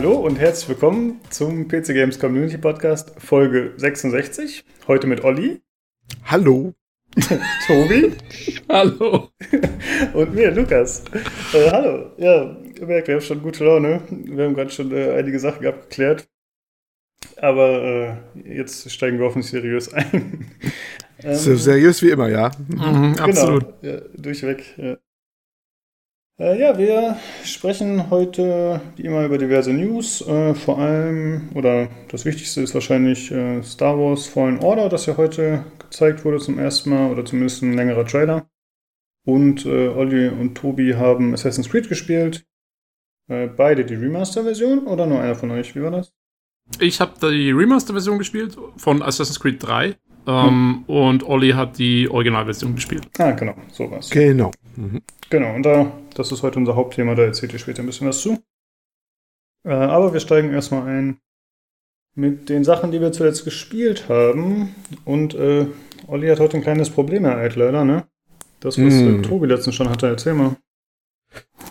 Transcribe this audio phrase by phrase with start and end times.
[0.00, 4.64] Hallo und herzlich willkommen zum PC Games Community Podcast Folge 66.
[4.86, 5.60] Heute mit Olli.
[6.24, 6.72] Hallo.
[7.66, 8.12] Tobi.
[8.68, 9.30] hallo.
[10.14, 11.02] und mir, Lukas.
[11.52, 12.12] Äh, hallo.
[12.16, 14.02] Ja, ihr merkt, wir haben schon gute Laune.
[14.08, 16.28] Wir haben gerade schon äh, einige Sachen abgeklärt.
[17.38, 17.82] Aber
[18.36, 20.46] äh, jetzt steigen wir auf seriös ein.
[21.24, 22.52] ähm, so seriös wie immer, ja.
[22.68, 23.66] Mhm, genau, absolut.
[23.82, 24.62] Ja, durchweg.
[24.76, 24.96] Ja.
[26.40, 30.26] Äh, ja, wir sprechen heute wie immer über diverse News.
[30.26, 35.16] Äh, vor allem, oder das Wichtigste ist wahrscheinlich äh, Star Wars Fallen Order, das ja
[35.16, 38.48] heute gezeigt wurde zum ersten Mal, oder zumindest ein längerer Trailer.
[39.26, 42.46] Und äh, Olli und Tobi haben Assassin's Creed gespielt.
[43.28, 45.74] Äh, beide die Remaster-Version oder nur einer von euch?
[45.74, 46.12] Wie war das?
[46.78, 49.96] Ich habe die Remaster-Version gespielt von Assassin's Creed 3.
[50.26, 50.84] Ähm, hm.
[50.86, 53.08] Und Olli hat die Originalversion gespielt.
[53.18, 54.08] Ah, genau, sowas.
[54.10, 54.52] Genau.
[54.78, 55.02] Mhm.
[55.28, 58.20] Genau, und da, das ist heute unser Hauptthema, da erzählt ihr später ein bisschen was
[58.20, 58.38] zu.
[59.64, 61.18] Äh, aber wir steigen erstmal ein
[62.14, 64.74] mit den Sachen, die wir zuletzt gespielt haben.
[65.04, 65.66] Und äh,
[66.06, 68.06] Olli hat heute ein kleines Problem ereilt, leider, ne?
[68.60, 69.22] Das, was mm.
[69.22, 70.56] Tobi letztens schon hatte, erzähl mal.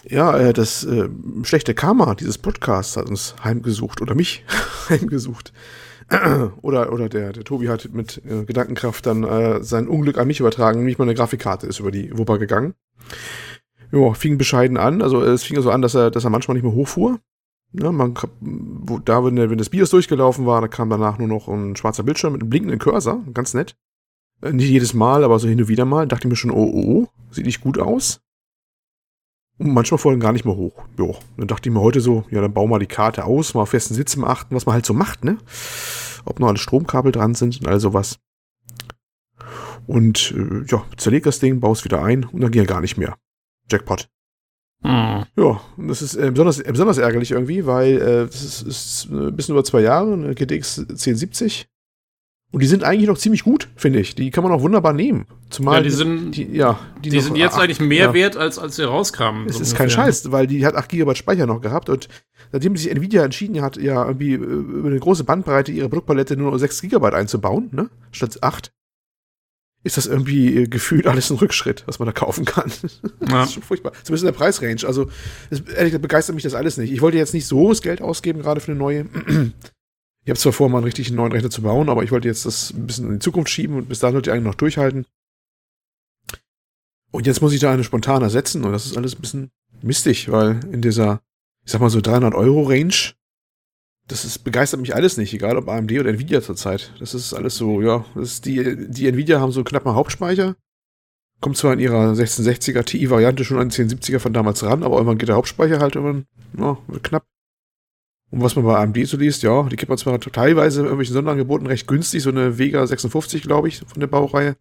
[0.04, 1.10] Ja, äh, das äh,
[1.44, 4.46] schlechte Karma dieses Podcasts hat uns heimgesucht oder mich
[4.90, 5.52] heimgesucht.
[6.62, 10.40] oder, oder der, der Tobi hat mit äh, Gedankenkraft dann äh, sein Unglück an mich
[10.40, 10.80] übertragen.
[10.80, 12.76] Nämlich meine Grafikkarte ist über die Wupper gegangen.
[13.92, 15.02] Ja, fing bescheiden an.
[15.02, 17.20] Also es fing so an, dass er, dass er manchmal nicht mehr hochfuhr.
[17.74, 21.48] Ja, man, wo, da, wenn, wenn das BIOS durchgelaufen war, da kam danach nur noch
[21.48, 23.24] ein schwarzer Bildschirm mit einem blinkenden Cursor.
[23.34, 23.76] Ganz nett.
[24.42, 26.08] Äh, nicht jedes Mal, aber so hin und wieder mal.
[26.08, 28.22] Dachte ich mir schon, oh, oh, oh sieht nicht gut aus.
[29.60, 30.84] Und manchmal vorhin gar nicht mehr hoch.
[30.98, 31.16] Jo.
[31.38, 33.70] Dann dachte ich mir heute so, ja, dann bauen wir die Karte aus, mal auf
[33.70, 35.38] festen Sitzen achten, was man halt so macht, ne?
[36.26, 38.20] Ob noch alle Stromkabel dran sind und all sowas.
[39.88, 42.82] Und äh, ja, zerleg das Ding, baue es wieder ein und dann ging er gar
[42.82, 43.18] nicht mehr.
[43.72, 44.10] Jackpot.
[44.84, 45.26] Hm.
[45.36, 49.36] Ja, das ist äh, besonders, äh, besonders ärgerlich irgendwie, weil äh, das ist, ist ein
[49.36, 51.68] bisschen über zwei Jahre, eine GTX 1070.
[52.52, 54.16] Und die sind eigentlich noch ziemlich gut, finde ich.
[54.16, 55.26] Die kann man auch wunderbar nehmen.
[55.50, 58.14] Zumal ja, die sind, die, ja, die, die sind jetzt acht, eigentlich mehr ja.
[58.14, 59.48] wert, als, als sie rauskamen.
[59.48, 59.88] Es so ist ungefähr.
[59.88, 62.08] kein Scheiß, weil die hat 8 GB Speicher noch gehabt und
[62.54, 66.52] seitdem sich Nvidia entschieden hat, ja irgendwie äh, über eine große Bandbreite ihre Produktpalette nur
[66.52, 68.72] noch 6 GB einzubauen, ne, statt 8,
[69.84, 72.72] ist das irgendwie äh, gefühlt alles ein Rückschritt, was man da kaufen kann.
[73.28, 73.42] Ja.
[73.42, 73.92] das ist schon furchtbar.
[74.04, 74.86] Zumindest in der Preisrange.
[74.86, 75.10] Also,
[75.50, 76.94] das, ehrlich gesagt, begeistert mich das alles nicht.
[76.94, 79.06] Ich wollte jetzt nicht so das Geld ausgeben, gerade für eine neue.
[80.28, 82.46] Ich habe zwar vor, mal einen richtigen neuen Rechner zu bauen, aber ich wollte jetzt
[82.46, 85.06] das ein bisschen in die Zukunft schieben und bis dahin sollte ich eigentlich noch durchhalten.
[87.12, 89.52] Und jetzt muss ich da eine spontan ersetzen und das ist alles ein bisschen
[89.82, 91.22] mistig, weil in dieser,
[91.64, 92.94] ich sag mal so 300 Euro Range,
[94.10, 96.92] das ist, begeistert mich alles nicht, egal ob AMD oder Nvidia zurzeit.
[97.00, 100.58] Das ist alles so, ja, das ist die, die Nvidia haben so knapp mal Hauptspeicher.
[101.40, 105.20] Kommt zwar in ihrer 1660er Ti-Variante schon an den 1070er von damals ran, aber irgendwann
[105.20, 106.26] geht der Hauptspeicher halt irgendwann,
[106.58, 107.26] ja, knapp.
[108.30, 111.14] Und was man bei AMD so liest, ja, die gibt man zwar teilweise in irgendwelchen
[111.14, 114.58] Sonderangeboten recht günstig, so eine Vega 56, glaube ich, von der Baureihe.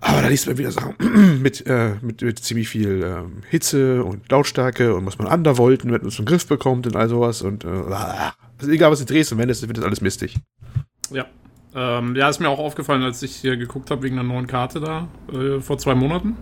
[0.00, 0.94] Aber da liest man wieder Sachen
[1.42, 6.00] mit, äh, mit, mit ziemlich viel ähm, Hitze und Lautstärke und was man undervolten, wenn
[6.00, 7.42] man es im Griff bekommt und all sowas.
[7.42, 10.36] Und äh, also egal, was du drehst und wendest, wird das alles mistig.
[11.10, 11.26] Ja.
[11.74, 14.80] Ähm, ja, ist mir auch aufgefallen, als ich hier geguckt habe wegen einer neuen Karte
[14.80, 16.36] da äh, vor zwei Monaten.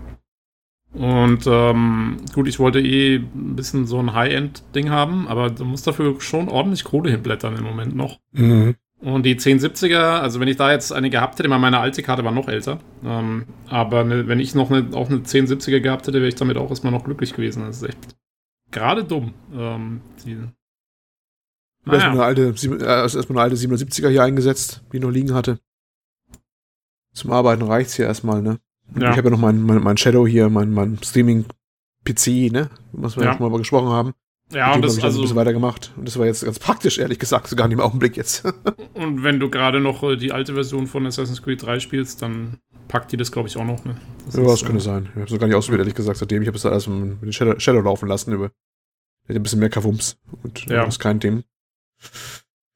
[0.93, 5.87] Und ähm, gut, ich wollte eh ein bisschen so ein High-End-Ding haben, aber du musst
[5.87, 8.19] dafür schon ordentlich Kohle hinblättern im Moment noch.
[8.33, 8.75] Mhm.
[9.01, 12.33] Und die 1070er, also wenn ich da jetzt eine gehabt hätte, meine alte Karte war
[12.33, 16.29] noch älter, ähm, aber ne, wenn ich noch eine, auch eine 1070er gehabt hätte, wäre
[16.29, 17.65] ich damit auch erstmal noch glücklich gewesen.
[17.65, 18.17] Das ist echt
[18.73, 19.35] gerade dumm.
[19.53, 20.35] Ähm, die,
[21.85, 21.93] naja.
[21.93, 25.33] erstmal, eine alte, äh, also erstmal eine alte 770er hier eingesetzt, die ich noch liegen
[25.33, 25.61] hatte.
[27.13, 28.59] Zum Arbeiten reicht's hier erstmal, ne?
[28.97, 29.11] Ja.
[29.11, 32.71] Ich habe ja noch mein, mein, mein, Shadow hier, mein, mein Streaming-PC, ne?
[32.93, 33.37] Was wir ja.
[33.37, 34.15] schon mal gesprochen haben.
[34.51, 35.93] Ja, und das also ein bisschen weitergemacht.
[35.97, 38.45] Und das war jetzt ganz praktisch, ehrlich gesagt, sogar nicht im Augenblick jetzt.
[38.95, 42.59] und wenn du gerade noch äh, die alte Version von Assassin's Creed 3 spielst, dann
[42.89, 43.85] packt die das, glaube ich, auch noch.
[43.85, 43.97] Ne?
[44.25, 45.09] Das ja, das könnte äh, sein.
[45.11, 46.41] Ich habe es gar nicht ausprobiert, ehrlich gesagt, seitdem.
[46.41, 48.33] Ich habe es alles mit dem Shadow, Shadow laufen lassen.
[48.33, 48.51] Über,
[49.29, 50.17] der hat ein bisschen mehr Kavums.
[50.43, 50.85] Und ja.
[50.85, 51.43] das ist kein Thema.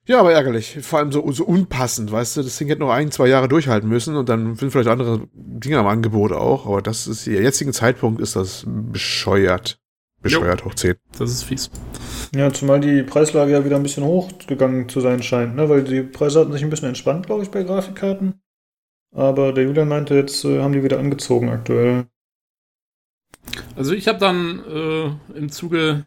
[0.06, 0.78] Ja, aber ärgerlich.
[0.82, 2.43] Vor allem so, so unpassend, weißt du?
[2.43, 5.78] Das Ding hätte noch ein, zwei Jahre durchhalten müssen und dann sind vielleicht andere Dinge
[5.78, 6.66] am Angebot auch.
[6.66, 9.78] Aber das ist, der jetzige Zeitpunkt ist das bescheuert.
[10.20, 10.66] Bescheuert jo.
[10.66, 10.96] hoch 10.
[11.19, 11.70] Das ist fies.
[12.34, 15.69] Ja, zumal die Preislage ja wieder ein bisschen hochgegangen zu sein scheint, ne?
[15.69, 18.40] Weil die Preise hatten sich ein bisschen entspannt, glaube ich, bei Grafikkarten.
[19.14, 22.06] Aber der Julian meinte, jetzt äh, haben die wieder angezogen aktuell.
[23.76, 26.06] Also ich habe dann äh, im Zuge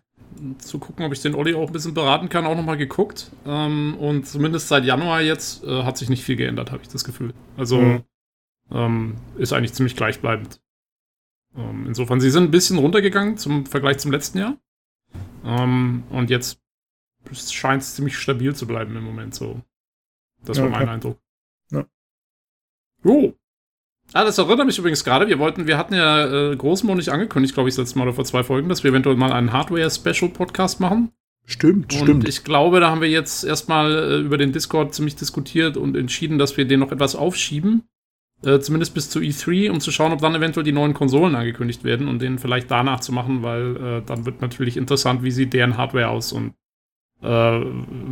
[0.60, 3.32] zu gucken, ob ich den Olli auch ein bisschen beraten kann, auch nochmal geguckt.
[3.46, 7.04] Ähm, und zumindest seit Januar jetzt äh, hat sich nicht viel geändert, habe ich das
[7.04, 7.34] Gefühl.
[7.58, 8.04] Also mhm.
[8.72, 10.62] ähm, ist eigentlich ziemlich gleichbleibend.
[11.56, 14.58] Ähm, insofern, sie sind ein bisschen runtergegangen zum Vergleich zum letzten Jahr.
[15.44, 16.60] Ähm, und jetzt
[17.32, 19.62] scheint es ziemlich stabil zu bleiben im Moment so.
[20.44, 20.92] Das war Ja, mein okay.
[20.92, 21.20] Eindruck.
[21.72, 21.86] Ja.
[23.04, 23.34] Oh.
[24.14, 25.28] Ah, das erinnert mich übrigens gerade.
[25.28, 28.26] Wir wollten, wir hatten ja äh, großmondig angekündigt, glaube ich, das letzte Mal oder vor
[28.26, 31.12] zwei Folgen, dass wir eventuell mal einen Hardware-Special-Podcast machen.
[31.46, 32.28] Stimmt, Und stimmt.
[32.28, 36.38] ich glaube, da haben wir jetzt erstmal äh, über den Discord ziemlich diskutiert und entschieden,
[36.38, 37.84] dass wir den noch etwas aufschieben.
[38.44, 41.84] Äh, zumindest bis zu E3, um zu schauen, ob dann eventuell die neuen Konsolen angekündigt
[41.84, 45.54] werden und den vielleicht danach zu machen, weil äh, dann wird natürlich interessant, wie sieht
[45.54, 46.54] deren Hardware aus und
[47.22, 47.62] äh,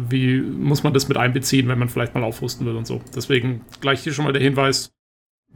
[0.10, 3.01] wie muss man das mit einbeziehen, wenn man vielleicht mal aufrüsten will und so.
[3.16, 4.92] Deswegen gleich hier schon mal der Hinweis,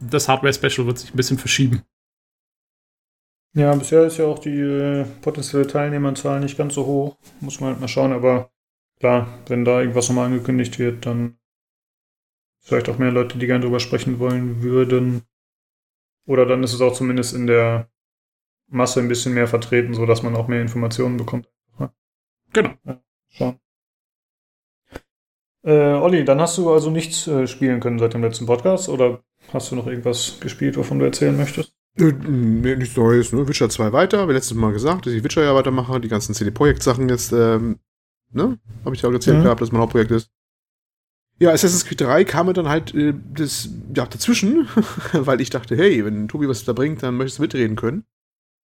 [0.00, 1.82] das Hardware-Special wird sich ein bisschen verschieben.
[3.54, 7.16] Ja, bisher ist ja auch die äh, potenzielle Teilnehmerzahl nicht ganz so hoch.
[7.40, 8.50] Muss man halt mal schauen, aber
[9.00, 11.38] klar, wenn da irgendwas nochmal angekündigt wird, dann
[12.60, 15.22] vielleicht auch mehr Leute, die gerne drüber sprechen wollen würden.
[16.26, 17.90] Oder dann ist es auch zumindest in der
[18.68, 21.50] Masse ein bisschen mehr vertreten, sodass man auch mehr Informationen bekommt.
[22.52, 22.74] Genau.
[23.28, 23.58] Schauen.
[25.64, 29.22] Äh, Olli, dann hast du also nichts äh, spielen können seit dem letzten Podcast oder
[29.52, 31.72] hast du noch irgendwas gespielt, wovon du erzählen möchtest?
[31.96, 33.48] Nichts Neues, ne?
[33.48, 36.50] Witcher 2 weiter, wie letztes Mal gesagt, dass ich Witcher ja weitermache, die ganzen CD
[36.52, 37.78] Projekt Sachen jetzt, ähm,
[38.32, 38.58] ne?
[38.84, 39.42] Habe ich ja auch erzählt Mhm.
[39.44, 40.30] gehabt, dass mein Hauptprojekt ist.
[41.40, 44.68] Ja, Assassin's Creed 3 kam mir dann halt äh, das, ja, dazwischen,
[45.12, 48.04] weil ich dachte, hey, wenn Tobi was da bringt, dann möchtest du mitreden können.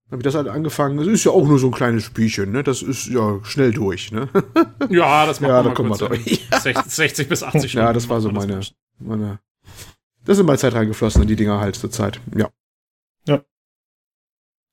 [0.05, 0.97] Dann habe ich das halt angefangen.
[0.97, 2.63] Das ist ja auch nur so ein kleines Spielchen, ne?
[2.63, 4.27] Das ist ja schnell durch, ne?
[4.89, 6.27] Ja, das macht Ja, man da mal kurz durch.
[6.51, 7.85] in 60, 60 bis 80 Stunden.
[7.87, 8.61] Ja, das war so meine,
[8.99, 9.39] meine.
[10.29, 12.21] Da sind mal Zeit reingeflossen in die Dinger halt zur Zeit.
[12.35, 12.51] Ja.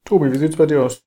[0.04, 1.02] Tobi, wie sieht's bei dir aus?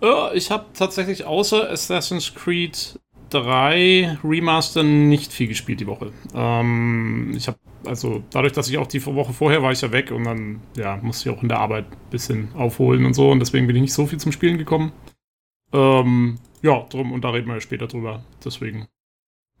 [0.00, 2.98] Äh, ich habe tatsächlich außer Assassin's Creed
[3.28, 6.14] 3 Remaster nicht viel gespielt die Woche.
[6.32, 10.12] Ähm, ich habe, also dadurch, dass ich auch die Woche vorher war ich ja weg
[10.12, 13.38] und dann, ja, musste ich auch in der Arbeit ein bisschen aufholen und so und
[13.38, 14.92] deswegen bin ich nicht so viel zum Spielen gekommen.
[15.74, 18.24] Ähm, ja, drum, und da reden wir ja später drüber.
[18.42, 18.88] Deswegen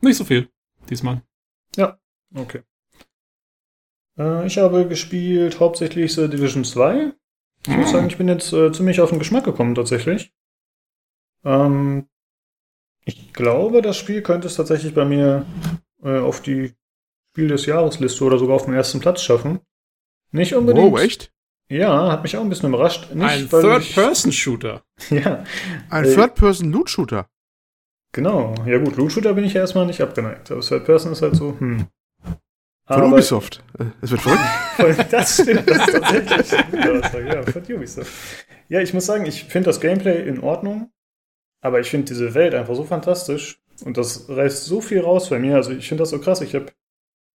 [0.00, 0.48] nicht so viel
[0.88, 1.20] diesmal.
[2.34, 2.62] Okay.
[4.18, 7.12] Äh, ich habe gespielt hauptsächlich The Division 2.
[7.66, 10.32] Ich muss sagen, ich bin jetzt äh, ziemlich auf den Geschmack gekommen tatsächlich.
[11.44, 12.06] Ähm,
[13.04, 15.44] ich glaube, das Spiel könnte es tatsächlich bei mir
[16.02, 16.74] äh, auf die
[17.32, 19.60] Spiel des Jahresliste oder sogar auf den ersten Platz schaffen.
[20.30, 20.92] Nicht unbedingt.
[20.92, 21.32] Wow, echt?
[21.70, 23.12] Ja, hat mich auch ein bisschen überrascht.
[23.14, 24.82] Nicht, Ein Third-Person-Shooter.
[25.10, 25.44] Ja,
[25.90, 27.28] Ein Äh, Third-Person-Loot-Shooter.
[28.12, 28.54] genau.
[28.66, 30.50] Ja gut, Loot-Shooter bin ich ja erstmal nicht abgeneigt.
[30.50, 31.86] Aber Third Person ist halt so, hm.
[32.88, 33.62] Von Aber- Ubisoft.
[34.00, 34.42] Es wird verrückt.
[35.10, 36.52] Das stimmt, das ist tatsächlich.
[37.26, 38.12] Ja, von Ubisoft.
[38.68, 40.90] Ja, ich muss sagen, ich finde das Gameplay in Ordnung,
[41.60, 45.38] aber ich finde diese Welt einfach so fantastisch und das reißt so viel raus bei
[45.38, 45.56] mir.
[45.56, 46.40] Also ich finde das so krass.
[46.40, 46.66] Ich habe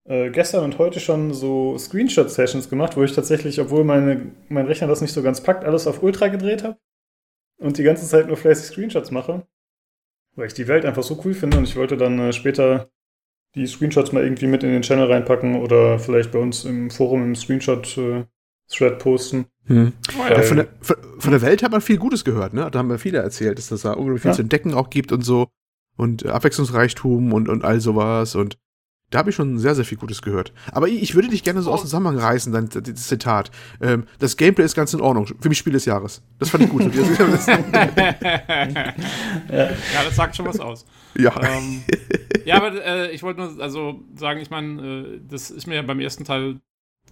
[0.05, 4.87] äh, gestern und heute schon so Screenshot-Sessions gemacht, wo ich tatsächlich, obwohl meine, mein Rechner
[4.89, 6.77] das nicht so ganz packt, alles auf Ultra gedreht habe
[7.59, 9.47] und die ganze Zeit nur fleißig Screenshots mache,
[10.35, 12.89] weil ich die Welt einfach so cool finde und ich wollte dann äh, später
[13.55, 17.23] die Screenshots mal irgendwie mit in den Channel reinpacken oder vielleicht bei uns im Forum
[17.23, 19.47] im Screenshot-Thread posten.
[19.67, 19.93] Hm.
[20.31, 22.69] Ja, von, der, von, der Welt hat man viel Gutes gehört, ne?
[22.71, 24.37] Da haben mir viele erzählt, dass das da unglaublich viel Ja.
[24.37, 25.49] zu entdecken auch gibt und so.
[25.97, 28.35] Und äh, Abwechslungsreichtum und, und all sowas.
[28.35, 28.59] Und
[29.13, 30.53] da habe ich schon sehr, sehr viel Gutes gehört.
[30.73, 33.51] Aber ich, ich würde dich gerne so aus dem Zusammenhang reißen, dann das Zitat.
[33.81, 35.27] Ähm, das Gameplay ist ganz in Ordnung.
[35.41, 36.23] Für mich Spiel des Jahres.
[36.39, 36.83] Das fand ich gut.
[39.51, 40.85] Ja, das sagt schon was aus.
[41.17, 41.33] ja.
[41.43, 41.83] ähm,
[42.45, 45.83] ja, aber äh, ich wollte nur also sagen, ich meine, äh, das ist mir ja
[45.83, 46.61] beim ersten Teil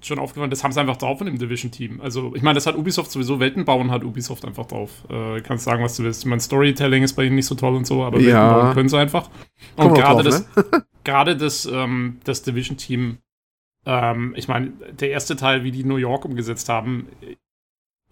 [0.02, 2.00] schon aufgefallen, das haben sie einfach drauf in dem Division-Team.
[2.00, 4.90] Also, ich meine, das hat Ubisoft sowieso, Welten bauen hat Ubisoft einfach drauf.
[5.11, 6.23] Äh, kannst sagen, was du willst.
[6.23, 8.62] Ich meine, Storytelling ist bei ihnen nicht so toll und so, aber Welten Ja.
[8.62, 9.28] bauen können sie einfach.
[9.76, 13.19] Und gerade drauf, das, gerade das, ähm, das Division-Team,
[13.87, 17.09] ähm, ich meine, der erste Teil, wie die New York umgesetzt haben,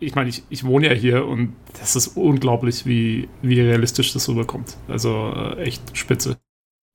[0.00, 4.28] ich meine, ich, ich wohne ja hier und das ist unglaublich, wie, wie realistisch das
[4.28, 4.76] rüberkommt.
[4.86, 6.38] Also äh, echt spitze.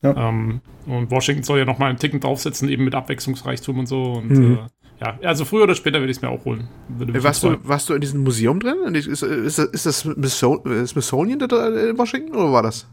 [0.01, 0.29] Ja.
[0.29, 4.13] Ähm, und Washington soll ja noch mal einen Ticken draufsetzen, eben mit Abwechslungsreichtum und so.
[4.13, 4.53] Und Mhm.
[4.53, 6.67] äh, ja, also früher oder später werde ich es mir auch holen.
[6.87, 7.67] Division Warst du, 2.
[7.67, 8.79] warst du in diesem Museum drin?
[8.85, 12.87] Und Ist, ist, ist, ist das äh, Smithsonian da in Washington oder war das?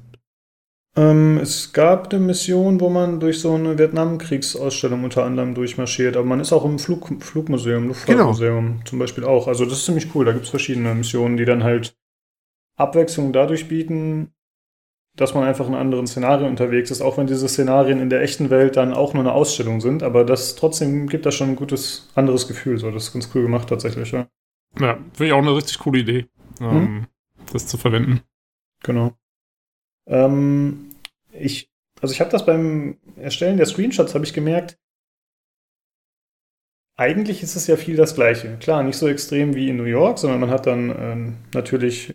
[0.97, 6.27] Ähm, es gab eine Mission, wo man durch so eine Vietnamkriegsausstellung unter anderem durchmarschiert, aber
[6.27, 9.47] man ist auch im Flug, Flugmuseum, Luftfahrtmuseum zum Beispiel auch.
[9.47, 10.25] Also das ist ziemlich cool.
[10.25, 11.97] Da gibt es verschiedene Missionen, die dann halt
[12.77, 14.33] Abwechslung dadurch bieten,
[15.17, 18.51] dass man einfach in anderen Szenarien unterwegs ist, auch wenn diese Szenarien in der echten
[18.51, 22.09] Welt dann auch nur eine Ausstellung sind, aber das trotzdem gibt das schon ein gutes
[22.15, 22.79] anderes Gefühl.
[22.79, 24.29] So, das ist ganz cool gemacht tatsächlich, ja.
[24.79, 26.27] Ja, finde ich auch eine richtig coole Idee,
[26.61, 27.07] ähm,
[27.53, 28.23] das zu verwenden.
[28.83, 29.13] Genau.
[30.07, 30.91] Ähm,
[31.33, 34.79] ich, also ich habe das beim Erstellen der Screenshots, habe ich gemerkt,
[36.97, 38.59] eigentlich ist es ja viel das Gleiche.
[38.59, 42.15] Klar, nicht so extrem wie in New York, sondern man hat dann ähm, natürlich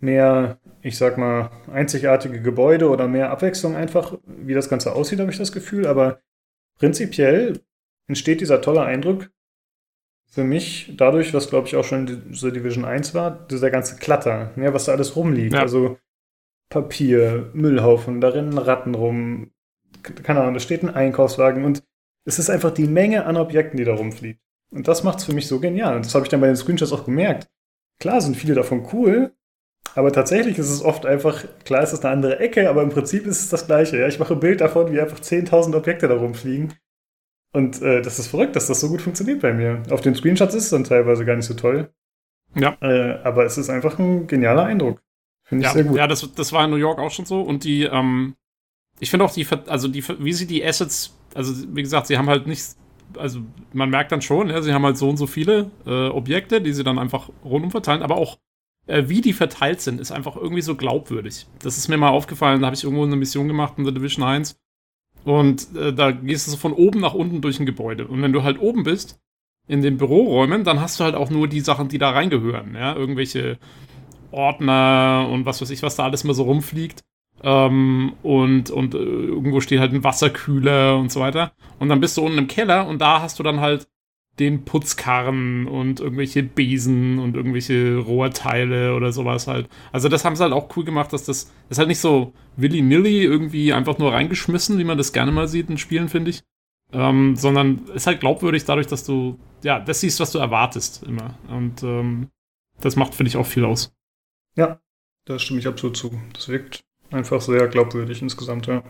[0.00, 5.30] mehr, ich sag mal, einzigartige Gebäude oder mehr Abwechslung einfach, wie das Ganze aussieht, habe
[5.30, 5.86] ich das Gefühl.
[5.86, 6.20] Aber
[6.78, 7.60] prinzipiell
[8.06, 9.30] entsteht dieser tolle Eindruck
[10.32, 13.96] für mich dadurch, was glaube ich auch schon in The Division 1 war, dieser ganze
[13.96, 15.52] Klatter, ja, was da alles rumliegt.
[15.52, 15.60] Ja.
[15.60, 15.98] Also
[16.72, 19.50] Papier, Müllhaufen, da rennen Ratten rum,
[20.22, 21.84] keine Ahnung, da steht ein Einkaufswagen und
[22.24, 24.40] es ist einfach die Menge an Objekten, die da rumfliegt.
[24.72, 25.96] Und das macht es für mich so genial.
[25.96, 27.50] Und das habe ich dann bei den Screenshots auch gemerkt.
[28.00, 29.34] Klar sind viele davon cool,
[29.94, 33.26] aber tatsächlich ist es oft einfach, klar ist es eine andere Ecke, aber im Prinzip
[33.26, 33.98] ist es das Gleiche.
[33.98, 34.08] Ja?
[34.08, 36.72] Ich mache ein Bild davon, wie einfach 10.000 Objekte da rumfliegen.
[37.52, 39.82] Und äh, das ist verrückt, dass das so gut funktioniert bei mir.
[39.90, 41.90] Auf den Screenshots ist es dann teilweise gar nicht so toll.
[42.54, 42.78] Ja.
[42.80, 45.02] Äh, aber es ist einfach ein genialer Eindruck.
[45.44, 45.96] Finde ich ja, sehr gut.
[45.96, 47.40] Ja, das, das war in New York auch schon so.
[47.40, 48.34] Und die, ähm,
[49.00, 52.28] ich finde auch die, also die, wie sie die Assets, also wie gesagt, sie haben
[52.28, 52.62] halt nicht,
[53.16, 53.40] also
[53.72, 56.72] man merkt dann schon, ja, sie haben halt so und so viele äh, Objekte, die
[56.72, 58.38] sie dann einfach rundum verteilen, aber auch
[58.86, 61.46] äh, wie die verteilt sind, ist einfach irgendwie so glaubwürdig.
[61.60, 64.24] Das ist mir mal aufgefallen, da habe ich irgendwo eine Mission gemacht in der Division
[64.24, 64.56] 1
[65.24, 68.06] und äh, da gehst du so von oben nach unten durch ein Gebäude.
[68.06, 69.20] Und wenn du halt oben bist,
[69.68, 72.74] in den Büroräumen, dann hast du halt auch nur die Sachen, die da reingehören.
[72.74, 72.94] Ja?
[72.96, 73.58] Irgendwelche
[74.32, 77.04] Ordner und was weiß ich, was da alles mal so rumfliegt.
[77.44, 81.52] Ähm, und und äh, irgendwo steht halt ein Wasserkühler und so weiter.
[81.78, 83.88] Und dann bist du unten im Keller und da hast du dann halt
[84.38, 89.68] den Putzkarren und irgendwelche Besen und irgendwelche Rohrteile oder sowas halt.
[89.92, 92.32] Also das haben sie halt auch cool gemacht, dass das, das ist halt nicht so
[92.56, 96.42] willy-nilly irgendwie einfach nur reingeschmissen, wie man das gerne mal sieht in Spielen, finde ich.
[96.94, 101.38] Ähm, sondern ist halt glaubwürdig dadurch, dass du, ja, das siehst, was du erwartest immer.
[101.48, 102.28] Und ähm,
[102.80, 103.94] das macht, finde ich, auch viel aus.
[104.56, 104.80] Ja,
[105.24, 106.20] da stimme ich absolut zu.
[106.34, 108.82] Das wirkt einfach sehr glaubwürdig insgesamt, ja.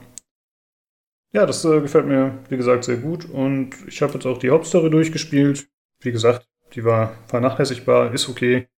[1.33, 3.25] Ja, das äh, gefällt mir, wie gesagt, sehr gut.
[3.25, 5.69] Und ich habe jetzt auch die Hauptstory durchgespielt.
[6.00, 8.69] Wie gesagt, die war vernachlässigbar, ist okay.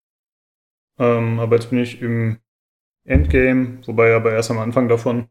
[0.98, 2.38] Ähm, aber jetzt bin ich im
[3.04, 5.28] Endgame, wobei aber erst am Anfang davon.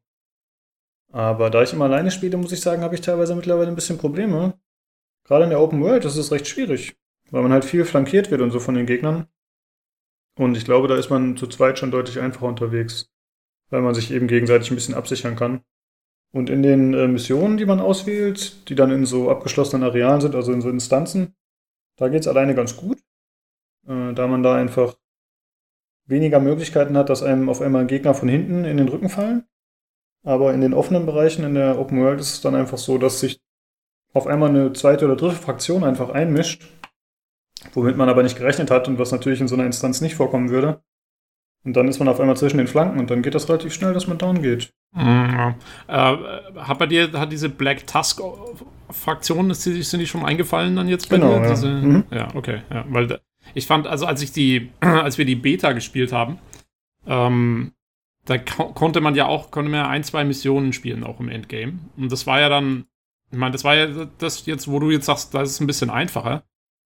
[1.12, 3.98] Aber da ich immer alleine spiele, muss ich sagen, habe ich teilweise mittlerweile ein bisschen
[3.98, 4.60] Probleme.
[5.26, 6.98] Gerade in der Open World ist es recht schwierig,
[7.32, 9.28] weil man halt viel flankiert wird und so von den Gegnern.
[10.36, 13.12] Und ich glaube, da ist man zu zweit schon deutlich einfacher unterwegs,
[13.70, 15.62] weil man sich eben gegenseitig ein bisschen absichern kann.
[16.32, 20.34] Und in den äh, Missionen, die man auswählt, die dann in so abgeschlossenen Arealen sind,
[20.34, 21.36] also in so Instanzen,
[21.98, 22.98] da geht es alleine ganz gut,
[23.88, 24.96] äh, da man da einfach
[26.06, 29.46] weniger Möglichkeiten hat, dass einem auf einmal Gegner von hinten in den Rücken fallen.
[30.24, 33.20] Aber in den offenen Bereichen in der Open World ist es dann einfach so, dass
[33.20, 33.42] sich
[34.14, 36.64] auf einmal eine zweite oder dritte Fraktion einfach einmischt,
[37.74, 40.50] womit man aber nicht gerechnet hat und was natürlich in so einer Instanz nicht vorkommen
[40.50, 40.82] würde.
[41.66, 43.94] Und dann ist man auf einmal zwischen den Flanken und dann geht das relativ schnell,
[43.94, 44.74] dass man down geht.
[44.94, 45.56] Mhm.
[45.88, 46.18] Äh,
[46.58, 48.22] hat bei dir, hat diese Black Tusk
[48.90, 51.44] Fraktion, sind die schon eingefallen dann jetzt bei genau, dir?
[51.46, 51.50] Ja.
[51.50, 52.04] Diese, mhm.
[52.12, 52.62] ja, okay.
[52.70, 53.20] Ja, weil
[53.54, 56.38] ich fand, also als ich die, als wir die Beta gespielt haben,
[57.08, 57.74] ähm,
[58.26, 61.80] da konnte man ja auch, konnte man ja ein, zwei Missionen spielen, auch im Endgame.
[61.98, 62.86] Und das war ja dann,
[63.32, 65.90] ich meine, das war ja das jetzt, wo du jetzt sagst, das ist ein bisschen
[65.90, 66.44] einfacher.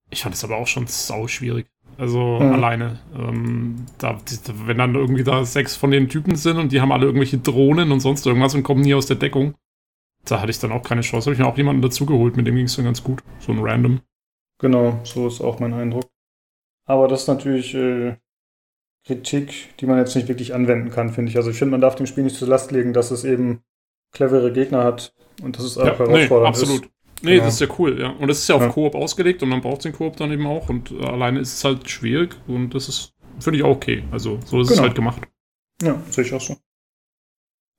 [0.10, 1.68] Ich fand es aber auch schon sau schwierig.
[1.98, 2.54] Also mhm.
[2.54, 3.00] alleine.
[3.16, 4.18] Ähm, da,
[4.66, 7.92] wenn dann irgendwie da sechs von den Typen sind und die haben alle irgendwelche Drohnen
[7.92, 9.56] und sonst irgendwas und kommen nie aus der Deckung,
[10.26, 11.26] da hatte ich dann auch keine Chance.
[11.26, 13.24] Habe ich mir auch jemanden dazugeholt, mit dem ging es dann ganz gut.
[13.40, 14.02] So ein Random.
[14.60, 16.06] Genau, so ist auch mein Eindruck.
[16.86, 18.16] Aber das ist natürlich äh,
[19.06, 21.38] Kritik, die man jetzt nicht wirklich anwenden kann, finde ich.
[21.38, 23.64] Also ich finde, man darf dem Spiel nicht zur Last legen, dass es eben
[24.12, 26.86] clevere Gegner hat und dass es auch ja, herausfordernd nee, absolut.
[26.86, 26.92] ist.
[27.22, 27.46] Nee, genau.
[27.46, 28.10] das ist ja cool, ja.
[28.10, 28.70] Und es ist ja auf ja.
[28.70, 30.70] Koop ausgelegt und man braucht den Koop dann eben auch.
[30.70, 34.04] Und äh, alleine ist es halt schwierig und das ist, finde ich auch okay.
[34.12, 34.80] Also so ist genau.
[34.80, 35.22] es halt gemacht.
[35.82, 36.58] Ja, sehe ich auch so.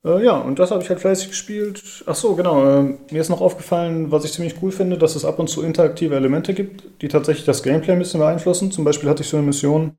[0.04, 2.04] Äh, ja, und das habe ich halt fleißig gespielt.
[2.06, 2.64] Ach so, genau.
[2.64, 5.62] Äh, mir ist noch aufgefallen, was ich ziemlich cool finde, dass es ab und zu
[5.62, 8.72] interaktive Elemente gibt, die tatsächlich das Gameplay ein bisschen beeinflussen.
[8.72, 9.96] Zum Beispiel hatte ich so eine Mission,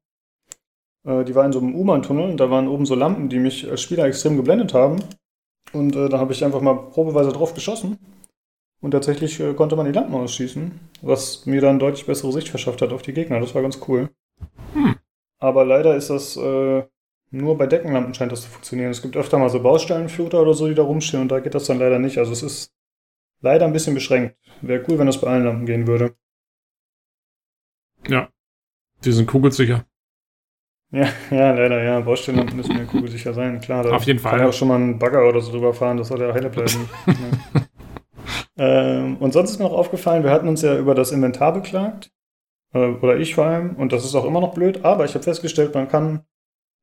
[1.05, 3.69] äh, die war in so einem U-Bahn-Tunnel und da waren oben so Lampen, die mich
[3.69, 5.01] als Spieler extrem geblendet haben.
[5.71, 7.97] Und äh, da habe ich einfach mal probeweise drauf geschossen
[8.81, 12.81] und tatsächlich äh, konnte man die Lampen ausschießen, was mir dann deutlich bessere Sicht verschafft
[12.81, 13.39] hat auf die Gegner.
[13.39, 14.09] Das war ganz cool.
[14.73, 14.95] Hm.
[15.39, 16.83] Aber leider ist das äh,
[17.31, 18.91] nur bei Deckenlampen scheint das zu funktionieren.
[18.91, 21.65] Es gibt öfter mal so Baustellenfluter oder so, die da rumstehen und da geht das
[21.65, 22.17] dann leider nicht.
[22.17, 22.73] Also es ist
[23.41, 24.35] leider ein bisschen beschränkt.
[24.61, 26.15] Wäre cool, wenn das bei allen Lampen gehen würde.
[28.07, 28.29] Ja.
[29.05, 29.85] Die sind kugelsicher.
[30.91, 31.99] Ja, ja, leider, ja.
[31.99, 33.85] Baustellenlampen müssen ja kugelsicher sein, klar.
[33.93, 34.31] Auf jeden Fall.
[34.31, 36.49] Kann ja auch schon mal ein Bagger oder so drüber fahren, das soll ja heile
[36.49, 36.89] bleiben.
[37.07, 37.61] ja.
[38.59, 42.11] Ähm, und sonst ist mir noch aufgefallen, wir hatten uns ja über das Inventar beklagt.
[42.73, 43.75] Äh, oder ich vor allem.
[43.77, 44.83] Und das ist auch immer noch blöd.
[44.83, 46.25] Aber ich habe festgestellt, man kann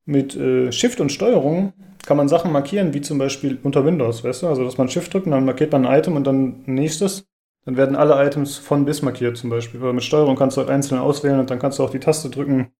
[0.05, 1.73] mit äh, Shift und Steuerung
[2.05, 4.47] kann man Sachen markieren, wie zum Beispiel unter Windows, weißt du?
[4.47, 7.27] Also, dass man Shift drückt und dann markiert man ein Item und dann nächstes.
[7.65, 9.81] Dann werden alle Items von bis markiert zum Beispiel.
[9.81, 12.29] Weil mit Steuerung kannst du halt einzeln auswählen und dann kannst du auch die Taste
[12.29, 12.71] drücken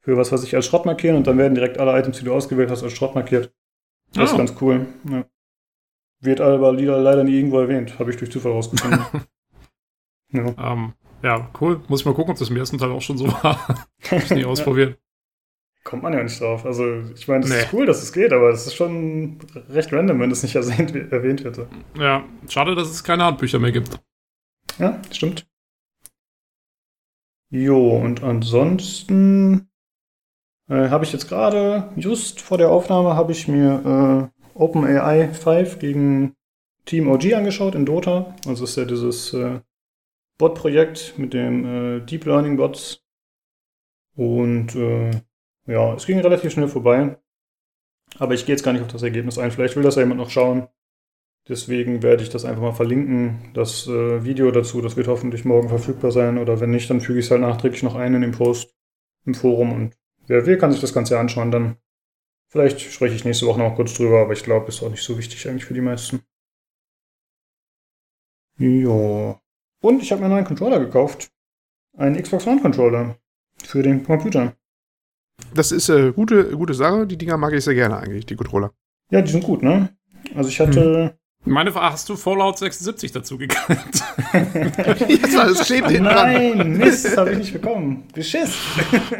[0.00, 2.34] für was weiß ich als Schrott markieren und dann werden direkt alle Items, die du
[2.34, 3.52] ausgewählt hast, als Schrott markiert.
[4.14, 4.32] Das Oh.
[4.32, 4.86] ist ganz cool.
[5.08, 5.24] Ja.
[6.22, 9.00] Wird aber leider leider nie irgendwo erwähnt, habe ich durch Zufall rausgefunden.
[10.32, 10.54] ja.
[10.72, 11.80] Ähm, ja, cool.
[11.88, 13.66] Muss ich mal gucken, ob das im ersten Teil auch schon so war.
[14.10, 14.98] Hab ich nie ausprobiert.
[15.84, 16.64] Kommt man ja nicht drauf.
[16.64, 17.58] Also, ich meine, das Nee.
[17.58, 19.38] ist cool, dass es geht, aber es ist schon
[19.68, 21.66] recht random, wenn es nicht erwähnt, erwähnt wird.
[21.98, 23.98] Ja, schade, dass es keine Handbücher mehr gibt.
[24.78, 25.44] Ja, stimmt.
[27.50, 29.68] Jo, und ansonsten
[30.68, 35.78] äh, habe ich jetzt gerade, just vor der Aufnahme, habe ich mir äh, OpenAI 5
[35.78, 36.34] gegen
[36.84, 38.34] Team OG angeschaut in Dota.
[38.46, 39.60] Also ist ja dieses äh,
[40.38, 43.04] Bot-Projekt mit dem äh, Deep Learning Bots.
[44.14, 45.10] Und äh,
[45.66, 47.16] ja, es ging relativ schnell vorbei.
[48.18, 49.50] Aber ich gehe jetzt gar nicht auf das Ergebnis ein.
[49.50, 50.68] Vielleicht will das ja jemand noch schauen.
[51.48, 53.50] Deswegen werde ich das einfach mal verlinken.
[53.54, 56.38] Das äh, Video dazu, das wird hoffentlich morgen verfügbar sein.
[56.38, 58.74] Oder wenn nicht, dann füge ich es halt nachträglich noch ein in den Post
[59.24, 59.72] im Forum.
[59.72, 61.50] Und wer will, kann sich das Ganze anschauen.
[61.50, 61.76] Dann
[62.52, 65.16] vielleicht spreche ich nächste Woche noch kurz drüber, aber ich glaube, ist auch nicht so
[65.16, 66.20] wichtig eigentlich für die meisten.
[68.58, 69.40] Ja.
[69.80, 71.32] Und ich habe mir einen neuen Controller gekauft.
[71.96, 73.16] Einen Xbox One Controller.
[73.64, 74.54] Für den Computer.
[75.54, 77.06] Das ist äh, gute, gute Sache.
[77.06, 78.72] Die Dinger mag ich sehr gerne eigentlich, die Controller.
[79.10, 79.96] Ja, die sind gut, ne?
[80.34, 81.18] Also ich hatte.
[81.44, 83.60] Meine Frage, hast du Fallout 76 dazu gekriegt?
[83.92, 84.02] das,
[85.36, 86.32] war, das klebt hinten dran.
[86.32, 88.04] Nein, Mist, das habe ich nicht bekommen.
[88.14, 88.54] Beschiss.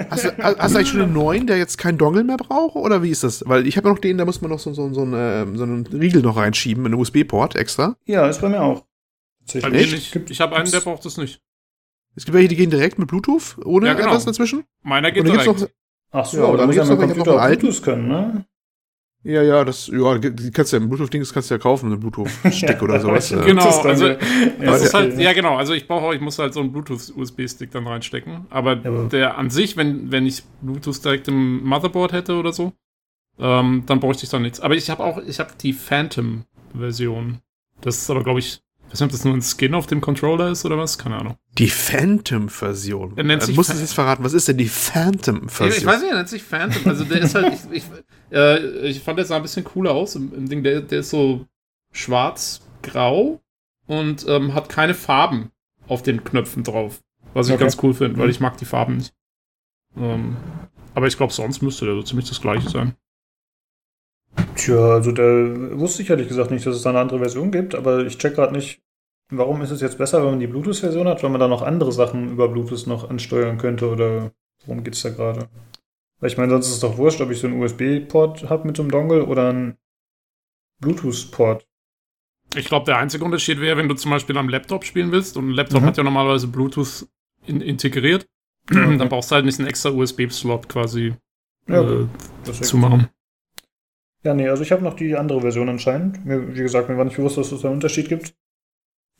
[0.08, 2.76] Hast, du- hast du eigentlich schon einen neuen, der jetzt keinen Dongle mehr braucht?
[2.76, 3.42] Oder wie ist das?
[3.48, 5.64] Weil ich habe noch den, da muss man noch so, so, so, einen, ähm, so
[5.64, 7.96] einen Riegel noch reinschieben, einen USB-Port extra.
[8.06, 8.84] Ja, ist bei mir auch.
[9.60, 10.14] Bei mir Echt?
[10.14, 10.30] nicht.
[10.30, 11.40] Ich habe einen, der braucht es nicht.
[12.14, 14.08] Es gibt welche, die gehen direkt mit Bluetooth, ohne Ja, genau.
[14.10, 14.62] etwas dazwischen.
[14.82, 15.46] Meiner geht direkt.
[15.46, 15.68] noch,
[16.12, 17.46] Ach so, Ja, aber dann muss ja hab Computer noch auch.
[17.48, 18.44] Bluetooth können, ne?
[19.24, 22.82] Ja, ja, das, ja, die kannst du ja, Bluetooth-Dings kannst du ja kaufen, einen Bluetooth-Stick
[22.82, 23.30] oder sowas.
[23.30, 23.44] Ja, äh.
[23.46, 24.16] Genau, das also ja-
[24.60, 27.86] Das ist halt, ja genau, also ich brauche, ich muss halt so einen Bluetooth-USB-Stick dann
[27.86, 28.46] reinstecken.
[28.50, 32.72] Aber Ja, der an sich, wenn, wenn ich Bluetooth direkt im Motherboard hätte oder so,
[33.38, 34.60] ähm, dann bräuchte ich da nichts.
[34.60, 37.38] Aber ich habe auch, ich habe die Phantom-Version.
[37.80, 40.00] Das ist aber, glaube ich, ich weiß nicht, ob das nur ein Skin auf dem
[40.02, 41.36] Controller ist oder was, keine Ahnung.
[41.58, 43.14] Die Phantom-Version.
[43.16, 45.78] Er nennt Äh, sich musst du Phan- es jetzt verraten, was ist denn die Phantom-Version?
[45.78, 46.82] Ich weiß nicht, er nennt sich Phantom.
[46.86, 47.84] Also der ist halt, ich, ich,
[48.32, 50.62] äh, ich fand der sah ein bisschen cooler aus im, im Ding.
[50.62, 51.46] Der, der ist so
[51.92, 53.40] schwarz-grau
[53.86, 55.50] und ähm, hat keine Farben
[55.88, 57.00] auf den Knöpfen drauf.
[57.34, 57.62] Was ich Okay.
[57.64, 59.14] ganz cool finde, weil ich mag die Farben nicht.
[59.96, 60.36] Ähm,
[60.94, 62.94] aber ich glaube, sonst müsste der so ziemlich das gleiche sein.
[64.56, 65.22] Tja, also da
[65.78, 68.34] wusste ich ehrlich gesagt nicht, dass es da eine andere Version gibt, aber ich check
[68.34, 68.80] gerade nicht,
[69.30, 71.92] warum ist es jetzt besser, wenn man die Bluetooth-Version hat, weil man da noch andere
[71.92, 74.30] Sachen über Bluetooth noch ansteuern könnte oder
[74.66, 75.48] worum geht's da gerade?
[76.22, 78.76] Weil ich meine, sonst ist es doch wurscht, ob ich so einen USB-Port habe mit
[78.76, 79.76] so einem Dongle oder einen
[80.80, 81.66] Bluetooth-Port.
[82.54, 85.48] Ich glaube, der einzige Unterschied wäre, wenn du zum Beispiel am Laptop spielen willst und
[85.48, 85.86] ein Laptop Mhm.
[85.86, 87.08] hat ja normalerweise Bluetooth
[87.46, 88.28] in, integriert,
[88.66, 91.14] dann brauchst du halt nicht einen extra USB-Slot quasi
[91.66, 92.06] Ja, äh,
[92.52, 93.08] zu machen.
[94.22, 96.24] Ja, nee, also ich habe noch die andere Version anscheinend.
[96.24, 98.36] Mir, wie gesagt, mir war nicht bewusst, dass es einen Unterschied gibt.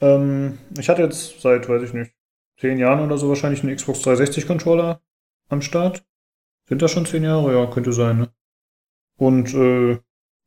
[0.01, 2.13] Ähm, ich hatte jetzt seit, weiß ich nicht,
[2.61, 5.03] zehn Jahren oder so wahrscheinlich einen Xbox 360 Controller
[5.49, 6.05] am Start.
[6.69, 7.55] Sind das schon zehn Jahre?
[7.55, 8.33] Ja, könnte sein, ne?
[9.19, 9.93] Und äh,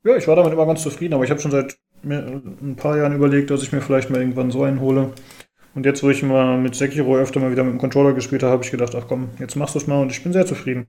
[0.04, 3.16] ja, ich war damit immer ganz zufrieden, aber ich habe schon seit ein paar Jahren
[3.16, 5.14] überlegt, dass ich mir vielleicht mal irgendwann so einen hole.
[5.74, 8.54] Und jetzt, wo ich mal mit Sekiro öfter mal wieder mit dem Controller gespielt habe,
[8.54, 10.88] habe ich gedacht, ach komm, jetzt machst du es mal und ich bin sehr zufrieden.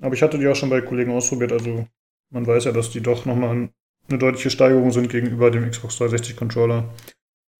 [0.00, 1.86] Aber ich hatte die auch schon bei Kollegen ausprobiert, also
[2.30, 3.70] man weiß ja, dass die doch nochmal
[4.08, 6.92] eine deutliche Steigerung sind gegenüber dem Xbox 360 Controller.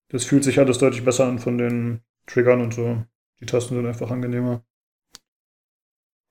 [0.09, 3.02] Das fühlt sich alles deutlich besser an von den Triggern und so.
[3.40, 4.64] Die Tasten sind einfach angenehmer.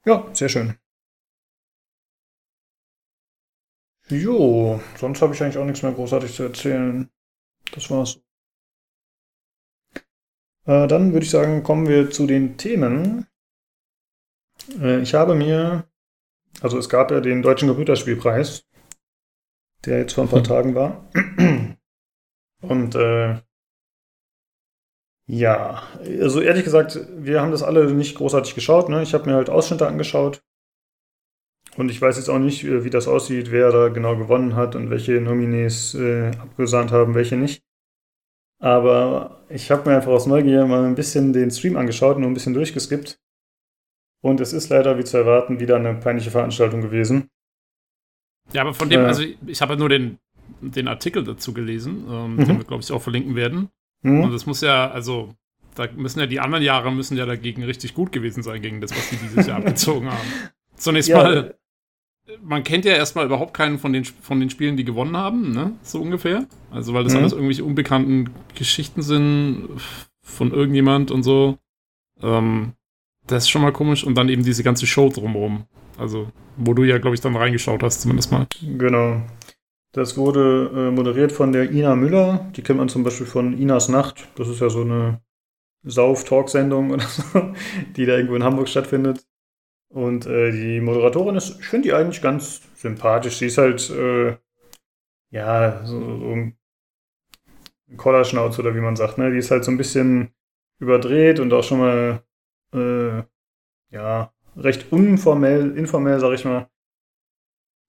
[0.05, 0.75] Ja, sehr schön.
[4.09, 7.09] Jo, sonst habe ich eigentlich auch nichts mehr großartig zu erzählen.
[7.73, 8.19] Das war's.
[10.65, 13.27] Äh, dann würde ich sagen, kommen wir zu den Themen.
[14.79, 15.91] Äh, ich habe mir
[16.59, 18.67] also es gab ja den Deutschen Computerspielpreis,
[19.85, 20.45] der jetzt vor ein paar Hm.
[20.45, 21.09] Tagen war.
[22.61, 23.41] Und äh,
[25.33, 25.81] ja,
[26.19, 28.89] also ehrlich gesagt, wir haben das alle nicht großartig geschaut.
[28.89, 29.01] Ne?
[29.01, 30.41] Ich habe mir halt Ausschnitte angeschaut.
[31.77, 34.89] Und ich weiß jetzt auch nicht, wie das aussieht, wer da genau gewonnen hat und
[34.89, 37.63] welche Nominees äh, abgesahnt haben, welche nicht.
[38.59, 42.29] Aber ich habe mir einfach aus Neugier mal ein bisschen den Stream angeschaut und nur
[42.29, 43.17] ein bisschen durchgeskippt.
[44.21, 47.29] Und es ist leider, wie zu erwarten, wieder eine peinliche Veranstaltung gewesen.
[48.51, 49.05] Ja, aber von dem, Äh.
[49.05, 50.19] also ich, ich habe nur den,
[50.59, 52.45] den Artikel dazu gelesen, ähm, Mhm.
[52.45, 53.69] den wir, glaube ich, auch verlinken werden.
[54.03, 54.21] Hm?
[54.21, 55.33] Und das muss ja, also,
[55.75, 58.91] da müssen ja die anderen Jahre müssen ja dagegen richtig gut gewesen sein, gegen das,
[58.91, 60.27] was die dieses Jahr abgezogen haben.
[60.75, 61.55] Zunächst Ja, mal,
[62.43, 65.73] man kennt ja erstmal überhaupt keinen von den, von den Spielen, die gewonnen haben, ne?
[65.83, 66.45] So ungefähr.
[66.71, 67.19] Also, weil das Mhm.
[67.19, 69.67] alles irgendwelche unbekannten Geschichten sind
[70.23, 71.57] von irgendjemand und so.
[72.21, 72.73] Ähm,
[73.27, 74.03] Das ist schon mal komisch.
[74.03, 75.65] Und dann eben diese ganze Show drumherum.
[75.97, 78.47] Also, wo du ja, glaube ich, dann reingeschaut hast, zumindest mal.
[78.77, 79.21] Genau.
[79.93, 82.49] Das wurde äh, moderiert von der Ina Müller.
[82.55, 84.27] Die kennt man zum Beispiel von Inas Nacht.
[84.35, 85.21] Das ist ja so eine
[85.83, 87.23] Sauf-Talk-Sendung oder so,
[87.95, 89.25] die da irgendwo in Hamburg stattfindet.
[89.89, 93.37] Und äh, die Moderatorin ist, ich finde die eigentlich ganz sympathisch.
[93.37, 94.37] Sie ist halt, äh,
[95.31, 96.57] ja, so, so ein
[97.97, 99.31] Kollerschnauz oder wie man sagt, ne?
[99.31, 100.31] Die ist halt so ein bisschen
[100.79, 102.23] überdreht und auch schon mal,
[102.73, 103.23] äh,
[103.89, 106.69] ja, recht unformell, informell, sag ich mal.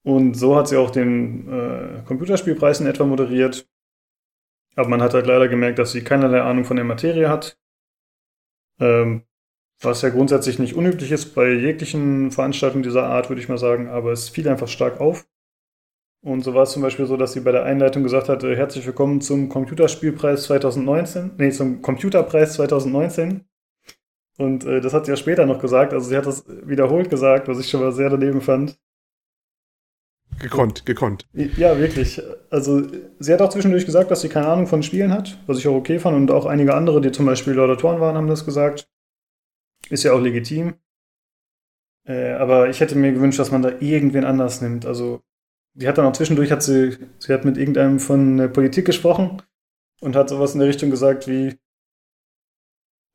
[0.04, 3.68] Und so hat sie auch den äh, Computerspielpreis in etwa moderiert.
[4.74, 7.58] Aber man hat halt leider gemerkt, dass sie keinerlei Ahnung von der Materie hat.
[8.80, 9.22] Ähm,
[9.80, 13.88] was ja grundsätzlich nicht unüblich ist bei jeglichen Veranstaltungen dieser Art, würde ich mal sagen,
[13.88, 15.26] aber es fiel einfach stark auf.
[16.24, 18.86] Und so war es zum Beispiel so, dass sie bei der Einleitung gesagt hatte, herzlich
[18.86, 23.44] willkommen zum Computerspielpreis 2019, nee, zum Computerpreis 2019.
[24.38, 27.48] Und äh, das hat sie ja später noch gesagt, also sie hat das wiederholt gesagt,
[27.48, 28.78] was ich schon mal sehr daneben fand.
[30.38, 31.26] Gekonnt, gekonnt.
[31.34, 32.20] Ja, wirklich.
[32.50, 32.82] Also
[33.18, 35.74] sie hat auch zwischendurch gesagt, dass sie keine Ahnung von Spielen hat, was ich auch
[35.74, 36.16] okay fand.
[36.16, 38.88] Und auch einige andere, die zum Beispiel Laudatoren waren, haben das gesagt.
[39.88, 40.74] Ist ja auch legitim.
[42.06, 44.86] Äh, aber ich hätte mir gewünscht, dass man da irgendwen anders nimmt.
[44.86, 45.22] Also,
[45.74, 49.42] die hat dann auch zwischendurch, hat sie, sie hat mit irgendeinem von der Politik gesprochen
[50.00, 51.56] und hat sowas in der Richtung gesagt wie,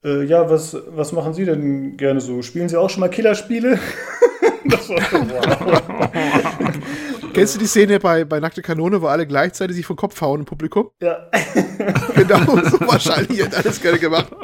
[0.04, 2.42] äh, ja, was, was machen Sie denn gerne so?
[2.42, 3.80] Spielen Sie auch schon mal Killerspiele?
[4.66, 6.74] das war so, wow.
[7.38, 10.40] Kennst du die Szene bei, bei Nackte Kanone, wo alle gleichzeitig sich vom Kopf hauen
[10.40, 10.90] im Publikum?
[11.00, 11.30] Ja.
[12.16, 14.36] genau, so wahrscheinlich hat alles gerne gemacht.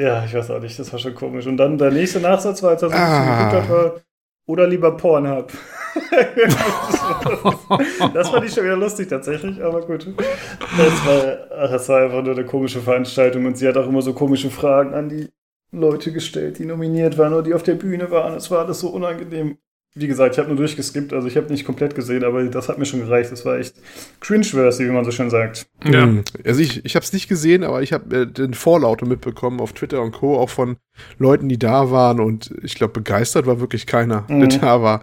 [0.00, 1.46] Ja, ich weiß auch nicht, das war schon komisch.
[1.46, 3.20] Und dann der nächste Nachsatz war, als er so ah.
[3.20, 3.96] geguckt hat, war,
[4.46, 5.52] oder lieber Pornhub.
[8.14, 10.06] das fand ich schon wieder lustig tatsächlich, aber gut.
[10.78, 14.00] Das war, ach, das war einfach nur eine komische Veranstaltung und sie hat auch immer
[14.00, 15.28] so komische Fragen an die
[15.70, 18.32] Leute gestellt, die nominiert waren oder die auf der Bühne waren.
[18.32, 19.58] Es war alles so unangenehm
[19.96, 22.78] wie gesagt, ich habe nur durchgeskippt, also ich habe nicht komplett gesehen, aber das hat
[22.78, 23.30] mir schon gereicht.
[23.30, 23.76] Das war echt
[24.20, 25.66] cringe-worthy, wie man so schön sagt.
[25.84, 26.02] Ja.
[26.02, 26.24] Hm.
[26.44, 29.72] Also ich, ich habe es nicht gesehen, aber ich habe äh, den Vorlaute mitbekommen auf
[29.72, 30.78] Twitter und Co., auch von
[31.18, 34.48] Leuten, die da waren und ich glaube, begeistert war wirklich keiner, mhm.
[34.48, 35.02] der da war.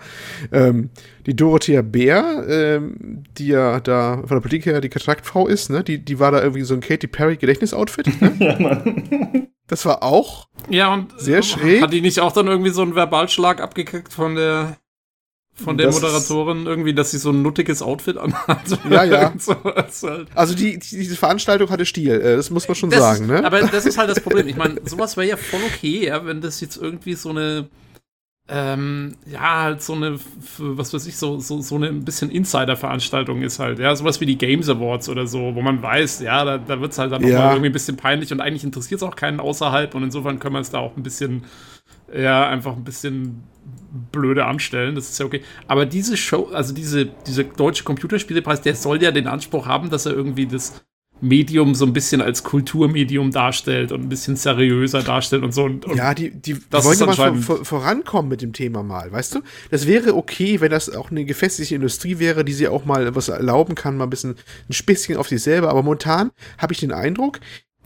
[0.52, 0.90] Ähm,
[1.26, 5.84] die Dorothea Bär, ähm, die ja da von der Politik her die Kontaktfrau ist, ne,
[5.86, 8.22] die, die war da irgendwie so ein Katy Perry Gedächtnisoutfit.
[8.22, 8.34] Ne?
[8.40, 9.48] ja, Mann.
[9.68, 11.82] Das war auch ja, und sehr schräg.
[11.82, 14.78] Hat die nicht auch dann irgendwie so einen Verbalschlag abgekriegt von der
[15.54, 18.62] von der das Moderatorin irgendwie, dass sie so ein nuttiges Outfit anhat.
[18.90, 19.34] Ja, ja.
[19.34, 20.28] halt.
[20.34, 23.44] Also die, die, diese Veranstaltung hatte Stil, äh, das muss man schon das sagen, ne?
[23.44, 24.48] Aber das ist halt das Problem.
[24.48, 27.68] Ich meine, sowas wäre ja voll okay, ja, wenn das jetzt irgendwie so eine
[28.54, 30.20] ähm, ja, halt so eine,
[30.58, 34.26] was weiß ich, so, so, so eine ein bisschen Insider-Veranstaltung ist halt, ja, sowas wie
[34.26, 37.24] die Games Awards oder so, wo man weiß, ja, da, da wird es halt dann
[37.24, 37.30] ja.
[37.30, 40.56] nochmal irgendwie ein bisschen peinlich und eigentlich interessiert es auch keinen außerhalb und insofern können
[40.56, 41.46] wir es da auch ein bisschen,
[42.14, 43.44] ja, einfach ein bisschen
[44.12, 45.42] blöde anstellen, das ist ja okay.
[45.68, 50.06] Aber diese Show, also diese, dieser deutsche Computerspielepreis, der soll ja den Anspruch haben, dass
[50.06, 50.82] er irgendwie das
[51.22, 55.64] Medium so ein bisschen als Kulturmedium darstellt und ein bisschen seriöser darstellt und so.
[55.66, 59.36] Und, und ja, die, die wollen ja mal vor, vorankommen mit dem Thema mal, weißt
[59.36, 59.42] du?
[59.70, 63.30] Das wäre okay, wenn das auch eine gefestigte Industrie wäre, die sie auch mal was
[63.30, 64.36] erlauben kann, mal ein bisschen
[64.68, 65.70] ein Späßchen auf sich selber.
[65.70, 67.40] Aber momentan habe ich den Eindruck,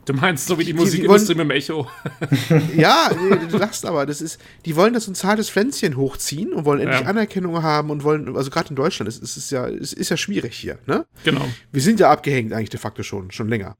[0.05, 1.87] Du meinst so wie die, die Musikindustrie mit dem Echo.
[2.77, 3.09] ja,
[3.49, 7.07] du lachst aber, das ist, die wollen das soziales Pflänzchen hochziehen und wollen endlich ja.
[7.07, 10.17] Anerkennung haben und wollen, also gerade in Deutschland, es, es ist ja, es ist ja
[10.17, 11.05] schwierig hier, ne?
[11.23, 11.47] Genau.
[11.71, 13.75] Wir sind ja abgehängt eigentlich de facto schon, schon länger.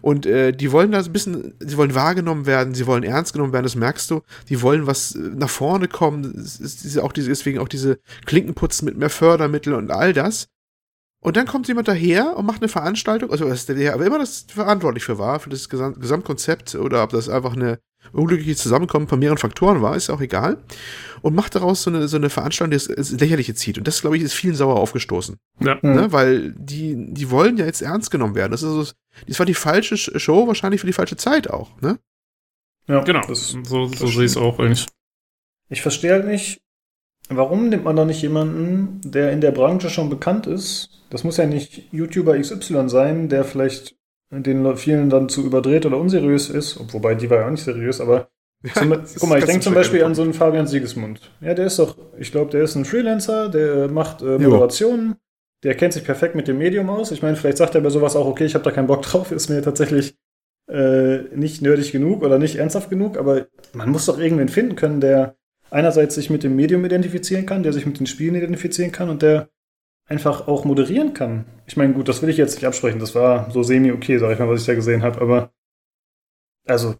[0.00, 3.52] Und äh, die wollen da ein bisschen, sie wollen wahrgenommen werden, sie wollen ernst genommen
[3.52, 4.22] werden, das merkst du.
[4.48, 8.96] Die wollen was nach vorne kommen, es ist auch diese, deswegen auch diese Klinkenputzen mit
[8.96, 10.48] mehr Fördermitteln und all das.
[11.26, 14.46] Und dann kommt jemand daher und macht eine Veranstaltung, also was der aber immer das
[14.48, 17.80] verantwortlich für war, für das Gesam Gesamtkonzept oder ob das einfach eine
[18.12, 20.58] unglückliche Zusammenkommen von mehreren Faktoren war, ist auch egal.
[21.22, 23.76] Und macht daraus so eine, so eine Veranstaltung, die das Lächerliche zieht.
[23.76, 25.36] Und das, glaube ich, ist vielen sauer aufgestoßen.
[25.58, 25.76] Ja.
[25.82, 26.12] Ne?
[26.12, 28.52] Weil die, die wollen ja jetzt ernst genommen werden.
[28.52, 28.86] Das, ist so,
[29.26, 31.72] das war die falsche Show, wahrscheinlich für die falsche Zeit auch.
[31.80, 31.98] Ne?
[32.86, 33.26] Ja, genau.
[33.26, 34.86] Das, so so sehe ich es auch eigentlich.
[35.70, 36.60] Ich verstehe halt nicht,
[37.28, 41.36] warum nimmt man da nicht jemanden, der in der Branche schon bekannt ist, das muss
[41.36, 43.96] ja nicht YouTuber XY sein, der vielleicht
[44.30, 48.00] den vielen dann zu überdreht oder unseriös ist, wobei die war ja auch nicht seriös,
[48.00, 48.28] aber
[48.74, 51.30] zum, guck mal, ich denke zum Beispiel an so einen Fabian Siegesmund.
[51.40, 55.14] Ja, der ist doch, ich glaube, der ist ein Freelancer, der macht äh, Moderationen, jo.
[55.62, 57.12] der kennt sich perfekt mit dem Medium aus.
[57.12, 59.30] Ich meine, vielleicht sagt er bei sowas auch, okay, ich habe da keinen Bock drauf,
[59.32, 60.16] ist mir tatsächlich
[60.68, 65.00] äh, nicht nerdig genug oder nicht ernsthaft genug, aber man muss doch irgendwen finden können,
[65.00, 65.36] der
[65.70, 69.22] einerseits sich mit dem Medium identifizieren kann, der sich mit den Spielen identifizieren kann und
[69.22, 69.48] der
[70.08, 71.46] einfach auch moderieren kann.
[71.66, 73.00] Ich meine, gut, das will ich jetzt nicht absprechen.
[73.00, 75.20] Das war so semi-okay, sag ich mal, was ich da gesehen habe.
[75.20, 75.50] Aber
[76.66, 76.94] also,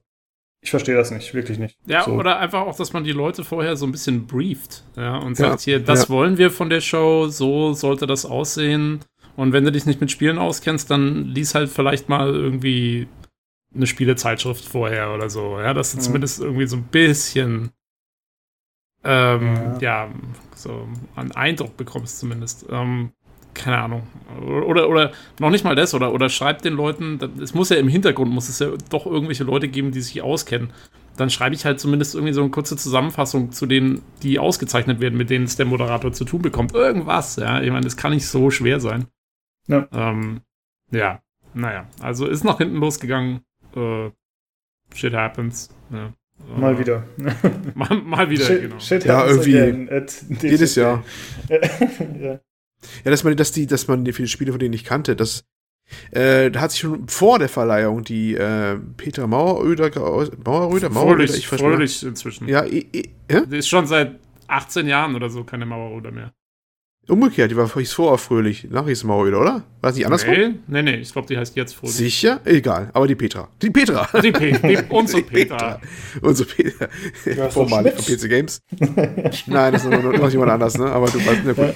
[0.63, 1.79] Ich verstehe das nicht, wirklich nicht.
[1.87, 2.13] Ja, so.
[2.13, 5.61] oder einfach auch, dass man die Leute vorher so ein bisschen brieft, ja, und sagt
[5.61, 6.09] ja, hier, das ja.
[6.09, 9.01] wollen wir von der Show, so sollte das aussehen.
[9.37, 13.07] Und wenn du dich nicht mit Spielen auskennst, dann lies halt vielleicht mal irgendwie
[13.75, 16.03] eine Spielezeitschrift vorher oder so, ja, dass du ja.
[16.03, 17.71] zumindest irgendwie so ein bisschen
[19.07, 20.07] ähm, ja.
[20.07, 20.09] ja.
[20.55, 22.67] so einen Eindruck bekommst zumindest.
[22.71, 23.13] Ähm,
[23.55, 24.03] keine Ahnung.
[24.41, 27.89] Oder, oder noch nicht mal das, oder, oder schreibt den Leuten, es muss ja im
[27.89, 30.71] Hintergrund, muss es ja doch irgendwelche Leute geben, die sich auskennen.
[31.17, 35.17] Dann schreibe ich halt zumindest irgendwie so eine kurze Zusammenfassung zu denen, die ausgezeichnet werden,
[35.17, 36.75] mit denen es der Moderator zu tun bekommt.
[36.75, 37.63] Irgendwas, ja.
[37.63, 39.07] Ich meine, das kann nicht so schwer sein.
[39.67, 39.89] Ja.
[39.93, 40.43] Ähm,
[40.91, 41.21] ja,
[41.55, 41.89] naja.
[42.01, 43.41] Also ist nach hinten losgegangen.
[43.75, 44.11] Äh,
[44.95, 45.71] shit happens.
[45.91, 46.13] Ja.
[46.57, 47.05] Mal äh, wieder.
[47.75, 48.79] mal, mal wieder, shit, genau.
[48.79, 50.47] Shit ja, irgendwie.
[50.47, 51.05] Jedes Jahr.
[51.49, 52.41] ja.
[53.05, 55.45] Ja, dass man, dass die, dass man die viele Spiele von denen nicht kannte, das
[56.11, 59.91] äh, da hat sich schon vor der Verleihung die äh, Petra Maueröder,
[60.45, 62.49] Maueröder, Maueröder, ich Fröhlich inzwischen.
[62.49, 63.41] Ja, ja?
[63.47, 66.33] Die ist schon seit 18 Jahren oder so keine Maueröder mehr.
[67.09, 68.67] Umgekehrt, die war hieß vorher fröhlich.
[68.69, 69.53] Nach hieß Maueröder, oder?
[69.53, 70.35] War das nicht andersrum?
[70.35, 70.97] Nee, nee, nee.
[70.97, 71.95] Ich glaube, die heißt jetzt fröhlich.
[71.95, 72.41] Sicher?
[72.45, 72.91] Egal.
[72.93, 73.49] Aber die Petra.
[73.63, 74.09] Die Petra.
[74.21, 75.57] Die, Pe die unsere die Petra.
[75.57, 75.81] Petra.
[76.21, 77.49] Unsere Petra.
[77.51, 78.61] Vormalig von PC Games.
[79.47, 80.87] Nein, das ist noch, noch jemand anders, ne?
[80.87, 81.75] Aber du weißt, ne, gut.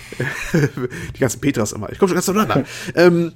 [1.15, 1.93] die ganzen Petras immer.
[1.93, 2.65] Ich komme schon ganz durcheinander.
[2.97, 3.33] ähm,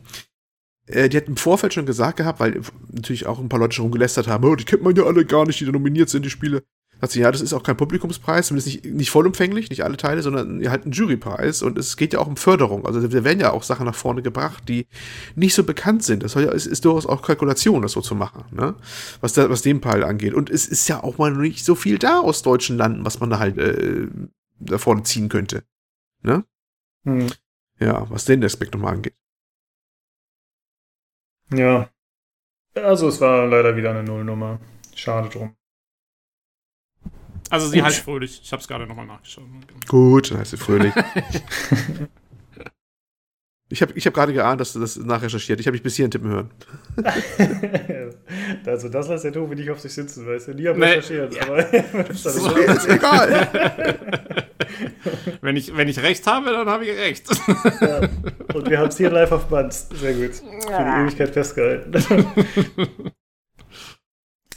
[0.86, 3.84] äh, die hat im Vorfeld schon gesagt gehabt, weil natürlich auch ein paar Leute schon
[3.84, 6.30] rumgelästert haben, oh, die kennt man ja alle gar nicht, die da nominiert sind, die
[6.30, 6.64] Spiele.
[7.04, 10.22] Hat sie, ja, das ist auch kein Publikumspreis, zumindest nicht, nicht vollumfänglich, nicht alle Teile,
[10.22, 12.86] sondern halt ein Jurypreis und es geht ja auch um Förderung.
[12.86, 14.86] Also da werden ja auch Sachen nach vorne gebracht, die
[15.34, 16.22] nicht so bekannt sind.
[16.22, 18.74] Das ist, ist durchaus auch Kalkulation, das so zu machen, ne?
[19.20, 20.32] Was, da, was den Teil angeht.
[20.32, 23.28] Und es ist ja auch mal nicht so viel da aus deutschen Landen, was man
[23.28, 24.06] da halt äh,
[24.58, 25.62] da vorne ziehen könnte.
[26.22, 26.42] Ne?
[27.04, 27.26] Hm.
[27.80, 29.14] Ja, was den Aspekt nochmal angeht.
[31.52, 31.90] Ja.
[32.74, 34.58] Also es war leider wieder eine Nullnummer.
[34.94, 35.54] Schade drum.
[37.54, 37.86] Also sie Gut.
[37.86, 38.40] heißt Fröhlich.
[38.42, 39.44] Ich habe es gerade nochmal nachgeschaut.
[39.86, 40.92] Gut, dann heißt sie Fröhlich.
[43.68, 45.60] ich habe ich hab gerade geahnt, dass du das nachrecherchiert.
[45.60, 46.50] Ich habe mich bis hierhin tippen hören.
[48.66, 50.54] also das lässt der Tobi nicht auf sich sitzen, weißt du.
[50.54, 50.86] Nie habe nee.
[50.86, 51.36] recherchiert.
[51.36, 51.44] Ja.
[51.44, 51.62] Aber
[52.08, 53.48] das ist, ist egal.
[55.40, 57.28] wenn, ich, wenn ich recht habe, dann habe ich recht.
[57.80, 58.00] ja.
[58.52, 59.72] Und wir haben es hier live auf Band.
[59.72, 60.34] Sehr gut.
[60.34, 61.92] Für die Ewigkeit festgehalten.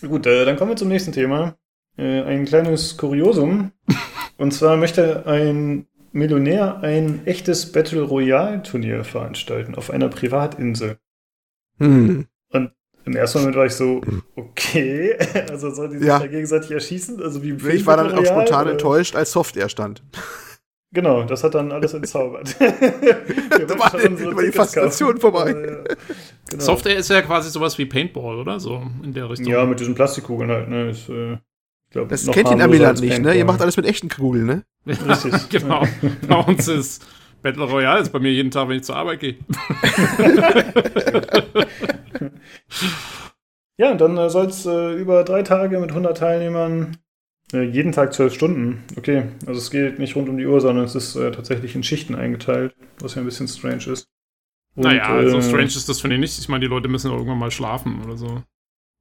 [0.01, 1.55] gut, äh, dann kommen wir zum nächsten Thema
[1.97, 3.71] äh, ein kleines Kuriosum.
[4.37, 10.97] Und zwar möchte ein Millionär ein echtes Battle Royale Turnier veranstalten auf einer Privatinsel.
[11.79, 12.25] Hm.
[12.49, 12.71] Und
[13.05, 14.23] im ersten Moment war ich so, hm.
[14.35, 15.17] okay,
[15.49, 16.19] also soll die sich ja.
[16.19, 17.21] da gegenseitig erschießen?
[17.21, 18.71] Also wie ich war dann auch spontan oder?
[18.71, 20.03] enttäuscht, als Software stand.
[20.91, 22.55] Genau, das hat dann alles entzaubert.
[22.59, 25.49] da war, war die Faszination vorbei.
[25.49, 25.95] Ja,
[26.49, 26.63] genau.
[26.63, 28.59] Software ist ja quasi sowas wie Paintball, oder?
[28.59, 29.47] So in der Richtung.
[29.47, 30.89] Ja, mit diesen Plastikkugeln halt, ne?
[30.89, 31.37] Ist, äh,
[32.05, 33.35] das kennt den Amiland nicht, ne?
[33.35, 34.63] Ihr macht alles mit echten Kugeln, ne?
[34.85, 35.49] Richtig.
[35.61, 35.83] genau.
[36.27, 37.05] Bei uns ist
[37.41, 39.35] Battle Royale ist bei mir jeden Tag, wenn ich zur Arbeit gehe.
[43.77, 46.97] ja, und dann äh, soll es äh, über drei Tage mit 100 Teilnehmern
[47.53, 48.83] äh, jeden Tag zwölf Stunden.
[48.97, 51.83] Okay, also es geht nicht rund um die Uhr, sondern es ist äh, tatsächlich in
[51.83, 54.07] Schichten eingeteilt, was ja ein bisschen strange ist.
[54.75, 56.37] Und, naja, also strange ist das finde ich nicht.
[56.39, 58.43] Ich meine, die Leute müssen irgendwann mal schlafen oder so.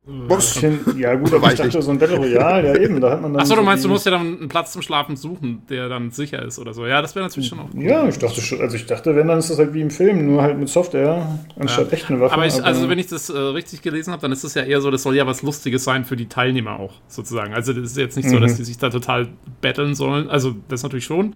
[0.09, 0.65] Was?
[0.97, 3.43] Ja, gut, aber ich dachte, so ein Battle Royale, ja eben, da hat man dann.
[3.43, 6.41] Achso, du meinst, du musst ja dann einen Platz zum Schlafen suchen, der dann sicher
[6.43, 6.87] ist oder so.
[6.87, 7.83] Ja, das wäre natürlich schon auch cool.
[7.83, 10.25] Ja, ich dachte schon, also ich dachte, wenn, dann ist das halt wie im Film,
[10.27, 11.93] nur halt mit Software, anstatt ja.
[11.93, 12.35] echten Waffen.
[12.35, 14.81] Aber, ich, also, wenn ich das äh, richtig gelesen habe, dann ist das ja eher
[14.81, 17.53] so, das soll ja was Lustiges sein für die Teilnehmer auch, sozusagen.
[17.53, 18.35] Also, das ist jetzt nicht mhm.
[18.35, 19.29] so, dass die sich da total
[19.61, 20.31] battlen sollen.
[20.31, 21.35] Also, das natürlich schon.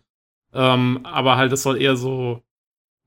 [0.55, 2.41] Ähm, aber halt, das soll eher so.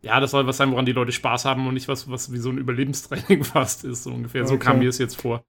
[0.02, 2.38] Ja, das soll was sein, woran die Leute Spaß haben und nicht was, was wie
[2.38, 4.42] so ein Überlebenstraining fast ist, so ungefähr.
[4.42, 4.50] Okay.
[4.50, 5.46] So kam mir es jetzt vor.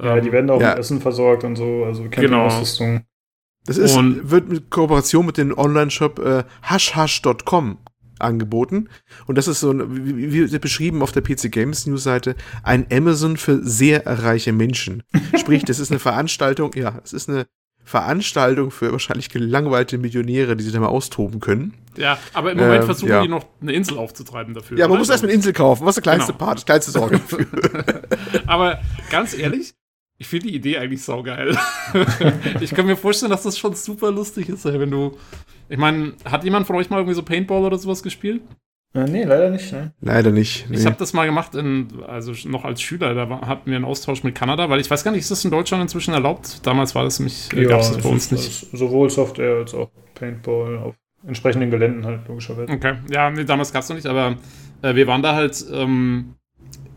[0.00, 0.70] Ja, die werden auch ja.
[0.70, 2.46] mit Essen versorgt und so, also genau.
[2.46, 3.04] Ausrüstung.
[3.64, 7.78] Das ist, und wird mit Kooperation mit dem Online-Shop äh, hashhash.com
[8.18, 8.88] angeboten.
[9.26, 13.60] Und das ist so, wie, wie beschrieben auf der PC Games News-Seite, ein Amazon für
[13.62, 15.02] sehr reiche Menschen.
[15.36, 17.46] Sprich, das ist eine Veranstaltung, ja, es ist eine
[17.84, 21.74] Veranstaltung für wahrscheinlich gelangweilte Millionäre, die sich da mal austoben können.
[21.96, 23.22] Ja, aber im Moment ähm, versuchen ja.
[23.22, 24.76] die noch eine Insel aufzutreiben dafür.
[24.76, 25.86] Ja, man muss erst eine Insel kaufen.
[25.86, 26.44] Was ist der kleinste genau.
[26.44, 27.46] Part, das kleinste Sorge dafür.
[28.46, 29.74] aber ganz ehrlich,
[30.18, 31.56] ich finde die Idee eigentlich saugeil.
[32.60, 35.16] ich kann mir vorstellen, dass das schon super lustig ist, wenn du.
[35.68, 38.42] Ich meine, hat jemand von euch mal irgendwie so Paintball oder sowas gespielt?
[38.94, 39.72] Äh, nee, leider nicht.
[39.72, 39.92] Ne?
[40.00, 40.70] Leider nicht.
[40.70, 40.78] Nee.
[40.78, 43.14] Ich habe das mal gemacht, in, also noch als Schüler.
[43.14, 45.44] Da war, hatten wir einen Austausch mit Kanada, weil ich weiß gar nicht, ist das
[45.44, 46.64] in Deutschland inzwischen erlaubt?
[46.66, 48.68] Damals war das nämlich, ja, gab es das bei uns nicht.
[48.72, 50.94] Sowohl Software als auch Paintball auf
[51.26, 52.72] entsprechenden Geländen halt, logischerweise.
[52.72, 54.36] Okay, ja, nee, damals gab es noch nicht, aber
[54.80, 55.62] äh, wir waren da halt.
[55.70, 56.35] Ähm,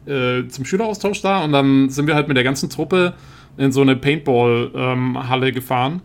[0.09, 3.13] äh, zum Schüleraustausch da und dann sind wir halt mit der ganzen Truppe
[3.57, 6.01] in so eine Paintball-Halle ähm, gefahren.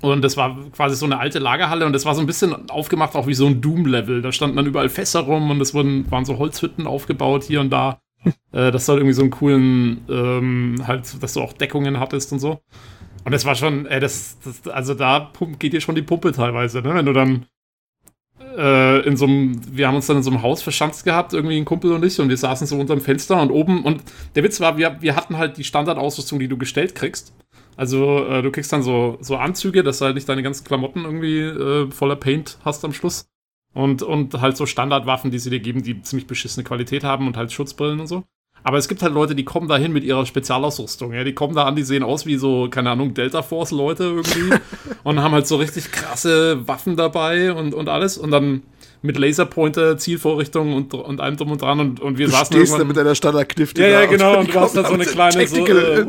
[0.00, 3.14] Und das war quasi so eine alte Lagerhalle und das war so ein bisschen aufgemacht,
[3.14, 4.20] auch wie so ein Doom-Level.
[4.20, 7.70] Da standen dann überall Fässer rum und es wurden, waren so Holzhütten aufgebaut hier und
[7.70, 8.00] da.
[8.52, 12.32] äh, dass du halt irgendwie so einen coolen, ähm, halt, dass du auch Deckungen hattest
[12.32, 12.60] und so.
[13.24, 16.80] Und das war schon, ey, das, das also da geht dir schon die Pumpe teilweise,
[16.80, 16.94] ne?
[16.94, 17.46] Wenn du dann
[18.56, 21.56] äh, in so einem, wir haben uns dann in so einem Haus verschanzt gehabt, irgendwie
[21.56, 24.02] ein Kumpel und ich, und wir saßen so unterm Fenster und oben, und
[24.34, 27.34] der Witz war, wir, wir hatten halt die Standardausrüstung, die du gestellt kriegst.
[27.76, 31.04] Also äh, du kriegst dann so, so Anzüge, dass du halt nicht deine ganzen Klamotten
[31.04, 33.28] irgendwie äh, voller Paint hast am Schluss.
[33.74, 37.36] Und, und halt so Standardwaffen, die sie dir geben, die ziemlich beschissene Qualität haben und
[37.36, 38.24] halt Schutzbrillen und so.
[38.66, 41.12] Aber es gibt halt Leute, die kommen da hin mit ihrer Spezialausrüstung.
[41.12, 41.22] Ja?
[41.22, 44.58] Die kommen da an, die sehen aus wie so, keine Ahnung, Delta Force-Leute irgendwie
[45.04, 48.18] und haben halt so richtig krasse Waffen dabei und, und alles.
[48.18, 48.62] Und dann
[49.06, 52.78] mit Laserpointer, Zielvorrichtung und, und allem drum und dran und, und wir du saßen stehst
[52.78, 55.66] da mit deiner Standardknifte Ja, ja, genau, und du hast da so eine kleine so,
[55.66, 56.08] äh, ähm,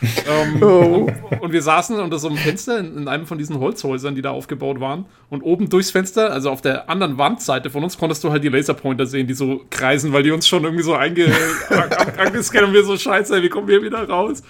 [0.62, 0.66] oh.
[0.66, 4.22] und, und, wir saßen unter so einem Fenster in, in, einem von diesen Holzhäusern, die
[4.22, 8.24] da aufgebaut waren und oben durchs Fenster, also auf der anderen Wandseite von uns, konntest
[8.24, 11.26] du halt die Laserpointer sehen, die so kreisen, weil die uns schon irgendwie so einge
[12.16, 14.42] angescannt und wir so, scheiße, wie kommen wir wieder raus?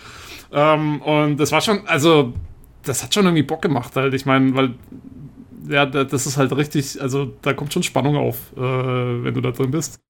[0.53, 2.33] Ähm, und das war schon, also
[2.85, 4.15] das hat schon irgendwie Bock gemacht halt.
[4.15, 4.75] Ich meine, weil
[5.71, 9.53] ja, das ist halt richtig, also da kommt schon Spannung auf, äh, wenn du da
[9.53, 10.01] drin bist.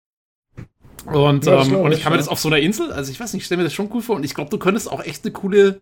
[1.06, 3.32] Und, ja, ähm, und ich kann mir das auf so einer Insel, also ich weiß
[3.32, 5.24] nicht, ich stelle mir das schon cool vor und ich glaube, du könntest auch echt
[5.24, 5.80] eine coole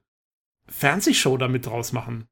[0.68, 2.26] Fernsehshow damit draus machen.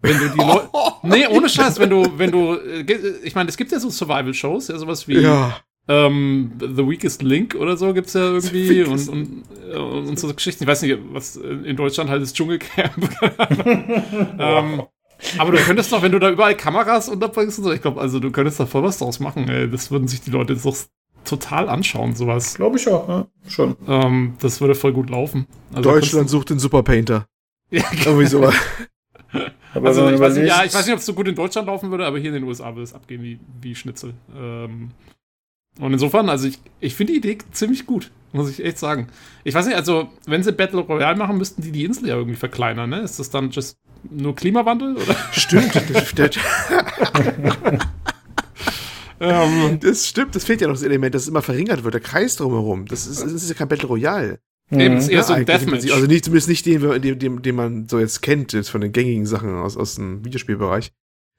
[0.00, 0.68] Wenn du die Leute.
[1.02, 2.84] nee, ohne Scheiß, wenn du, wenn du, äh,
[3.22, 5.58] ich meine, es gibt ja so Survival-Shows, ja, sowas wie ja.
[5.88, 10.64] ähm, The Weakest Link oder so gibt's ja irgendwie und, und, und, und, so Geschichten.
[10.64, 13.10] Ich weiß nicht, was in Deutschland halt das Dschungelcamp.
[14.38, 14.82] ähm,
[15.38, 18.20] aber du könntest doch, wenn du da überall Kameras unterbringst und so, ich glaube, also
[18.20, 19.68] du könntest da voll was draus machen, ey.
[19.68, 20.76] Das würden sich die Leute doch
[21.24, 22.54] total anschauen, sowas.
[22.54, 23.26] Glaube ich auch, ja.
[23.48, 23.76] Schon.
[23.86, 25.46] Ähm, das würde voll gut laufen.
[25.72, 27.26] Also Deutschland sucht den Superpainter.
[27.70, 28.54] Ja, irgendwie sowas.
[29.74, 31.66] aber also, ich weiß, nicht, ja, ich weiß nicht, ob es so gut in Deutschland
[31.66, 34.14] laufen würde, aber hier in den USA würde es abgehen wie, wie Schnitzel.
[34.34, 34.92] Ähm,
[35.78, 39.08] und insofern, also ich, ich finde die Idee ziemlich gut, muss ich echt sagen.
[39.44, 42.36] Ich weiß nicht, also wenn sie Battle Royale machen, müssten die die Insel ja irgendwie
[42.36, 43.00] verkleinern, ne?
[43.00, 43.76] Ist das dann just
[44.10, 44.96] nur Klimawandel?
[44.96, 45.16] Oder?
[45.32, 45.74] Stimmt.
[45.74, 46.38] Das, stimmt.
[49.20, 52.00] ähm, das stimmt, das fehlt ja noch das Element, dass es immer verringert wird, der
[52.00, 52.86] Kreis drumherum.
[52.86, 54.40] Das ist, das ist ja kein Battle Royale.
[54.70, 55.90] Eben, es ist eher ja, so ein Deathmatch.
[55.92, 58.92] Also nicht, zumindest nicht den, den, den, den man so jetzt kennt, jetzt von den
[58.92, 60.92] gängigen Sachen aus, aus dem Videospielbereich.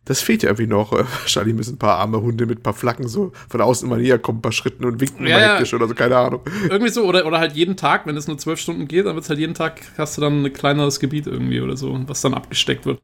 [0.10, 0.91] Das fehlt ja irgendwie noch.
[1.22, 4.17] Wahrscheinlich müssen ein paar arme Hunde mit ein paar Flaggen so von außen immer näher
[4.17, 6.41] kommen, ein paar Schritten und winken ja, immer hektisch oder so, keine Ahnung.
[6.63, 9.24] Irgendwie so, oder, oder halt jeden Tag, wenn es nur zwölf Stunden geht, dann wird
[9.24, 12.34] es halt jeden Tag, hast du dann ein kleineres Gebiet irgendwie oder so, was dann
[12.34, 13.00] abgesteckt wird.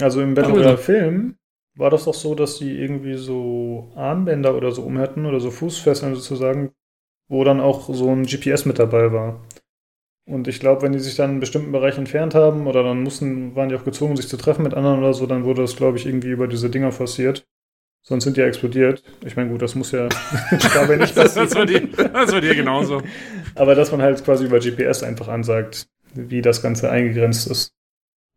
[0.00, 1.36] Also im Battle Royale Film
[1.76, 5.52] war das doch so, dass die irgendwie so Armbänder oder so um hätten oder so
[5.52, 6.72] Fußfesseln sozusagen,
[7.28, 9.40] wo dann auch so ein GPS mit dabei war.
[10.24, 13.56] Und ich glaube, wenn die sich dann einen bestimmten Bereich entfernt haben oder dann mussten,
[13.56, 15.98] waren die auch gezwungen, sich zu treffen mit anderen oder so, dann wurde das, glaube
[15.98, 17.44] ich, irgendwie über diese Dinger forciert.
[18.04, 19.02] Sonst sind die ja explodiert.
[19.24, 20.08] Ich meine, gut, das muss ja
[20.74, 21.46] dabei nicht passieren.
[21.48, 23.02] das, war dir, das war dir genauso.
[23.54, 27.72] Aber dass man halt quasi über GPS einfach ansagt, wie das Ganze eingegrenzt ist.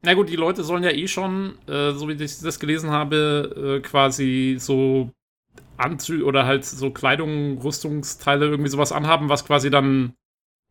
[0.04, 3.78] Na gut, die Leute sollen ja eh schon, äh, so wie ich das gelesen habe,
[3.78, 5.10] äh, quasi so
[5.78, 10.13] Anzüge oder halt so Kleidung, Rüstungsteile, irgendwie sowas anhaben, was quasi dann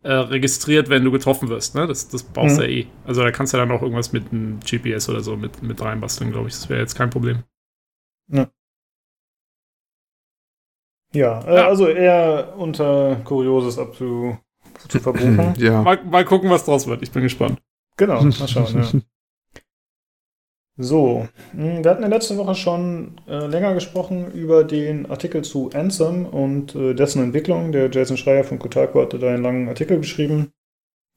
[0.05, 1.75] äh, registriert, wenn du getroffen wirst.
[1.75, 1.87] Ne?
[1.87, 2.69] Das, das brauchst du mhm.
[2.69, 2.87] ja eh.
[3.07, 6.31] Also da kannst du dann auch irgendwas mit einem GPS oder so mit, mit reinbasteln,
[6.31, 6.55] glaube ich.
[6.55, 7.43] Das wäre jetzt kein Problem.
[8.29, 8.49] Ja.
[11.12, 14.37] Ja, äh, ja, also eher unter Kurioses abzu,
[14.88, 15.55] zu verbuchen.
[15.57, 15.81] ja.
[15.81, 17.03] Mal, mal gucken, was draus wird.
[17.03, 17.62] Ich bin gespannt.
[17.97, 19.05] Genau, mal schauen.
[20.76, 20.84] ja.
[20.84, 25.42] So, hm, wir hatten in der letzten Woche schon äh, länger gesprochen über den Artikel
[25.42, 27.72] zu Ansem und äh, dessen Entwicklung.
[27.72, 30.52] Der Jason Schreier von Kotaku hatte da einen langen Artikel geschrieben.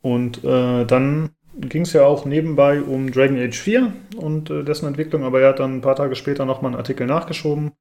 [0.01, 4.87] Und äh, dann ging es ja auch nebenbei um Dragon Age 4 und äh, dessen
[4.87, 7.71] Entwicklung, aber er hat dann ein paar Tage später nochmal einen Artikel nachgeschoben,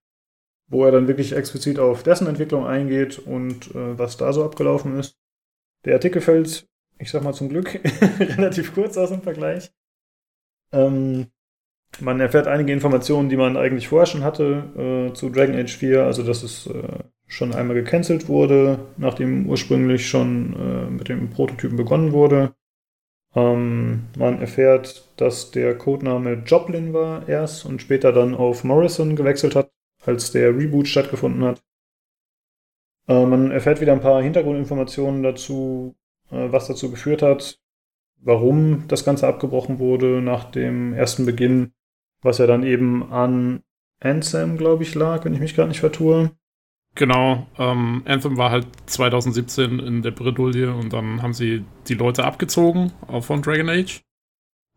[0.69, 4.99] wo er dann wirklich explizit auf dessen Entwicklung eingeht und äh, was da so abgelaufen
[4.99, 5.19] ist.
[5.85, 6.67] Der Artikel fällt,
[6.99, 7.79] ich sag mal zum Glück,
[8.19, 9.71] relativ kurz aus im Vergleich.
[10.73, 11.27] Ähm,
[12.01, 16.05] man erfährt einige Informationen, die man eigentlich vorher schon hatte äh, zu Dragon Age 4,
[16.05, 21.77] also dass es äh, schon einmal gecancelt wurde, nachdem ursprünglich schon äh, mit dem Prototypen
[21.77, 22.55] begonnen wurde.
[23.35, 29.57] Ähm, man erfährt, dass der Codename Joplin war erst und später dann auf Morrison gewechselt
[29.57, 29.71] hat,
[30.05, 31.63] als der Reboot stattgefunden hat.
[33.09, 35.97] Äh, man erfährt wieder ein paar Hintergrundinformationen dazu,
[36.31, 37.59] äh, was dazu geführt hat,
[38.23, 41.73] warum das Ganze abgebrochen wurde nach dem ersten Beginn
[42.27, 43.63] was ja dann eben an
[44.01, 46.33] Ansem, glaube ich, lag, wenn ich mich gerade nicht vertue.
[46.95, 52.25] Genau, ähm, Anthem war halt 2017 in der Bredouille und dann haben sie die Leute
[52.25, 54.03] abgezogen von Dragon Age.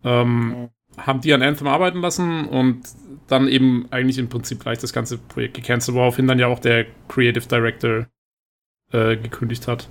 [0.03, 1.05] Ähm, ja.
[1.05, 2.81] Haben die an Anthem arbeiten lassen und
[3.27, 6.85] dann eben eigentlich im Prinzip gleich das ganze Projekt gecancelt, woraufhin dann ja auch der
[7.07, 8.07] Creative Director
[8.91, 9.89] äh, gekündigt hat.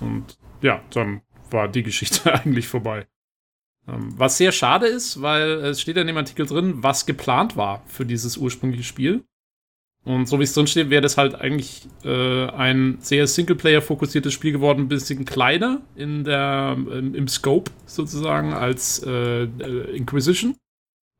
[0.00, 3.06] Und ja, dann war die Geschichte eigentlich vorbei.
[3.86, 7.56] Ähm, was sehr schade ist, weil es steht ja in dem Artikel drin, was geplant
[7.56, 9.24] war für dieses ursprüngliche Spiel.
[10.04, 14.52] Und so wie es drin steht, wäre das halt eigentlich äh, ein sehr Singleplayer-fokussiertes Spiel
[14.52, 20.56] geworden, ein bisschen kleiner in der, im, im Scope sozusagen als äh, äh, Inquisition.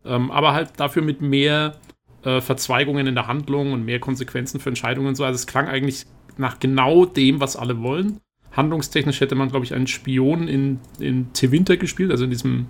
[0.05, 1.77] Ähm, aber halt dafür mit mehr
[2.25, 5.25] äh, Verzweigungen in der Handlung und mehr Konsequenzen für Entscheidungen und so.
[5.25, 6.05] Also es klang eigentlich
[6.37, 8.21] nach genau dem, was alle wollen.
[8.57, 12.67] Handlungstechnisch hätte man, glaube ich, einen Spion in, in Tevinter gespielt, also in diesem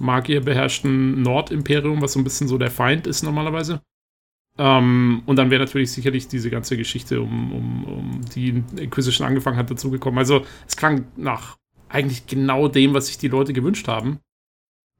[0.00, 3.80] magierbeherrschten Nordimperium, was so ein bisschen so der Feind ist normalerweise.
[4.56, 9.56] Ähm, und dann wäre natürlich sicherlich diese ganze Geschichte, um, um, um die Inquisition angefangen
[9.56, 10.18] hat, dazugekommen.
[10.18, 11.56] Also es klang nach
[11.88, 14.20] eigentlich genau dem, was sich die Leute gewünscht haben.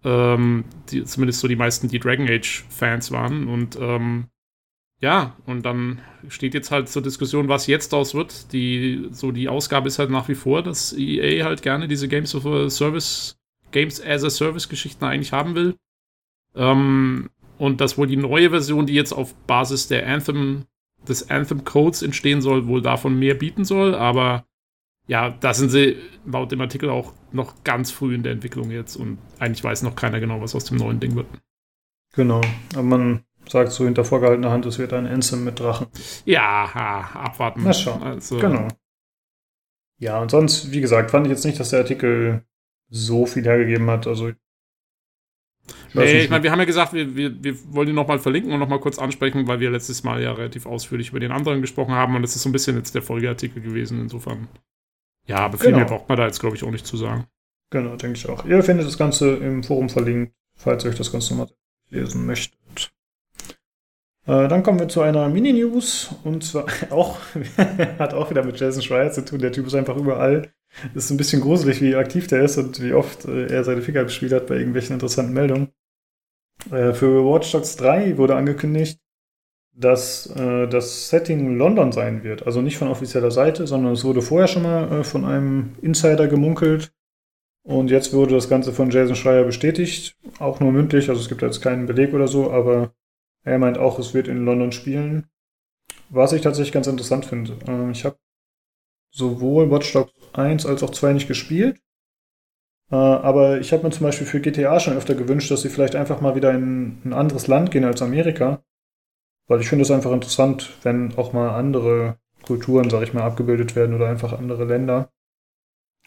[0.05, 3.49] Ähm, die, zumindest so die meisten, die Dragon Age-Fans waren.
[3.49, 4.27] Und ähm,
[5.01, 8.53] ja, und dann steht jetzt halt zur Diskussion, was jetzt daraus wird.
[8.53, 12.35] Die, so die Ausgabe ist halt nach wie vor, dass EA halt gerne diese Games
[12.35, 13.37] of a Service,
[13.71, 15.77] Games as a Service Geschichten eigentlich haben will.
[16.55, 17.29] Ähm,
[17.59, 20.65] und dass wohl die neue Version, die jetzt auf Basis der Anthem,
[21.07, 23.95] des Anthem Codes entstehen soll, wohl davon mehr bieten soll.
[23.95, 24.47] Aber
[25.07, 28.97] ja, da sind sie laut dem Artikel auch noch ganz früh in der Entwicklung jetzt
[28.97, 31.27] und eigentlich weiß noch keiner genau, was aus dem neuen Ding wird.
[32.15, 32.41] Genau,
[32.73, 35.87] aber man sagt so hinter vorgehaltener Hand, es wird ein Anthem mit Drachen.
[36.25, 36.65] Ja,
[37.15, 37.63] abwarten.
[37.65, 38.69] Na schon, also, genau.
[39.99, 42.45] Ja, und sonst, wie gesagt, fand ich jetzt nicht, dass der Artikel
[42.91, 44.07] so viel hergegeben hat.
[44.07, 44.33] Also
[45.95, 48.59] Nee, ich meine, wir haben ja gesagt, wir, wir, wir wollen ihn nochmal verlinken und
[48.59, 52.17] nochmal kurz ansprechen, weil wir letztes Mal ja relativ ausführlich über den anderen gesprochen haben
[52.17, 54.49] und das ist so ein bisschen jetzt der Folgeartikel gewesen, insofern.
[55.27, 55.79] Ja, aber viel genau.
[55.79, 57.27] mehr braucht man da jetzt, glaube ich, auch nicht zu sagen.
[57.71, 58.45] Genau, denke ich auch.
[58.45, 61.55] Ihr findet das Ganze im Forum verlinkt, falls ihr euch das Ganze nochmal
[61.91, 62.59] lesen möchtet.
[64.27, 67.19] Äh, dann kommen wir zu einer Mini-News und zwar auch,
[67.99, 69.39] hat auch wieder mit Jason Schreier zu tun.
[69.39, 70.51] Der Typ ist einfach überall.
[70.95, 74.05] Ist ein bisschen gruselig, wie aktiv der ist und wie oft äh, er seine Finger
[74.05, 75.69] gespielt hat bei irgendwelchen interessanten Meldungen.
[76.71, 78.99] Äh, für Watch Dogs 3 wurde angekündigt,
[79.77, 82.47] dass äh, das Setting London sein wird.
[82.47, 86.27] Also nicht von offizieller Seite, sondern es wurde vorher schon mal äh, von einem Insider
[86.29, 86.93] gemunkelt.
[87.63, 90.17] Und jetzt wurde das Ganze von Jason Schreier bestätigt.
[90.39, 92.93] Auch nur mündlich, also es gibt jetzt keinen Beleg oder so, aber
[93.45, 95.27] er meint auch, es wird in London spielen.
[96.09, 97.57] Was ich tatsächlich ganz interessant finde.
[97.67, 98.17] Ähm, ich habe
[99.11, 101.81] sowohl Watch Dogs 1 als auch 2 nicht gespielt.
[102.91, 105.95] Äh, aber ich habe mir zum Beispiel für GTA schon öfter gewünscht, dass sie vielleicht
[105.95, 108.63] einfach mal wieder in ein anderes Land gehen als Amerika.
[109.47, 113.77] Weil ich finde es einfach interessant, wenn auch mal andere Kulturen, sag ich mal, abgebildet
[113.77, 115.11] werden oder einfach andere Länder.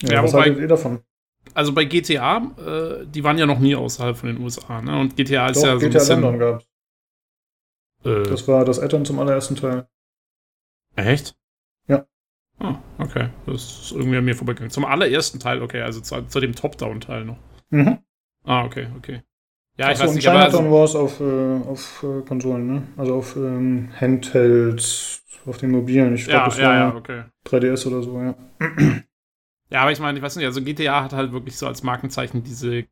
[0.01, 0.99] Ja, ja was wobei, haltet ihr davon?
[1.53, 4.99] Also bei GTA, äh, die waren ja noch nie außerhalb von den USA, ne?
[4.99, 6.21] Und GTA ist Doch, ja so GTA ein bisschen...
[6.21, 6.65] London gab's.
[8.03, 9.87] Äh, das war das Addon zum allerersten Teil.
[10.95, 11.35] Echt?
[11.87, 12.05] Ja.
[12.59, 13.29] Ah, okay.
[13.45, 14.71] Das ist irgendwie an mir vorbeigegangen.
[14.71, 17.37] Zum allerersten Teil, okay, also zu, zu dem Top-Down-Teil noch.
[17.69, 17.99] Mhm.
[18.43, 19.21] Ah, okay, okay.
[19.77, 22.81] Ja, ich Ach weiß nicht, aber also, war es auf, äh, auf äh, Konsolen, ne?
[22.97, 26.15] Also auf ähm, Handhelds, auf den mobilen.
[26.15, 27.23] Ich glaube, ja, das ja, war ja, okay.
[27.45, 28.35] 3DS oder so, ja.
[29.69, 32.41] Ja, aber ich meine, ich weiß nicht, also GTA hat halt wirklich so als Markenzeichen
[32.41, 32.85] diese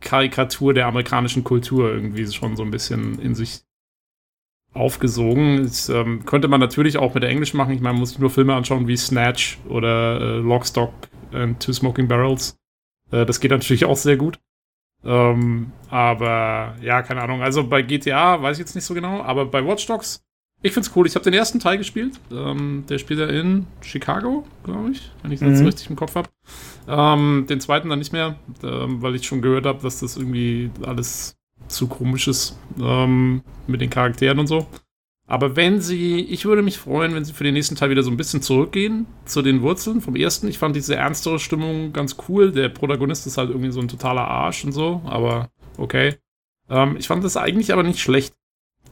[0.00, 3.60] Karikatur der amerikanischen Kultur irgendwie schon so ein bisschen in sich
[4.72, 5.64] aufgesogen.
[5.64, 7.74] Das ähm, könnte man natürlich auch mit Englisch machen.
[7.74, 10.92] Ich meine, man muss sich nur Filme anschauen wie Snatch oder äh, Lockstock
[11.32, 12.56] and Two Smoking Barrels.
[13.10, 14.38] Äh, das geht natürlich auch sehr gut.
[15.04, 17.42] Ähm, aber ja, keine Ahnung.
[17.42, 20.22] Also bei GTA weiß ich jetzt nicht so genau, aber bei Watch Dogs,
[20.62, 21.06] ich find's cool.
[21.06, 22.20] Ich habe den ersten Teil gespielt.
[22.30, 25.66] Ähm, der spielt ja in Chicago, glaube ich, wenn ich das mhm.
[25.66, 26.28] richtig im Kopf habe.
[26.86, 30.70] Ähm, den zweiten dann nicht mehr, ähm, weil ich schon gehört habe, dass das irgendwie
[30.82, 31.39] alles
[31.70, 34.66] zu komisches ähm, mit den Charakteren und so.
[35.30, 38.10] Aber wenn sie, ich würde mich freuen, wenn sie für den nächsten Teil wieder so
[38.10, 40.48] ein bisschen zurückgehen zu den Wurzeln vom ersten.
[40.48, 42.50] Ich fand diese ernstere Stimmung ganz cool.
[42.50, 46.16] Der Protagonist ist halt irgendwie so ein totaler Arsch und so, aber okay.
[46.68, 48.34] Ähm, ich fand das eigentlich aber nicht schlecht.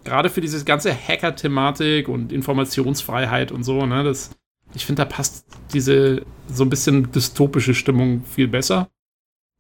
[0.05, 4.31] Gerade für diese ganze Hacker-Thematik und Informationsfreiheit und so, ne, das,
[4.77, 8.89] ich finde, da passt diese so ein bisschen dystopische Stimmung viel besser.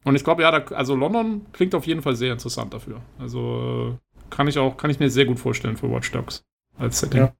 [0.05, 3.01] Und ich glaube, ja, da, also London klingt auf jeden Fall sehr interessant dafür.
[3.19, 3.99] Also
[4.31, 6.45] kann ich auch, kann ich mir sehr gut vorstellen für Watch Dogs
[6.77, 7.21] als Setting.
[7.21, 7.33] Ja.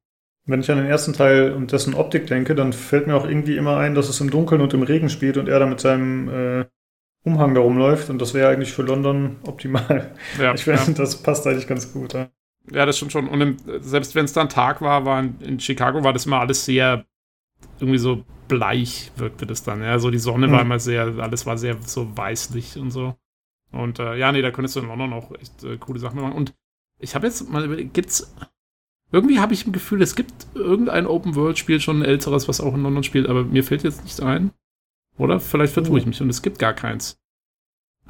[0.47, 3.57] Wenn ich an den ersten Teil und dessen Optik denke, dann fällt mir auch irgendwie
[3.57, 6.29] immer ein, dass es im Dunkeln und im Regen spielt und er da mit seinem
[6.29, 6.65] äh,
[7.25, 10.13] Umhang da rumläuft und das wäre eigentlich für London optimal.
[10.41, 10.93] Ja, ich finde, ja.
[10.93, 12.15] das passt eigentlich ganz gut.
[12.15, 12.31] Ja.
[12.73, 13.29] Ja, das stimmt schon.
[13.29, 16.41] Und im, selbst wenn es dann Tag war, war in, in, Chicago war das immer
[16.41, 17.05] alles sehr
[17.81, 19.82] irgendwie so bleich wirkte das dann.
[19.82, 20.53] Ja, so die Sonne mhm.
[20.53, 23.14] war immer sehr, alles war sehr so weißlich und so.
[23.70, 26.32] Und äh, ja, nee, da könntest du in London auch echt äh, coole Sachen machen.
[26.32, 26.55] Und
[26.99, 28.34] ich habe jetzt mal überlegt, gibt's
[29.11, 32.82] irgendwie habe ich im Gefühl, es gibt irgendein Open-World-Spiel schon ein älteres, was auch in
[32.82, 34.53] London spielt, aber mir fällt jetzt nichts ein.
[35.16, 35.40] Oder?
[35.40, 35.96] Vielleicht vertue oh.
[35.96, 37.18] ich mich und es gibt gar keins.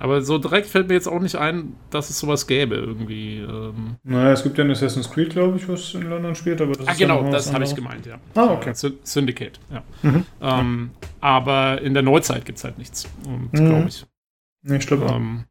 [0.01, 3.39] Aber so direkt fällt mir jetzt auch nicht ein, dass es sowas gäbe irgendwie.
[3.39, 3.97] Ähm.
[4.05, 6.87] Naja, es gibt ja ein Assassin's Creed, glaube ich, was in London spielt, aber das
[6.87, 8.19] ah, ist genau, ja das habe ich gemeint, ja.
[8.37, 8.73] Ah, okay.
[9.03, 9.83] Syndicate, ja.
[10.03, 10.25] Mhm.
[10.41, 10.91] Ähm,
[11.21, 13.09] aber in der Neuzeit gibt es halt nichts.
[13.27, 13.67] Und mhm.
[13.67, 14.07] glaube ich.
[14.63, 15.11] Nee, stimmt.
[15.11, 15.45] Ähm,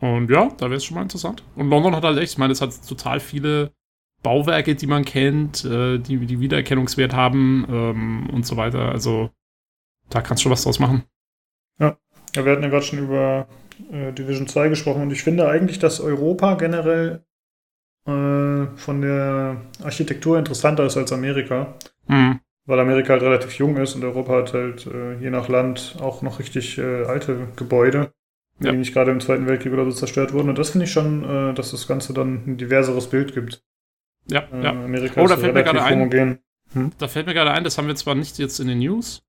[0.00, 1.42] und ja, da wäre es schon mal interessant.
[1.54, 3.72] Und London hat halt echt, ich meine, es hat total viele
[4.22, 8.90] Bauwerke, die man kennt, äh, die, die Wiedererkennungswert haben ähm, und so weiter.
[8.90, 9.30] Also
[10.08, 11.04] da kannst du schon was draus machen.
[12.34, 12.44] Ja.
[12.44, 13.46] wir hatten ja gerade schon über
[13.92, 17.24] äh, Division 2 gesprochen und ich finde eigentlich, dass Europa generell
[18.06, 21.74] äh, von der Architektur interessanter ist als Amerika.
[22.06, 22.40] Mhm.
[22.66, 26.22] Weil Amerika halt relativ jung ist und Europa hat halt äh, je nach Land auch
[26.22, 28.12] noch richtig äh, alte Gebäude,
[28.60, 28.70] ja.
[28.70, 30.48] die nicht gerade im Zweiten Weltkrieg oder so zerstört wurden.
[30.48, 33.62] Und das finde ich schon, äh, dass das Ganze dann ein diverseres Bild gibt.
[34.30, 34.70] Ja, ja.
[34.70, 36.38] Amerika oh, da fällt mir gerade ein.
[36.72, 36.92] Hm?
[36.98, 39.22] Da fällt mir gerade ein, das haben wir zwar nicht jetzt in den News,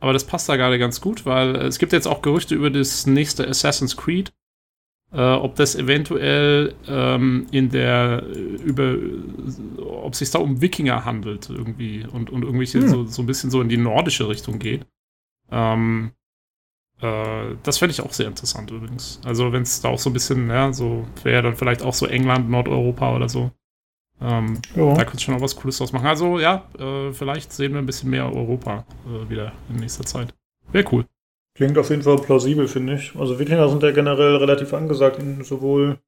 [0.00, 3.06] aber das passt da gerade ganz gut, weil es gibt jetzt auch Gerüchte über das
[3.06, 4.32] nächste Assassin's Creed.
[5.10, 8.94] Äh, ob das eventuell ähm, in der über
[9.78, 12.88] ob es sich da um Wikinger handelt irgendwie und, und irgendwelche hm.
[12.88, 14.84] so, so ein bisschen so in die nordische Richtung geht.
[15.50, 16.12] Ähm,
[17.00, 19.20] äh, das fände ich auch sehr interessant übrigens.
[19.24, 22.06] Also wenn es da auch so ein bisschen, ja, so wäre dann vielleicht auch so
[22.06, 23.50] England, Nordeuropa oder so.
[24.20, 26.06] Ähm, Da könnte schon auch was Cooles draus machen.
[26.06, 30.34] Also ja, äh, vielleicht sehen wir ein bisschen mehr Europa äh, wieder in nächster Zeit.
[30.72, 31.06] Wäre cool.
[31.54, 33.14] Klingt auf jeden Fall plausibel, finde ich.
[33.16, 35.98] Also Wikinger sind ja generell relativ angesagt, in, sowohl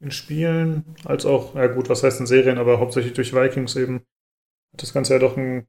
[0.00, 4.02] in Spielen als auch, ja gut, was heißt in Serien, aber hauptsächlich durch Vikings eben.
[4.72, 5.66] Hat das Ganze ja doch einen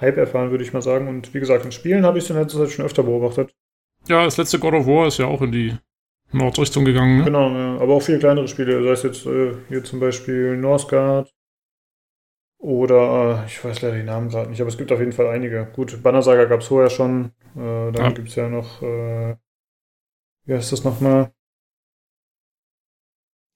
[0.00, 1.08] Hype erfahren, würde ich mal sagen.
[1.08, 3.54] Und wie gesagt, in Spielen habe ich es in letzter Zeit schon öfter beobachtet.
[4.08, 5.76] Ja, das letzte God of War ist ja auch in die
[6.32, 7.18] Nordrichtung gegangen.
[7.18, 7.24] Ne?
[7.24, 7.78] Genau, ja.
[7.78, 11.32] aber auch viele kleinere Spiele, sei es jetzt äh, hier zum Beispiel Northgard
[12.58, 15.28] oder äh, ich weiß leider die Namen gerade nicht, aber es gibt auf jeden Fall
[15.28, 15.66] einige.
[15.74, 17.32] Gut, Banner Saga gab es vorher schon.
[17.56, 18.10] Äh, dann ja.
[18.10, 19.36] gibt es ja noch, äh,
[20.44, 21.32] wie heißt das nochmal?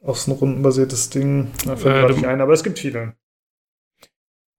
[0.05, 1.51] Auch so ein rundenbasiertes Ding.
[1.65, 3.17] Da fällt äh, nicht ein, aber es gibt viele.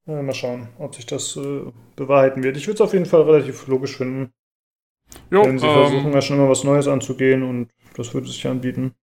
[0.08, 2.58] Äh, mal schauen, ob sich das äh, bewahrheiten wird.
[2.58, 4.34] Ich würde es auf jeden Fall relativ logisch finden.
[5.32, 8.46] Jo, Denn sie ähm, versuchen ja schon immer was Neues anzugehen und das würde sich
[8.48, 8.94] anbieten.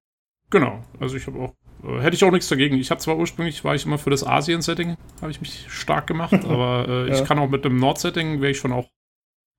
[0.50, 1.54] Genau, also ich habe auch,
[1.84, 2.76] äh, hätte ich auch nichts dagegen.
[2.76, 6.34] Ich habe zwar ursprünglich, war ich immer für das Asien-Setting, habe ich mich stark gemacht,
[6.44, 7.14] aber äh, ja.
[7.14, 8.88] ich kann auch mit dem Nord-Setting, wäre ich schon auch.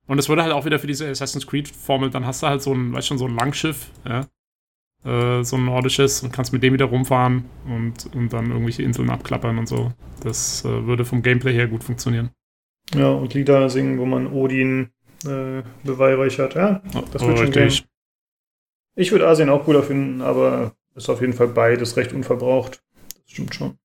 [0.08, 2.74] Und es würde halt auch wieder für diese Assassin's Creed-Formel, dann hast du halt so
[2.74, 4.26] ein, weißt schon, so ein Langschiff, ja,
[5.06, 9.10] äh, so ein nordisches und kannst mit dem wieder rumfahren und, und dann irgendwelche Inseln
[9.10, 9.94] abklappern und so.
[10.24, 12.32] Das äh, würde vom Gameplay her gut funktionieren.
[12.94, 14.90] Ja, und Lieder singen, wo man Odin
[15.26, 16.56] äh, beweihräuchert.
[16.56, 17.74] Ja, das wird oh, schon gehen.
[18.96, 22.84] Ich würde Asien auch cooler finden, aber ist auf jeden Fall beides recht unverbraucht.
[23.16, 23.78] Das stimmt schon.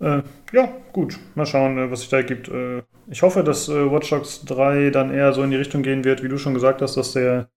[0.00, 0.22] Äh,
[0.52, 1.18] ja, gut.
[1.34, 2.48] Mal schauen, äh, was sich da gibt.
[2.48, 6.04] Äh, ich hoffe, dass äh, Watch Dogs 3 dann eher so in die Richtung gehen
[6.04, 7.50] wird, wie du schon gesagt hast, dass der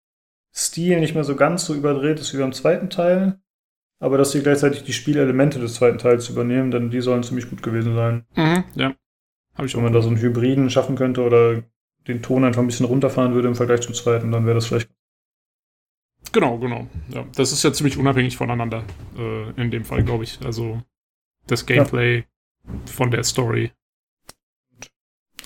[0.53, 3.39] Stil nicht mehr so ganz so überdreht ist wie beim zweiten Teil,
[3.99, 7.61] aber dass sie gleichzeitig die Spielelemente des zweiten Teils übernehmen, denn die sollen ziemlich gut
[7.61, 8.25] gewesen sein.
[8.35, 8.95] Mhm, ja.
[9.57, 11.63] Hab ich Wenn man da so einen Hybriden schaffen könnte oder
[12.07, 14.89] den Ton einfach ein bisschen runterfahren würde im Vergleich zum zweiten, dann wäre das vielleicht
[16.31, 16.87] Genau, genau.
[17.09, 18.83] Ja, das ist ja ziemlich unabhängig voneinander
[19.17, 20.39] äh, in dem Fall, glaube ich.
[20.45, 20.81] Also
[21.47, 22.23] das Gameplay ja.
[22.85, 23.71] von der Story.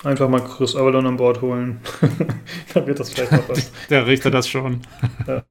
[0.04, 1.80] Einfach mal Chris Avalon an Bord holen.
[2.74, 3.70] Dann wird das vielleicht noch was.
[3.90, 4.80] der richtet das schon.
[5.26, 5.44] ja.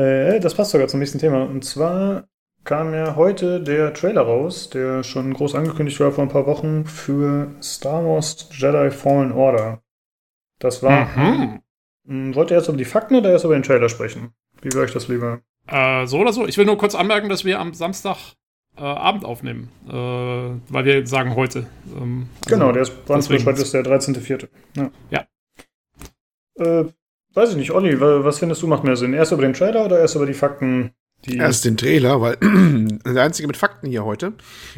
[0.00, 1.42] äh, das passt sogar zum nächsten Thema.
[1.42, 2.28] Und zwar
[2.64, 6.84] kam ja heute der Trailer raus, der schon groß angekündigt war vor ein paar Wochen
[6.86, 9.82] für Star Wars Jedi Fallen Order.
[10.58, 11.62] Das war mhm.
[12.06, 14.32] Hm, wollt ihr jetzt über die Fakten oder erst über den Trailer sprechen?
[14.60, 15.40] Wie wäre euch das lieber?
[15.66, 16.46] Äh, so oder so.
[16.46, 18.16] Ich will nur kurz anmerken, dass wir am Samstag
[18.76, 21.66] äh, Abend aufnehmen, äh, weil wir sagen heute.
[21.96, 24.48] Ähm, also genau, der ist brandfrisch, heute ist der 13.04.
[24.76, 24.90] Ja.
[25.10, 25.26] ja.
[26.56, 26.86] Äh,
[27.34, 29.14] weiß ich nicht, Olli, was findest du macht mehr Sinn?
[29.14, 30.92] Erst über den Trailer oder erst über die Fakten,
[31.24, 32.36] die Erst den Trailer, weil
[33.06, 34.32] der einzige mit Fakten hier heute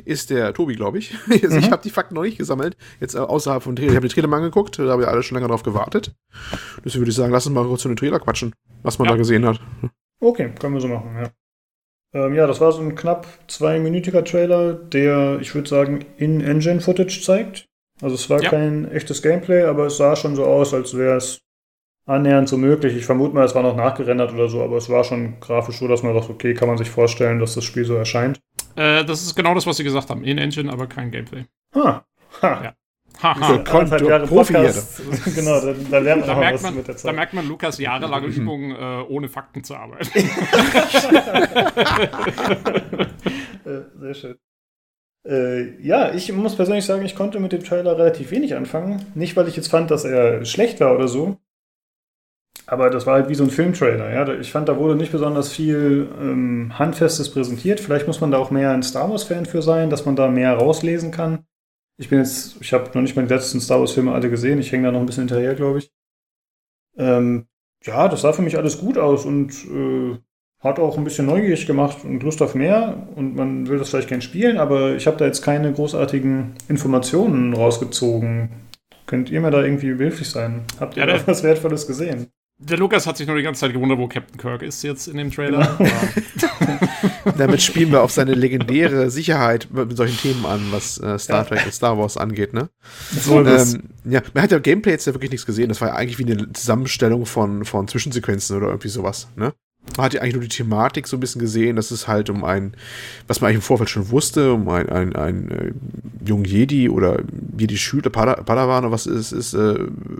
[0.05, 1.15] ist der Tobi, glaube ich.
[1.29, 1.59] Jetzt, mhm.
[1.59, 2.77] Ich habe die Fakten noch nicht gesammelt.
[3.01, 3.93] Jetzt äh, außerhalb von Trailer.
[3.93, 6.15] Ich habe den Trailer mal angeguckt, da haben wir alle schon länger drauf gewartet.
[6.85, 9.13] Deswegen würde ich sagen, lass uns mal kurz zu den Trailer quatschen, was man ja.
[9.13, 9.61] da gesehen hat.
[10.21, 11.31] Okay, können wir so machen, ja.
[12.15, 17.67] Ähm, ja, das war so ein knapp zweiminütiger Trailer, der, ich würde sagen, In-Engine-Footage zeigt.
[18.01, 18.51] Also es war ja.
[18.51, 21.41] kein echtes Gameplay, aber es sah schon so aus, als wäre es
[22.07, 22.97] annähernd so möglich.
[22.97, 25.89] Ich vermute mal, es war noch nachgerendert oder so, aber es war schon grafisch so,
[25.89, 28.41] dass man dachte, okay, kann man sich vorstellen, dass das Spiel so erscheint.
[28.77, 30.25] Äh, das ist genau das, was sie gesagt haben.
[30.25, 31.45] In-Engine, aber kein Gameplay.
[31.75, 32.05] Ha.
[32.43, 32.65] ha.
[32.65, 32.75] Ja.
[33.23, 33.55] Haha.
[33.57, 35.01] Anderthalb Jahre Profi Podcast.
[35.37, 37.15] genau, da, da lernt man Da was man, mit der da Zeit.
[37.15, 40.09] merkt man Lukas jahrelange Übungen, äh, ohne Fakten zu arbeiten.
[43.65, 44.37] Äh, Sehr schön.
[45.27, 49.07] Äh, ja, ich muss persönlich sagen, ich konnte mit dem Trailer relativ wenig anfangen.
[49.15, 51.39] Nicht, weil ich jetzt fand, dass er schlecht war oder so.
[52.67, 54.11] Aber das war halt wie so ein Filmtrailer.
[54.11, 54.29] Ja?
[54.35, 57.81] Ich fand, da wurde nicht besonders viel ähm, Handfestes präsentiert.
[57.81, 60.55] Vielleicht muss man da auch mehr ein Star Wars-Fan für sein, dass man da mehr
[60.55, 61.45] rauslesen kann.
[61.99, 64.59] Ich bin jetzt, ich habe noch nicht mal die letzten Star Wars-Filme alle gesehen.
[64.59, 65.93] Ich hänge da noch ein bisschen hinterher, glaube ich.
[66.97, 67.47] Ähm,
[67.85, 70.17] ja, das sah für mich alles gut aus und äh,
[70.61, 73.07] hat auch ein bisschen neugierig gemacht und Lust auf mehr.
[73.15, 77.53] Und man will das vielleicht gern spielen, aber ich habe da jetzt keine großartigen Informationen
[77.53, 78.49] rausgezogen.
[79.07, 80.63] Könnt ihr mir da irgendwie behilflich sein?
[80.81, 82.29] Habt ihr Ja, da was Wertvolles gesehen?
[82.67, 85.17] Der Lukas hat sich nur die ganze Zeit gewundert, wo Captain Kirk ist jetzt in
[85.19, 85.79] dem Trailer.
[85.85, 87.31] Ja.
[87.39, 91.45] Damit spielen wir auf seine legendäre Sicherheit mit solchen Themen an, was äh, Star Ja.
[91.45, 92.69] Trek und Star Wars angeht, ne?
[93.19, 95.69] So, das, Ähm, ja, man hat ja Gameplay jetzt ja wirklich nichts gesehen.
[95.69, 99.53] Das war ja eigentlich wie eine Zusammenstellung von, von Zwischensequenzen oder irgendwie sowas, ne?
[99.97, 102.43] Man hat ja eigentlich nur die Thematik so ein bisschen gesehen, dass es halt um
[102.45, 102.75] ein,
[103.27, 105.73] was man eigentlich im Vorfeld schon wusste, um ein, ein, ein äh,
[106.27, 107.21] jungen Jedi oder
[107.59, 109.75] Jedi-Schüler, Pada- Padawan oder was es ist, äh,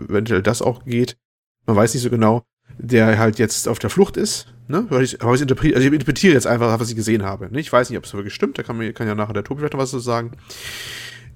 [0.07, 1.17] eventuell das auch geht.
[1.65, 2.45] Man weiß nicht so genau,
[2.77, 4.85] der halt jetzt auf der Flucht ist, ne?
[4.89, 7.51] Weil ich, aber ich, interpretiere, also ich interpretiere jetzt einfach, was ich gesehen habe.
[7.51, 7.59] Ne?
[7.59, 9.59] Ich weiß nicht, ob es wirklich stimmt, da kann, mir, kann ja nachher der Tobi
[9.59, 10.31] vielleicht noch was zu sagen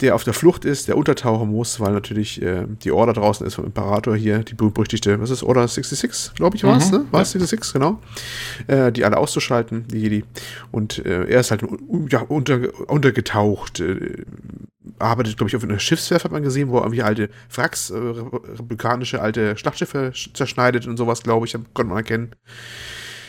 [0.01, 3.55] der auf der Flucht ist, der untertauchen muss, weil natürlich äh, die Order draußen ist
[3.55, 7.05] vom Imperator hier, die berüchtigte, was ist Order 66, glaube ich, war es, Mhm, ne?
[7.11, 7.99] War es 66, genau.
[8.67, 10.23] Äh, die alle auszuschalten, die Jedi.
[10.71, 11.63] Und äh, er ist halt
[12.09, 14.23] ja, unter, untergetaucht, äh,
[14.97, 17.97] arbeitet, glaube ich, auf einer Schiffswerft, hat man gesehen, wo er irgendwie alte Wracks, äh,
[17.97, 22.35] republikanische alte Schlachtschiffe sch- zerschneidet und sowas, glaube ich, konnte man erkennen.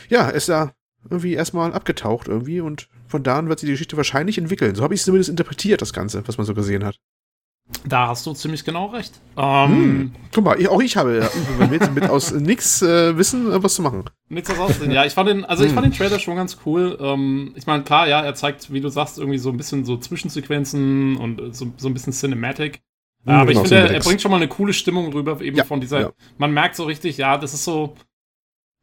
[0.09, 0.73] Ja, ist da
[1.09, 4.75] irgendwie erstmal abgetaucht irgendwie und von da an wird sich die Geschichte wahrscheinlich entwickeln.
[4.75, 6.97] So habe ich es zumindest interpretiert, das Ganze, was man so gesehen hat.
[7.87, 9.13] Da hast du ziemlich genau recht.
[9.37, 10.13] Ähm, Hm.
[10.35, 11.19] Guck mal, ich, auch ich habe
[11.59, 14.05] ja, mit, mit aus nix äh, Wissen äh, was zu machen.
[14.29, 14.91] Nichts aussehen.
[14.91, 15.75] Ja, ich fand den, also ich Hm.
[15.77, 16.99] fand den Trailer schon ganz cool.
[17.01, 19.97] Ähm, ich meine, klar, ja, er zeigt, wie du sagst, irgendwie so ein bisschen so
[19.97, 22.81] Zwischensequenzen und äh, so, so ein bisschen Cinematic.
[23.25, 24.07] Hm, aber ich genau, finde, er Cinematics.
[24.07, 26.01] bringt schon mal eine coole Stimmung rüber, eben Ja, von dieser.
[26.01, 26.11] ja.
[26.39, 27.95] Man merkt so richtig, ja, das ist so.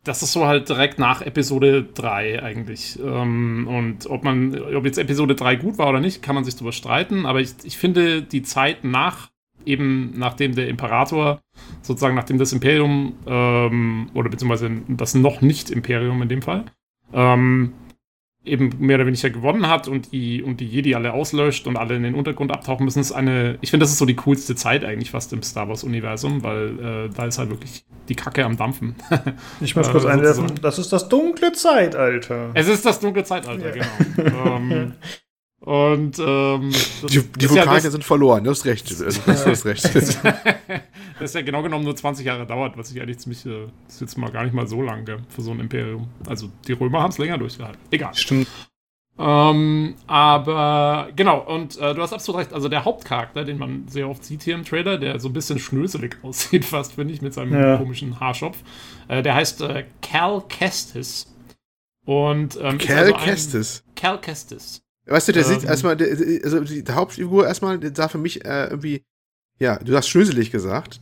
[0.08, 2.98] Das ist so halt direkt nach Episode 3 eigentlich.
[3.04, 6.56] Ähm, und ob man, ob jetzt Episode 3 gut war oder nicht, kann man sich
[6.56, 7.26] drüber streiten.
[7.26, 9.30] Aber ich, ich finde die Zeit nach,
[9.66, 11.42] eben nachdem der Imperator,
[11.82, 16.66] sozusagen nachdem das Imperium, ähm, oder beziehungsweise das noch nicht Imperium in dem Fall,
[17.12, 17.74] ähm,
[18.48, 21.96] eben mehr oder weniger gewonnen hat und die, und die Jedi alle auslöscht und alle
[21.96, 24.84] in den Untergrund abtauchen müssen, ist eine, ich finde, das ist so die coolste Zeit
[24.84, 28.96] eigentlich fast im Star Wars-Universum, weil äh, da ist halt wirklich die Kacke am Dampfen.
[29.62, 32.52] ich muss äh, kurz einwerfen, das ist das dunkle Zeitalter.
[32.54, 34.56] es ist das dunkle Zeitalter, genau.
[34.56, 34.94] ähm,
[35.68, 38.90] und ähm, das, Die, die ist ja das, sind verloren, du hast recht.
[38.90, 39.84] Also, du hast recht.
[41.20, 44.02] das ja genau genommen nur 20 Jahre dauert, was ich eigentlich ziemlich, äh, das ist
[44.02, 46.08] jetzt mal gar nicht mal so lang gell, für so ein Imperium.
[46.26, 47.82] Also die Römer haben es länger durchgehalten.
[47.92, 48.16] Egal.
[48.16, 48.48] Stimmt.
[49.20, 52.54] Ähm, aber genau, und äh, du hast absolut recht.
[52.54, 55.60] Also der Hauptcharakter, den man sehr oft sieht hier im Trailer, der so ein bisschen
[55.60, 57.76] schnöselig aussieht, fast finde ich, mit seinem Ja.
[57.76, 58.58] komischen Haarschopf,
[59.10, 61.36] äh, der heißt äh, Cal Kestis.
[62.06, 63.84] Und ähm, ist Cal also ein- Kestis.
[63.98, 64.82] Cal Kestis.
[65.08, 65.60] Weißt du, der Ähm.
[65.60, 66.10] sieht erstmal, der,
[66.44, 69.06] also die Hauptfigur erstmal, der sah für mich äh, irgendwie,
[69.60, 71.02] ja, du hast schnöselig gesagt,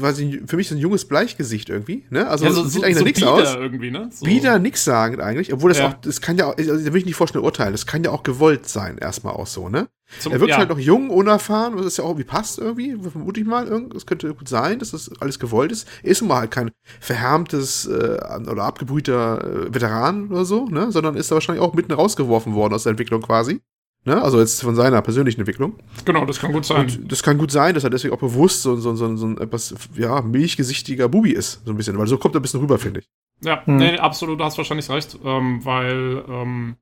[0.00, 2.28] war sie für mich so ein junges Bleichgesicht irgendwie, ne?
[2.28, 3.54] Also Ja, das sieht eigentlich nach nichts bieder aus.
[3.56, 4.08] irgendwie, ne?
[4.12, 4.24] So.
[4.26, 5.88] Wieder nix sagend eigentlich, obwohl das Ja.
[5.88, 8.10] auch, das kann ja auch, also, da will ich nicht vorschnell urteilen, das kann ja
[8.10, 9.88] auch gewollt sein, erstmal auch so, ne?
[10.20, 10.58] Zum, Er wirkt ja.
[10.58, 13.66] halt noch jung, unerfahren, was ja auch irgendwie passt irgendwie, vermute ich mal.
[13.96, 15.88] Es könnte gut sein, dass das alles gewollt ist.
[16.04, 20.92] Er ist nun mal halt kein verhärmtes äh, oder abgebrühter äh, Veteran oder so, ne?
[20.92, 23.62] Sondern ist da wahrscheinlich auch mitten rausgeworfen worden aus der Entwicklung quasi.
[24.06, 24.22] Ne?
[24.22, 25.74] Also jetzt von seiner persönlichen Entwicklung.
[26.04, 26.82] Genau, das kann gut sein.
[26.86, 29.38] Und das kann gut sein, dass er deswegen auch bewusst so, so, so, so ein
[29.38, 31.98] etwas, ja, milchgesichtiger Bubi ist, so ein bisschen.
[31.98, 33.08] Weil so kommt er ein bisschen rüber, finde ich.
[33.42, 33.76] Ja, Hm.
[33.76, 36.76] nee, absolut, du hast wahrscheinlich recht, ähm, weil ähm,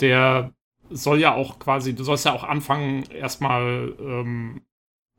[0.00, 0.52] der
[0.90, 4.60] soll ja auch quasi, du sollst ja auch anfangen, erstmal ähm,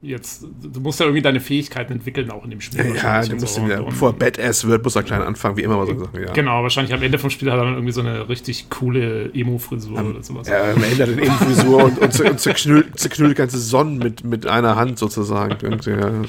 [0.01, 2.95] jetzt, du musst ja irgendwie deine Fähigkeiten entwickeln, auch in dem Spiel.
[2.95, 3.61] Ja, du musst so.
[3.61, 6.33] Und- bevor er Badass wird, muss er klein anfangen, wie immer mal so Sachen, ja.
[6.33, 9.99] Genau, wahrscheinlich am Ende vom Spiel hat er dann irgendwie so eine richtig coole Emo-Frisur
[10.03, 10.47] oder sowas.
[10.47, 13.97] Ja, am Ende hat er eine Frisur und, und, zer- und zerknüllt, zerknüllt ganze Sonnen
[13.97, 15.57] mit, mit einer Hand sozusagen.
[15.85, 16.21] Ja.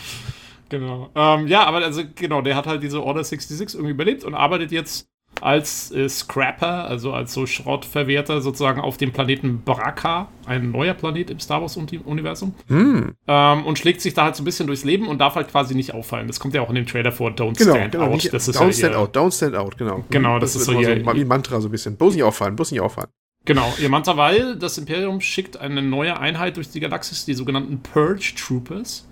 [0.70, 1.10] Genau.
[1.14, 4.70] Ähm, ja, aber also genau, der hat halt diese Order 66 irgendwie überlebt und arbeitet
[4.72, 5.08] jetzt
[5.40, 11.30] als äh, Scrapper, also als so Schrottverwerter sozusagen auf dem Planeten Bracca, ein neuer Planet
[11.30, 12.54] im Star Wars-Universum.
[12.68, 13.14] Hm.
[13.26, 15.74] Ähm, und schlägt sich da halt so ein bisschen durchs Leben und darf halt quasi
[15.74, 16.26] nicht auffallen.
[16.26, 18.04] Das kommt ja auch in dem Trailer vor, Don't Genau, Stand genau.
[18.06, 18.12] Out.
[18.14, 20.04] Nicht, das ist don't ja stand ihr, out, don't stand out, genau.
[20.10, 21.96] Genau, das das, ist so ihr- so wie ein Mantra so ein bisschen.
[21.96, 23.10] Bloß nicht auffallen, bloß nicht auffallen.
[23.44, 27.80] Genau, ihr Mantra, weil das Imperium schickt eine neue Einheit durch die Galaxis, die sogenannten
[27.80, 29.08] Purge Troopers.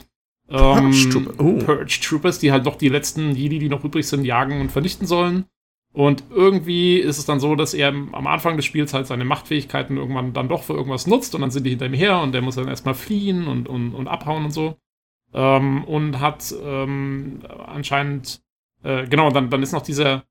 [0.50, 0.56] Ähm,
[0.90, 1.58] Purge Trooper, oh.
[1.64, 5.06] Purge Troopers, die halt noch die letzten Jedi, die noch übrig sind, jagen und vernichten
[5.06, 5.46] sollen.
[5.96, 9.96] Und irgendwie ist es dann so, dass er am Anfang des Spiels halt seine Machtfähigkeiten
[9.96, 12.42] irgendwann dann doch für irgendwas nutzt und dann sind die hinter ihm her und der
[12.42, 14.76] muss dann erstmal fliehen und, und, und abhauen und so.
[15.32, 18.42] Ähm, und hat ähm, anscheinend,
[18.82, 20.24] äh, genau, dann, dann ist noch dieser,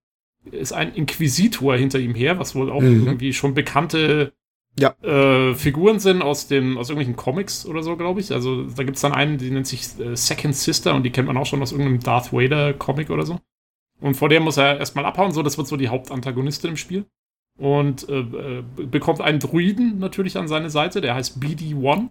[0.51, 3.07] ist ein Inquisitor hinter ihm her, was wohl auch Mhm.
[3.07, 4.34] irgendwie schon bekannte
[4.80, 4.93] Ja.
[5.01, 8.32] äh, Figuren sind aus, den, aus irgendwelchen Comics oder so, glaube ich.
[8.32, 11.28] Also da gibt es dann einen, die nennt sich äh, Second Sister und die kennt
[11.28, 13.39] man auch schon aus irgendeinem Darth Vader Comic oder so.
[14.02, 17.06] Und vor der muss er erstmal abhauen, so, das wird so die Hauptantagonistin im Spiel.
[17.58, 22.10] Und äh, äh, bekommt einen Druiden natürlich an seine Seite, der heißt BD-1.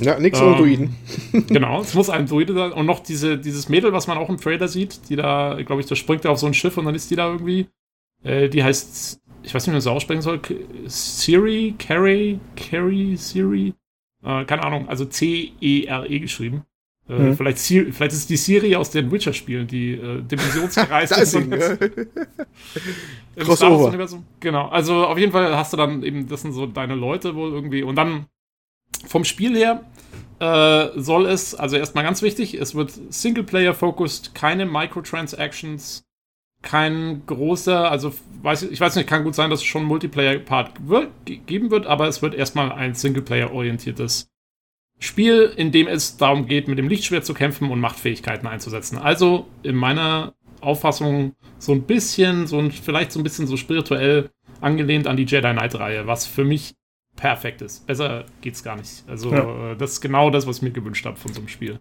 [0.00, 0.96] Ja, nix Ähm, ohne Druiden.
[1.48, 2.72] Genau, es muss ein Druide sein.
[2.72, 5.86] Und noch diese, dieses Mädel, was man auch im Trailer sieht, die da, glaube ich,
[5.86, 7.68] da springt er auf so ein Schiff und dann ist die da irgendwie.
[8.22, 10.40] Äh, die heißt, ich weiß nicht, wie man das aussprechen soll,
[10.86, 13.74] Siri, Carrie, Carrie, Siri.
[14.22, 16.64] Äh, keine Ahnung, also C-E-R-E geschrieben.
[17.10, 21.34] Äh, vielleicht, Siri, vielleicht ist es die Siri aus den Witcher-Spielen, die äh, dimensionsgereist ist
[21.34, 21.50] im
[23.36, 23.92] Crossover.
[24.38, 27.52] Genau, also auf jeden Fall hast du dann eben, das sind so deine Leute wohl
[27.52, 27.82] irgendwie.
[27.82, 28.26] Und dann
[29.06, 29.84] vom Spiel her
[30.38, 36.04] äh, soll es, also erstmal ganz wichtig, es wird Singleplayer-focused, keine Microtransactions,
[36.62, 40.74] kein großer, also weiß, ich weiß nicht, kann gut sein, dass es schon einen Multiplayer-Part
[41.24, 44.29] geben wird, aber es wird erstmal ein Singleplayer-orientiertes
[45.00, 48.98] Spiel, in dem es darum geht, mit dem Lichtschwert zu kämpfen und Machtfähigkeiten einzusetzen.
[48.98, 54.28] Also in meiner Auffassung so ein bisschen, so ein, vielleicht so ein bisschen so spirituell
[54.60, 56.74] angelehnt an die Jedi Knight-Reihe, was für mich
[57.16, 57.86] perfekt ist.
[57.86, 59.02] Besser geht's gar nicht.
[59.08, 59.72] Also, Ja.
[59.72, 61.80] äh, das ist genau das, was ich mir gewünscht habe von so einem Spiel.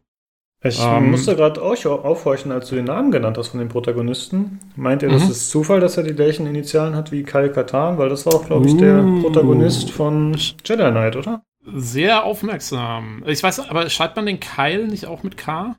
[0.61, 3.69] Ich Ähm, musste gerade euch au- aufhorchen, als du den Namen genannt hast von dem
[3.69, 4.59] Protagonisten.
[4.75, 5.31] Meint ihr, das Mhm.
[5.31, 7.97] ist Zufall, dass er die gleichen Initialen hat wie Kyle Katan?
[7.97, 9.21] Weil das war auch, glaube ich, der Uh.
[9.21, 10.33] Protagonist von
[10.65, 11.43] Jedi Knight, oder?
[11.65, 13.23] Sehr aufmerksam.
[13.27, 15.75] Ich weiß, aber schreibt man den Keil nicht auch mit K?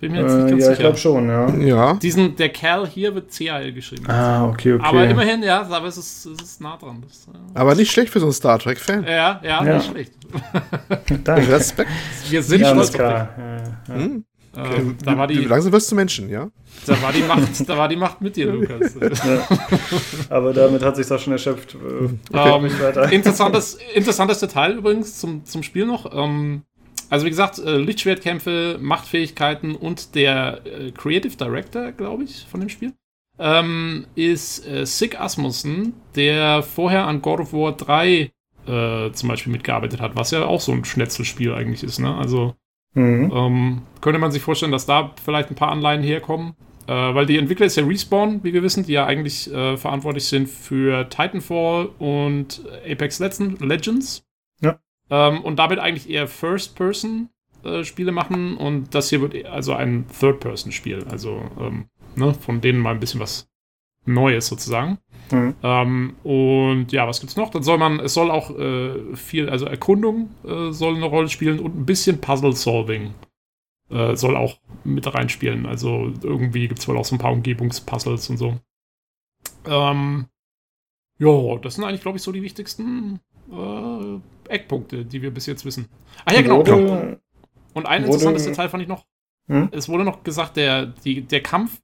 [0.00, 0.76] Bin mir jetzt nicht Äh, ganz ja, ich sicher.
[0.76, 1.48] glaube schon, ja.
[1.56, 1.94] Ja.
[1.94, 4.08] Diesen, der Kerl hier wird CAL geschrieben.
[4.08, 4.84] Ah, okay, okay.
[4.84, 7.02] Aber immerhin, ja, aber es ist, es ist nah dran.
[7.06, 9.02] Das, äh, Aber nicht schlecht für so einen Star Trek-Fan.
[9.04, 9.74] ja, ja, Ja.
[9.76, 10.12] nicht schlecht.
[11.24, 11.48] Danke.
[11.52, 11.90] Respekt.
[12.28, 13.34] Wir sind ja, auf klar.
[13.36, 13.56] Ja,
[13.88, 13.94] ja.
[13.94, 14.24] Hm?
[14.64, 14.78] Dich.
[14.78, 16.50] Ähm, da, war die, Langsam wirst du Menschen, ja?
[16.86, 18.96] da, war die Macht, da war die Macht mit dir, Lukas.
[20.30, 21.74] Aber damit hat sich das schon erschöpft.
[21.74, 23.10] Äh, Ähm, nicht weiter.
[23.12, 26.12] interessantes, interessantes Detail übrigens zum, zum Spiel noch.
[26.14, 26.62] Ähm,
[27.10, 32.68] also wie gesagt, äh, Lichtschwertkämpfe, Machtfähigkeiten und der äh, Creative Director, glaube ich, von dem
[32.68, 32.92] Spiel,
[33.38, 38.30] ähm, ist äh, Sig Asmussen, der vorher an God of War 3
[38.66, 41.98] äh, zum Beispiel mitgearbeitet hat, was ja auch so ein Schnetzelspiel eigentlich ist.
[42.00, 42.14] Ne?
[42.14, 42.54] Also
[42.98, 43.32] Mhm.
[43.34, 46.54] ähm, könnte man sich vorstellen, dass da vielleicht ein paar Anleihen herkommen.
[46.86, 50.24] Äh, weil die Entwickler ist ja Respawn, wie wir wissen, die ja eigentlich äh, verantwortlich
[50.24, 54.24] sind für Titanfall und Apex Legends-.
[54.62, 54.78] Ja.
[55.10, 58.56] Ähm, und damit eigentlich eher First-Person-Spiele machen.
[58.56, 61.04] Und das hier wird e- also ein Third-Person-Spiel.
[61.10, 63.48] Also ähm, ne, von denen mal ein bisschen was
[64.06, 64.96] Neues sozusagen.
[65.30, 65.54] Mhm.
[65.62, 67.50] Ähm, und ja, was gibt's noch?
[67.50, 71.60] Dann soll man, es soll auch äh, viel, also Erkundung äh, soll eine Rolle spielen
[71.60, 73.14] und ein bisschen Puzzle-Solving
[73.90, 75.66] äh, soll auch mit reinspielen.
[75.66, 78.58] Also irgendwie gibt's wohl auch so ein paar Umgebungspuzzles und so.
[79.66, 80.26] Ähm,
[81.18, 83.20] ja, das sind eigentlich, glaube ich, so die wichtigsten
[83.50, 85.88] äh, Eckpunkte, die wir bis jetzt wissen.
[86.24, 86.58] Ah ja, genau.
[86.58, 87.20] Wurde,
[87.74, 89.06] Und ein interessantes Detail fand ich noch.
[89.48, 89.68] Hm?
[89.72, 91.80] Es wurde noch gesagt, der, die, der Kampf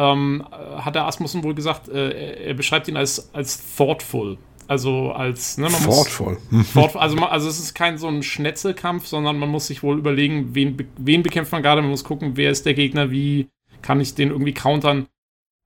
[0.00, 0.44] ähm,
[0.78, 4.38] hat der Asmussen wohl gesagt, äh, er, beschreibt ihn als, als thoughtful.
[4.66, 6.38] Also als, ne, man muss, Fortvoll.
[6.50, 6.64] Hm.
[6.64, 10.54] Fort, also, also es ist kein so ein Schnetzelkampf, sondern man muss sich wohl überlegen,
[10.54, 13.48] wen, wen bekämpft man gerade, man muss gucken, wer ist der Gegner, wie
[13.82, 15.08] kann ich den irgendwie countern.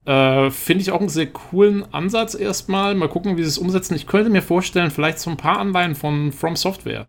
[0.07, 2.95] Äh, Finde ich auch einen sehr coolen Ansatz erstmal.
[2.95, 3.95] Mal gucken, wie sie es umsetzen.
[3.95, 7.07] Ich könnte mir vorstellen, vielleicht so ein paar Anleihen von From Software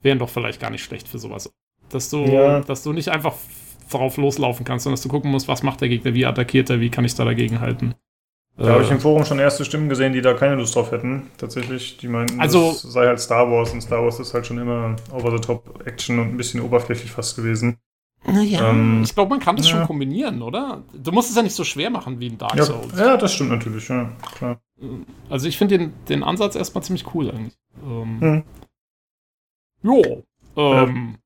[0.00, 1.52] wären doch vielleicht gar nicht schlecht für sowas.
[1.88, 2.60] Dass du, Ja.
[2.60, 3.34] dass du nicht einfach
[3.92, 6.80] drauf loslaufen kannst, sondern dass du gucken musst, was macht der Gegner, wie attackiert er,
[6.80, 7.94] wie kann ich da dagegen halten.
[8.56, 10.90] Da habe ich Äh, im Forum schon erste Stimmen gesehen, die da keine Lust drauf
[10.92, 11.30] hätten.
[11.38, 14.58] Tatsächlich, die meinten, Also- das sei halt Star Wars und Star Wars ist halt schon
[14.58, 17.78] immer Over-the-Top-Action und ein bisschen oberflächlich fast gewesen.
[18.26, 19.78] Ja, Ähm, ich glaube, man kann das ja.
[19.78, 20.82] schon kombinieren, oder?
[20.94, 22.96] Du musst es ja nicht so schwer machen wie in Dark Ja, Souls.
[22.96, 24.60] ja, das stimmt natürlich, ja, klar.
[25.30, 27.56] Also ich finde den, den Ansatz erstmal ziemlich cool eigentlich.
[27.84, 28.42] Ähm, Hm.
[29.82, 30.22] Jo.
[30.56, 31.16] Ähm,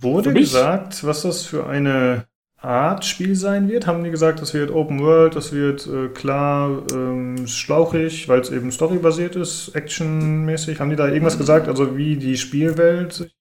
[0.00, 2.26] Wurde gesagt, was das für eine
[2.56, 3.86] Art Spiel sein wird.
[3.86, 8.50] Haben die gesagt, das wird Open World, das wird äh, klar ähm, schlauchig, weil es
[8.50, 10.80] eben storybasiert ist, actionmäßig.
[10.80, 13.32] Haben die da irgendwas gesagt, also wie die Spielwelt sich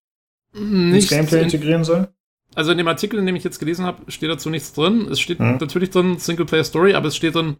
[0.53, 2.07] ins Gameplay integrieren soll?
[2.55, 5.07] Also in dem Artikel, in dem ich jetzt gelesen habe, steht dazu nichts drin.
[5.11, 5.57] Es steht hm.
[5.57, 7.57] natürlich drin Singleplayer Story, aber es steht drin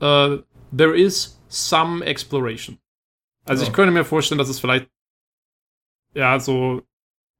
[0.00, 0.38] uh,
[0.76, 2.78] There is some exploration.
[3.44, 3.68] Also ja.
[3.68, 4.88] ich könnte mir vorstellen, dass es vielleicht
[6.14, 6.82] ja so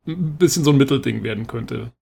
[0.09, 1.92] ein bisschen so ein Mittelding werden könnte.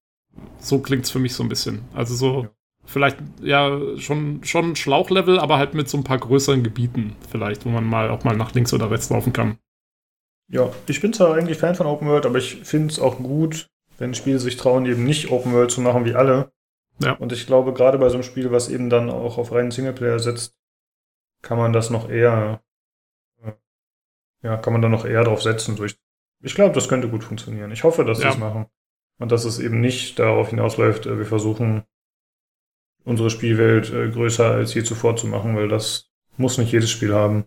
[0.59, 1.83] So klingt es für mich so ein bisschen.
[1.95, 2.51] Also so ja.
[2.85, 7.71] vielleicht ja schon schon Schlauchlevel, aber halt mit so ein paar größeren Gebieten vielleicht, wo
[7.71, 9.59] man mal auch mal nach links oder rechts laufen kann.
[10.49, 13.69] Ja, ich bin zwar eigentlich Fan von Open World, aber ich finde es auch gut,
[13.99, 16.53] wenn Spiele sich trauen, eben nicht Open World zu machen wie alle.
[17.03, 17.13] Ja.
[17.13, 20.19] Und ich glaube, gerade bei so einem Spiel, was eben dann auch auf reinen Singleplayer
[20.19, 20.55] setzt,
[21.43, 22.63] kann man das noch eher,
[23.43, 23.53] äh,
[24.43, 25.77] ja, kann man da noch eher drauf setzen.
[25.77, 25.97] Durch.
[26.43, 27.71] Ich glaube, das könnte gut funktionieren.
[27.73, 28.67] Ich hoffe, dass sie es machen.
[29.19, 31.85] Und dass es eben nicht darauf hinausläuft, äh, wir versuchen,
[33.05, 37.15] unsere Spielwelt äh, größer als je zuvor zu machen, weil das muss nicht jedes Spiel
[37.15, 37.45] haben.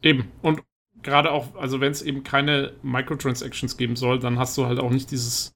[0.00, 0.30] Eben.
[0.40, 0.62] Und
[1.02, 4.90] gerade auch, also wenn es eben keine Microtransactions geben soll, dann hast du halt auch
[4.90, 5.54] nicht dieses,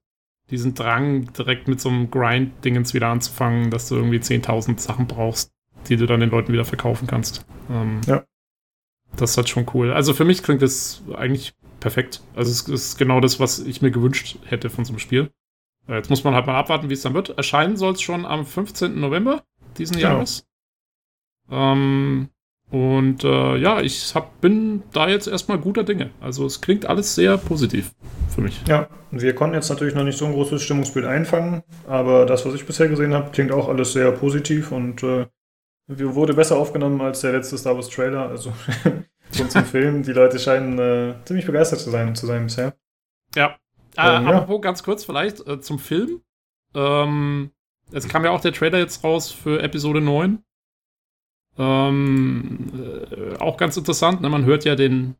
[0.50, 5.52] diesen Drang, direkt mit so einem Grind-Dingens wieder anzufangen, dass du irgendwie 10.000 Sachen brauchst,
[5.88, 7.46] die du dann den Leuten wieder verkaufen kannst.
[7.70, 8.24] Ähm, ja.
[9.16, 9.92] Das ist halt schon cool.
[9.92, 11.54] Also für mich klingt das eigentlich
[11.86, 12.20] perfekt.
[12.34, 15.30] Also es ist genau das, was ich mir gewünscht hätte von so einem Spiel.
[15.86, 17.38] Äh, jetzt muss man halt mal abwarten, wie es dann wird.
[17.38, 18.98] Erscheinen soll es schon am 15.
[18.98, 19.44] November
[19.78, 20.08] diesen genau.
[20.08, 20.48] Jahres.
[21.48, 22.28] Ähm,
[22.72, 26.10] und äh, ja, ich hab, bin da jetzt erstmal guter Dinge.
[26.20, 27.92] Also es klingt alles sehr positiv
[28.34, 28.60] für mich.
[28.66, 32.54] Ja, wir konnten jetzt natürlich noch nicht so ein großes Stimmungsbild einfangen, aber das, was
[32.54, 35.26] ich bisher gesehen habe, klingt auch alles sehr positiv und äh,
[35.86, 38.28] wurde besser aufgenommen als der letzte Star Wars Trailer.
[38.28, 38.52] Also
[39.34, 40.02] schon zum Film.
[40.02, 42.74] Die Leute scheinen äh, ziemlich begeistert zu sein, zu sein bisher.
[43.34, 43.56] Ja.
[43.96, 44.60] Äh, ähm, apropos ja.
[44.60, 46.22] ganz kurz vielleicht äh, zum Film.
[46.74, 47.50] Ähm,
[47.92, 50.42] es kam ja auch der Trailer jetzt raus für Episode 9.
[51.58, 52.72] Ähm,
[53.10, 54.28] äh, auch ganz interessant, ne?
[54.28, 55.16] man hört ja den.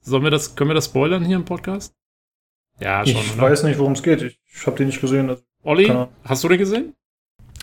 [0.00, 1.94] Sollen wir das, können wir das spoilern hier im Podcast?
[2.80, 3.20] Ja, schon.
[3.20, 3.42] Ich oder?
[3.42, 4.22] weiß nicht, worum es geht.
[4.22, 5.28] Ich, ich habe den nicht gesehen.
[5.30, 5.92] Also Olli,
[6.24, 6.94] hast du den gesehen?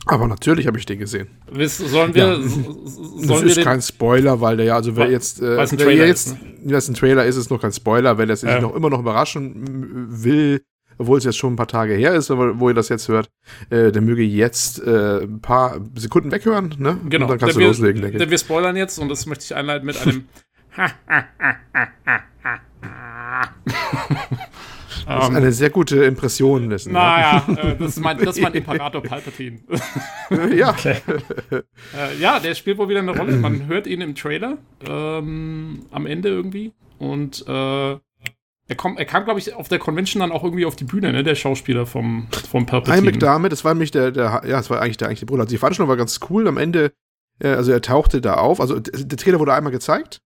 [0.06, 1.28] Aber natürlich habe ich den gesehen.
[1.68, 2.24] Sollen wir.
[2.24, 2.41] Ja.
[2.41, 5.41] Sollen das ist kein Spoiler, weil der ja, also wer jetzt.
[5.41, 6.78] Äh, ein Trailer jetzt, ist, ne?
[6.78, 8.18] ein Trailer ist, ist noch kein Spoiler.
[8.18, 8.60] Wer das ja.
[8.60, 10.64] noch immer noch überraschen will,
[10.97, 13.30] obwohl es jetzt schon ein paar Tage her ist, wo ihr das jetzt hört,
[13.70, 16.97] äh, der möge jetzt äh, ein paar Sekunden weghören, ne?
[17.10, 17.26] Genau.
[17.26, 18.22] Und dann kannst denn du wir, loslegen, denke ich.
[18.22, 20.26] Denn wir spoilern jetzt und das möchte ich einleiten mit einem
[25.16, 26.93] Das ist eine sehr gute Impression dessen.
[26.93, 29.60] Naja, äh, das, ist mein, das ist mein Imperator Palpatine.
[30.55, 30.70] ja.
[30.70, 30.97] Okay.
[31.51, 33.38] äh, ja, der spielt wohl wieder eine Rolle.
[33.38, 34.57] Man hört ihn im Trailer
[34.88, 36.74] ähm, am Ende irgendwie.
[36.99, 37.97] Und äh,
[38.70, 41.12] er, komm, er kam, glaube ich, auf der Convention dann auch irgendwie auf die Bühne,
[41.12, 41.24] ne?
[41.24, 42.97] Der Schauspieler vom, vom Palpatine.
[42.97, 45.41] Ein McDermott, das war nämlich der, der, ja, das war eigentlich der eigentliche Bruder.
[45.41, 46.47] Also die Veranstaltung war ganz cool.
[46.47, 46.91] Am Ende,
[47.39, 48.62] äh, also er tauchte da auf.
[48.62, 50.22] Also der Trailer wurde einmal gezeigt.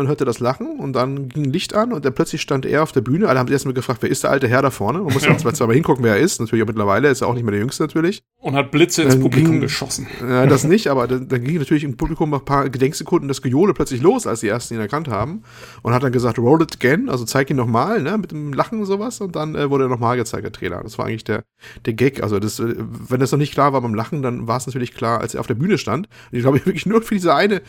[0.00, 2.90] Man hörte das Lachen und dann ging Licht an und dann plötzlich stand er auf
[2.90, 3.28] der Bühne.
[3.28, 5.00] Alle haben sich erstmal gefragt, wer ist der alte Herr da vorne?
[5.00, 6.40] Man muss ja zwar, zwar mal hingucken, wer er ist.
[6.40, 8.22] Natürlich auch mittlerweile, ist er auch nicht mehr der Jüngste natürlich.
[8.38, 10.06] Und hat Blitze ins dann Publikum ging, geschossen.
[10.22, 13.74] Ja, das nicht, aber dann, dann, ging natürlich im Publikum ein paar Gedenksekunden das Gejohle
[13.74, 15.42] plötzlich los, als die Ersten ihn erkannt haben.
[15.82, 18.78] Und hat dann gesagt, roll it again, also zeig ihn nochmal, ne, mit dem Lachen
[18.78, 19.20] und sowas.
[19.20, 20.82] Und dann äh, wurde er nochmal gezeigt, der Trailer.
[20.82, 21.44] Das war eigentlich der,
[21.84, 22.22] der Gag.
[22.22, 24.94] Also das, äh, wenn das noch nicht klar war beim Lachen, dann war es natürlich
[24.94, 26.08] klar, als er auf der Bühne stand.
[26.32, 27.60] Und ich glaube wirklich nur für diese eine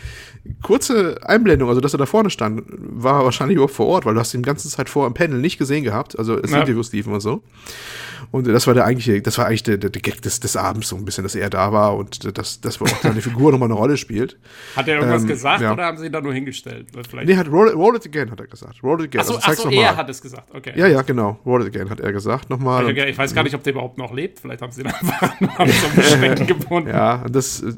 [0.64, 4.20] kurze Einblendung, also dass er da vorne stand, war wahrscheinlich überhaupt vor Ort, weil du
[4.20, 6.60] hast ihn die ganze Zeit vor im Panel nicht gesehen gehabt, also das ja.
[6.60, 7.42] Interviews liefen und so.
[8.32, 10.88] Und das war der eigentliche, das war eigentlich der, der, der Gag des, des Abends
[10.88, 13.78] so ein bisschen, dass er da war und dass, dass auch seine Figur nochmal eine
[13.78, 14.38] Rolle spielt.
[14.76, 15.74] Hat er irgendwas ähm, gesagt ja.
[15.74, 16.88] oder haben sie ihn da nur hingestellt?
[17.10, 17.28] Vielleicht?
[17.28, 18.82] Nee, hat roll, roll it again, hat er gesagt.
[18.84, 19.22] Roll it again.
[19.22, 20.74] Achso, also, ach so, er hat es gesagt, okay.
[20.76, 21.40] Ja, ja, genau.
[21.46, 22.50] Roll it again, hat er gesagt.
[22.50, 22.86] Nochmal.
[22.86, 24.40] Okay, ich weiß gar nicht, ob der überhaupt noch lebt.
[24.40, 26.90] Vielleicht haben sie ihn einfach so Beschränken gebunden.
[26.90, 27.74] Ja, das äh,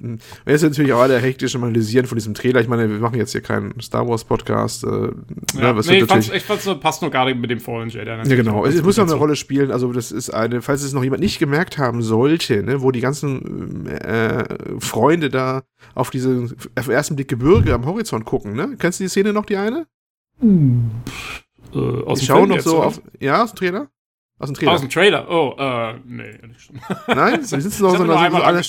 [0.45, 2.61] er ist natürlich auch alle hektische Analysieren von diesem Trailer.
[2.61, 4.83] Ich meine, wir machen jetzt hier keinen Star Wars Podcast.
[4.83, 5.73] Äh, ja.
[5.73, 8.07] ne, nee, ich fand's, ich fand's, passt nur gerade mit dem Fallen Jedi.
[8.07, 8.65] Ja, genau.
[8.65, 9.71] Es, muss auch eine Rolle spielen.
[9.71, 13.01] Also, das ist eine, falls es noch jemand nicht gemerkt haben sollte, ne, wo die
[13.01, 14.45] ganzen äh,
[14.79, 15.63] Freunde da
[15.95, 18.75] auf diese auf den ersten Blick Gebirge am Horizont gucken, ne?
[18.77, 19.87] Kennst du die Szene noch, die eine?
[20.39, 20.91] Hm.
[21.73, 23.01] Äh, aus die schauen noch so auf.
[23.19, 23.87] Ja, aus dem Trailer?
[24.43, 24.71] Aus dem Trailer.
[24.71, 26.71] Aus dem Trailer, oh, äh, nee, nicht
[27.07, 28.63] Nein, sie sitzen doch, so einer, sind, alle,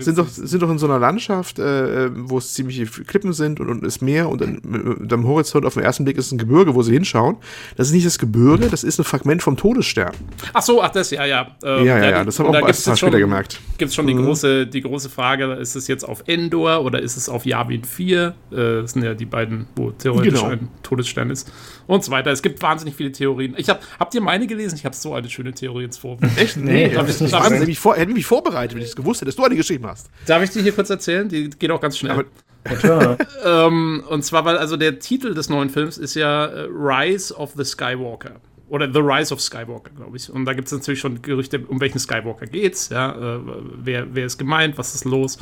[0.00, 3.68] sind, doch, sind doch in so einer Landschaft, äh, wo es ziemliche Klippen sind und,
[3.68, 6.82] und ist Meer und dann, am Horizont auf den ersten Blick ist ein Gebirge, wo
[6.82, 7.36] sie hinschauen.
[7.76, 10.12] Das ist nicht das Gebirge, das ist ein Fragment vom Todesstern.
[10.52, 11.56] Ach so, ach das, ja, ja.
[11.62, 13.60] Ähm, ja, ja, ja, das haben wir auch erst später gemerkt.
[13.78, 14.24] Gibt es schon die, mhm.
[14.24, 18.34] große, die große Frage, ist es jetzt auf Endor oder ist es auf Yavin 4?
[18.50, 20.52] Äh, das sind ja die beiden, wo theoretisch genau.
[20.52, 21.50] ein Todesstern ist
[21.86, 22.30] und so weiter.
[22.30, 23.54] Es gibt wahnsinnig viele Theorien.
[23.56, 24.76] Ich hab, habt ihr meine gelesen?
[24.76, 26.18] Ich habe es so eine schöne Theorie ins vor.
[26.36, 26.56] Echt?
[26.56, 27.34] Nee, nee hab ich nicht.
[27.34, 29.86] Hätte mich, vor, hätte mich vorbereitet, wenn ich es gewusst hätte, dass du eine geschrieben
[29.86, 30.10] hast.
[30.26, 31.28] Darf ich die hier kurz erzählen?
[31.28, 32.24] Die geht auch ganz schnell.
[32.64, 37.34] Aber, ähm, und zwar, weil also der Titel des neuen Films ist ja äh, Rise
[37.34, 38.40] of the Skywalker.
[38.68, 40.30] Oder The Rise of Skywalker, glaube ich.
[40.30, 43.40] Und da gibt es natürlich schon Gerüchte, um welchen Skywalker geht's, ja, äh,
[43.82, 45.38] wer, wer ist gemeint, was ist los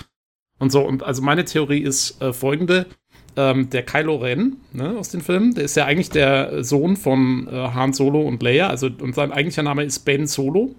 [0.59, 0.83] und so.
[0.83, 2.87] Und also meine Theorie ist äh, folgende.
[3.39, 7.47] Ähm, der Kylo Ren ne, aus den Filmen, der ist ja eigentlich der Sohn von
[7.47, 10.75] äh, Han Solo und Leia, also und sein eigentlicher Name ist Ben Solo.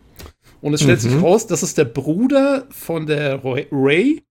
[0.62, 1.10] Und es stellt mhm.
[1.10, 4.22] sich raus, das ist der Bruder von der Ray,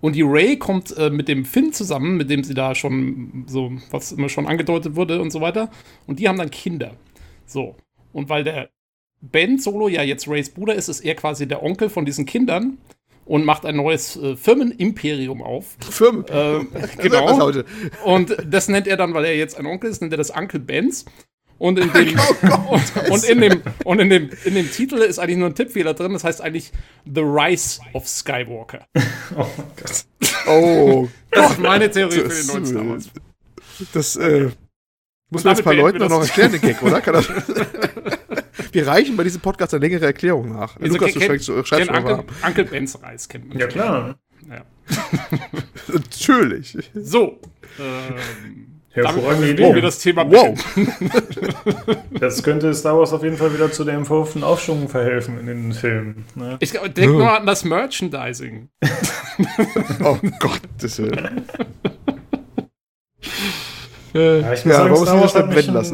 [0.00, 3.72] und die Ray kommt äh, mit dem Finn zusammen, mit dem sie da schon so,
[3.90, 5.70] was immer schon angedeutet wurde und so weiter.
[6.06, 6.92] Und die haben dann Kinder.
[7.46, 7.76] So.
[8.12, 8.70] Und weil der
[9.20, 12.78] Ben Solo ja jetzt Rays Bruder ist, ist er quasi der Onkel von diesen Kindern
[13.26, 15.76] und macht ein neues äh, Firmenimperium auf.
[15.90, 16.24] Firmen.
[16.28, 16.60] Äh,
[17.02, 17.52] genau.
[18.04, 20.60] Und das nennt er dann, weil er jetzt ein Onkel ist, nennt er das Uncle
[20.60, 21.04] Benz.
[21.58, 22.18] Und in dem,
[22.70, 22.78] oh
[23.10, 26.12] und, in dem, und in dem, in dem Titel ist eigentlich nur ein Tippfehler drin.
[26.12, 26.72] Das heißt eigentlich
[27.04, 28.86] The Rise of Skywalker.
[29.36, 29.46] Oh
[29.76, 30.04] Gott.
[30.48, 31.08] Oh.
[31.30, 33.10] Das ist meine Theorie das, für den neuen Star Wars.
[33.92, 34.50] Das, äh,
[35.30, 37.00] muss man jetzt ein paar Leuten noch erklären, den Gag, oder?
[37.00, 37.26] Kann das,
[38.72, 40.76] wir reichen bei diesem Podcast eine längere Erklärung nach.
[40.80, 43.58] Also Lukas, kenn, du schreibst Uncle, Uncle Ben's Reis kennt man.
[43.58, 44.18] Ja, klar.
[44.48, 44.64] Ja.
[45.92, 46.78] Natürlich.
[46.94, 47.40] So.
[47.78, 49.74] Ähm, Hervorragende Idee.
[49.74, 50.58] wir das Thema wow.
[52.18, 55.72] das könnte Star Wars auf jeden Fall wieder zu dem verhofften Aufschwung verhelfen in den
[55.74, 56.24] Filmen.
[56.34, 56.56] Ne?
[56.60, 58.70] Ich denke nur an das Merchandising.
[60.02, 61.14] oh Gott, das ist.
[64.14, 65.84] ja, ich muss ja, sagen, Star Wars, hat mich ein,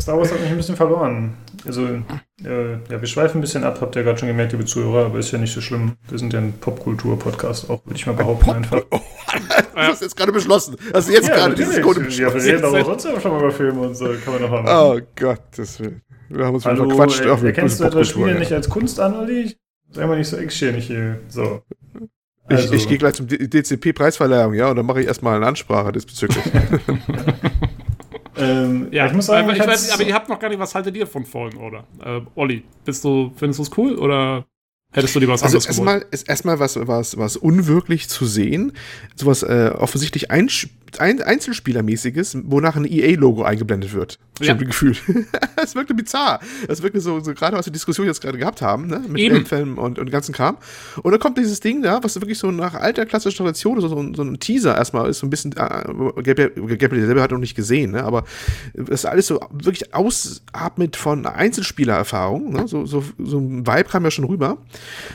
[0.00, 1.34] Star Wars hat mich ein bisschen verloren.
[1.66, 1.98] Also, äh,
[2.44, 5.30] ja, wir schweifen ein bisschen ab, habt ihr gerade schon gemerkt, liebe Zuhörer, aber ist
[5.30, 5.96] ja nicht so schlimm.
[6.08, 8.82] Wir sind ja ein Popkultur-Podcast auch, würde ich mal behaupten, Pop einfach.
[9.72, 10.76] Oh, du hast jetzt gerade beschlossen.
[10.92, 12.36] Hast du jetzt ja, gerade diese Sekunde beschlossen?
[12.38, 14.50] Ja, wir reden aber sonst auch schon mal über Filme und so, kann man noch
[14.50, 14.66] haben.
[14.68, 16.00] Oh Gott, das will.
[16.28, 17.20] Wir haben uns Hallo, verquatscht.
[17.20, 18.38] Äh, erkennst du etwas Spiele ja.
[18.38, 19.56] nicht als Kunst an, Olli?
[19.90, 21.20] Sei mal nicht so eckschirnig hier.
[21.28, 21.62] So.
[22.44, 22.74] Also.
[22.74, 26.44] Ich, ich gehe gleich zum DCP-Preisverleihung, ja, und dann mache ich erstmal eine Ansprache diesbezüglich.
[28.40, 30.74] Ähm, ja, ich muss sagen, aber, ich weiß, aber ihr habt noch gar nicht, was
[30.74, 31.84] haltet ihr von Fallen Order?
[32.04, 34.44] Äh, Olli, bist du, findest du es cool oder
[34.92, 38.72] hättest du dir was also anderes erstmal, erstmal was, was, was unwirklich zu sehen,
[39.14, 40.48] sowas äh, offensichtlich ein,
[40.98, 44.18] ein Einzelspielermäßiges, wonach ein EA-Logo eingeblendet wird.
[44.40, 44.56] Ja.
[44.56, 44.96] Schon Gefühl.
[45.62, 46.40] Es wirkte bizarr.
[46.66, 49.02] Das wirkte so, so gerade was wir Diskussion jetzt gerade gehabt haben, ne?
[49.06, 50.56] Mit Endfällen und, und ganzen Kram.
[51.02, 54.14] Und dann kommt dieses Ding da, was wirklich so nach alter klassischer Tradition, so, so,
[54.14, 57.90] so ein Teaser erstmal ist, so ein bisschen, äh, Gabriel selber hat noch nicht gesehen,
[57.90, 58.04] ne?
[58.04, 58.24] Aber
[58.72, 62.66] das alles so wirklich ausatmet von Einzelspielererfahrung, ne?
[62.66, 64.56] So, so, so ein Vibe kam ja schon rüber,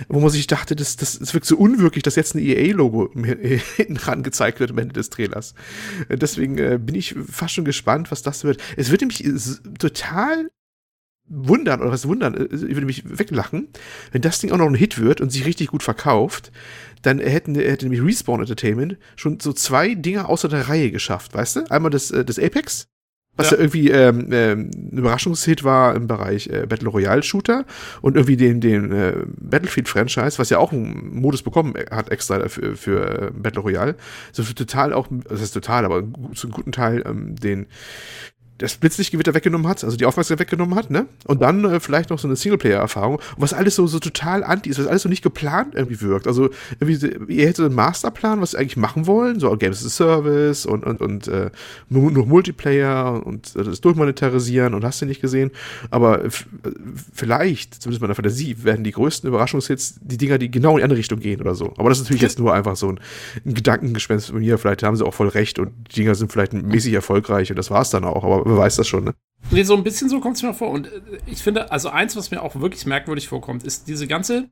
[0.08, 3.10] wo man sich dachte, das, das, das wirkt so unwirklich, dass jetzt ein EA-Logo
[3.76, 5.56] hinten ran gezeigt wird am Ende des Trailers.
[6.10, 8.62] Deswegen äh, bin ich fast schon gespannt, was das wird.
[8.78, 9.24] Es würde mich
[9.80, 10.50] total
[11.28, 13.70] wundern, oder was wundern, äh, ich würde mich weglachen,
[14.12, 16.52] wenn das Ding auch noch ein Hit wird und sich richtig gut verkauft,
[17.02, 21.56] dann hätten, hätte nämlich Respawn Entertainment schon so zwei Dinge außer der Reihe geschafft, weißt
[21.58, 21.72] du?
[21.72, 22.88] Einmal das, äh, das Apex,
[23.38, 27.66] was ja, ja irgendwie ähm, ähm, ein Überraschungshit war im Bereich äh, Battle Royale Shooter
[28.02, 32.48] und irgendwie den, den äh, Battlefield Franchise, was ja auch einen Modus bekommen hat extra
[32.48, 33.96] für, für äh, Battle Royale.
[34.32, 37.68] So für total auch, das ist total, aber zu einem guten Teil ähm, den
[38.58, 41.08] das Blitzlichtgewitter weggenommen hat, also die Aufmerksamkeit weggenommen hat, ne?
[41.26, 44.80] Und dann äh, vielleicht noch so eine Singleplayer-Erfahrung, was alles so, so total anti ist,
[44.80, 46.26] was alles so nicht geplant irgendwie wirkt.
[46.26, 46.50] Also
[46.80, 50.66] irgendwie, ihr hättet einen Masterplan, was sie eigentlich machen wollen, so Games as a Service
[50.66, 51.50] und, und, und äh,
[51.90, 55.52] nur, nur Multiplayer und äh, das Durchmonetarisieren und hast du nicht gesehen.
[55.92, 56.22] Aber
[57.14, 60.84] vielleicht, zumindest bei der Fantasie, werden die größten Überraschungshits die Dinger, die genau in die
[60.84, 61.74] andere Richtung gehen oder so.
[61.78, 63.02] Aber das ist natürlich jetzt nur einfach so ein,
[63.46, 64.58] ein Gedankengespenst von mir.
[64.58, 67.70] Vielleicht haben sie auch voll recht und die Dinger sind vielleicht mäßig erfolgreich und das
[67.70, 68.24] war's dann auch.
[68.24, 69.16] Aber wer weiß das schon, ne?
[69.52, 70.72] Nee, so ein bisschen so kommt es mir vor.
[70.72, 74.50] Und äh, ich finde, also eins, was mir auch wirklich merkwürdig vorkommt, ist diese ganze,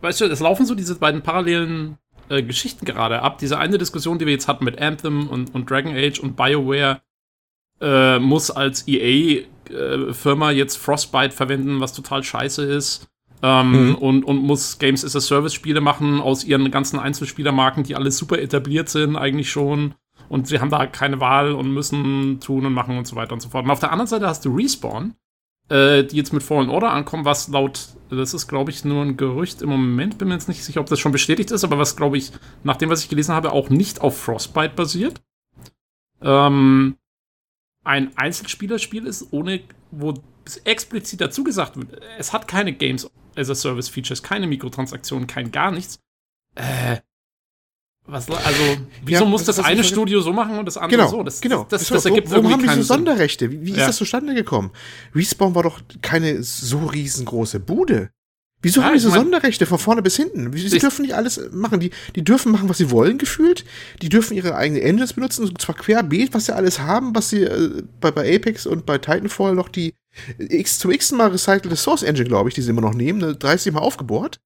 [0.00, 1.98] weißt du, es laufen so diese beiden parallelen
[2.28, 3.38] äh, Geschichten gerade ab.
[3.38, 7.00] Diese eine Diskussion, die wir jetzt hatten mit Anthem und, und Dragon Age und BioWare,
[7.80, 13.08] äh, muss als EA-Firma äh, jetzt Frostbite verwenden, was total scheiße ist.
[13.42, 13.94] Ähm, mhm.
[13.96, 18.38] und, und muss Games as a Service-Spiele machen aus ihren ganzen Einzelspielermarken, die alle super
[18.38, 19.94] etabliert sind, eigentlich schon
[20.34, 23.40] und sie haben da keine Wahl und müssen tun und machen und so weiter und
[23.40, 23.66] so fort.
[23.66, 25.14] Und auf der anderen Seite hast du Respawn,
[25.68, 29.16] äh, die jetzt mit Fallen Order ankommen, was laut, das ist glaube ich nur ein
[29.16, 31.94] Gerücht im Moment, bin mir jetzt nicht sicher, ob das schon bestätigt ist, aber was
[31.94, 32.32] glaube ich,
[32.64, 35.22] nach dem, was ich gelesen habe, auch nicht auf Frostbite basiert.
[36.20, 36.96] Ähm,
[37.84, 39.60] ein Einzelspielerspiel ist, ohne,
[39.92, 40.14] wo
[40.64, 45.52] explizit dazu gesagt wird, es hat keine Games as a Service Features, keine Mikrotransaktionen, kein
[45.52, 46.00] gar nichts.
[46.56, 46.96] Äh,
[48.06, 48.62] Was, also,
[49.04, 51.22] wieso Ja, muss das was eine Studio so machen und das andere Genau, so?
[51.22, 51.60] Das, genau.
[51.62, 52.82] Das, das, Ist das ergibt warum haben die so.
[52.82, 53.50] Sonderrechte?
[53.50, 53.86] Wie, wie ist Ja.
[53.86, 54.72] das zustande gekommen?
[55.14, 58.10] Respawn war doch keine so riesengroße Bude.
[58.60, 60.52] Wieso Ja, haben die ich so mein- Sonderrechte von vorne bis hinten?
[60.54, 61.80] Sie dürfen nicht alles machen.
[61.80, 63.64] Die, die dürfen machen, was sie wollen, gefühlt.
[64.02, 67.42] Die dürfen ihre eigenen Engines benutzen, und zwar querbeet, was sie alles haben, was sie
[67.44, 69.94] äh, bei, bei Apex und bei Titanfall noch die
[70.38, 73.34] X zum x Mal recycelte Source Engine, glaube ich, die sie immer noch nehmen, ne,
[73.34, 74.38] 30 Mal aufgebohrt.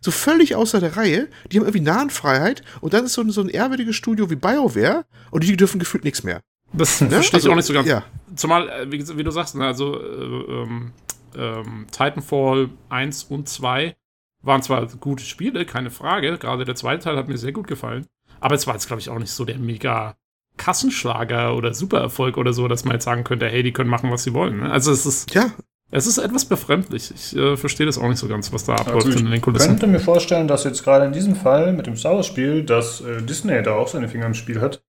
[0.00, 1.28] So völlig außer der Reihe.
[1.50, 5.04] Die haben irgendwie Nahenfreiheit und dann ist so ein, so ein ehrwürdiges Studio wie BioWare
[5.30, 6.42] und die dürfen gefühlt nichts mehr.
[6.72, 7.08] Das Ne?
[7.10, 7.88] verstehe ich Also, auch nicht so ganz.
[7.88, 8.04] Ja.
[8.34, 10.92] Zumal, äh, wie, wie du sagst, ne, also äh, ähm,
[11.36, 13.96] ähm, Titanfall 1 und 2
[14.42, 16.38] waren zwar gute Spiele, keine Frage.
[16.38, 18.06] Gerade der zweite Teil hat mir sehr gut gefallen.
[18.40, 20.16] Aber es war jetzt, glaube ich, auch nicht so der mega
[20.56, 24.24] Kassenschlager oder Supererfolg oder so, dass man jetzt sagen könnte, hey, die können machen, was
[24.24, 24.58] sie wollen.
[24.60, 24.70] Ne?
[24.70, 25.52] Also es ist, Ja,
[25.90, 27.12] es ist etwas befremdlich.
[27.14, 29.42] Ich äh, verstehe das auch nicht so ganz, was da abläuft Also in den ich
[29.42, 29.68] Kulissen.
[29.68, 33.00] könnte mir vorstellen, dass jetzt gerade in diesem Fall mit dem Star Wars Spiel, dass
[33.00, 34.82] äh, Disney da auch seine Finger im Spiel hat.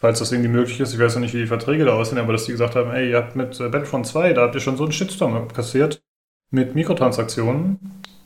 [0.00, 0.92] Falls das irgendwie möglich ist.
[0.92, 3.10] Ich weiß noch nicht, wie die Verträge da aussehen, aber dass die gesagt haben, ey,
[3.10, 6.02] ihr habt mit äh, Battlefront 2, da habt ihr schon so einen Shitstorm kassiert
[6.50, 7.78] mit Mikrotransaktionen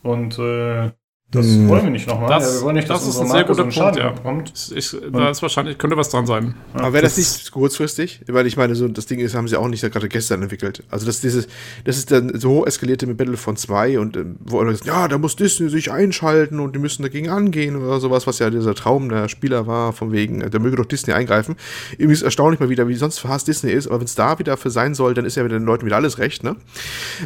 [0.02, 0.90] und äh,
[1.31, 1.68] das Hm.
[1.68, 2.31] wollen wir nicht nochmal.
[2.31, 4.11] Das- ja, wir wollen nicht, dass das ist ein sehr guter einen Schaden Punkt, ja.
[4.12, 4.72] bekommt.
[4.74, 6.55] Ich, da ist wahrscheinlich, könnte was dran sein.
[6.74, 8.22] Ja, Aber wäre das, das nicht kurzfristig?
[8.29, 10.85] Weil ich meine, so das Ding ist, haben sie auch nicht gerade gestern entwickelt.
[10.91, 11.47] Also das, dieses,
[11.85, 15.18] das ist dann so eskalierte mit Battlefront 2 und ähm, wo alle sagen, ja, da
[15.18, 19.11] muss Disney sich einschalten und die müssen dagegen angehen oder sowas, was ja dieser Traum
[19.11, 21.57] der Spieler war, von wegen, äh, da möge doch Disney eingreifen.
[21.99, 24.57] Irgendwie ist erstaunlich mal wieder, wie sonst verhasst Disney ist, aber wenn es da wieder
[24.57, 26.57] für sein soll, dann ist ja wieder den Leuten wieder alles recht, ne?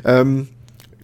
[0.04, 0.48] Ähm,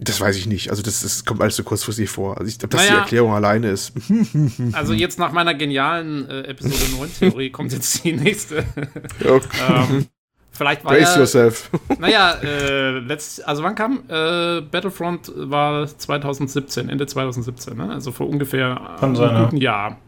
[0.01, 0.69] das weiß ich nicht.
[0.69, 2.37] Also das, das kommt alles so kurzfristig vor.
[2.37, 3.01] Also ich glaube, dass die Naja.
[3.01, 3.93] Erklärung alleine ist.
[4.73, 8.65] Also jetzt nach meiner genialen äh, Episode 9 Theorie kommt jetzt die nächste.
[9.23, 9.39] Ja,
[9.69, 10.07] ähm,
[10.51, 11.69] vielleicht war Brace ja, yourself.
[11.99, 14.03] naja, äh, letzt, also wann kam?
[14.07, 17.91] Äh, Battlefront war 2017, Ende 2017, ne?
[17.91, 19.43] also vor ungefähr sein, einem ja.
[19.45, 19.99] guten Jahr.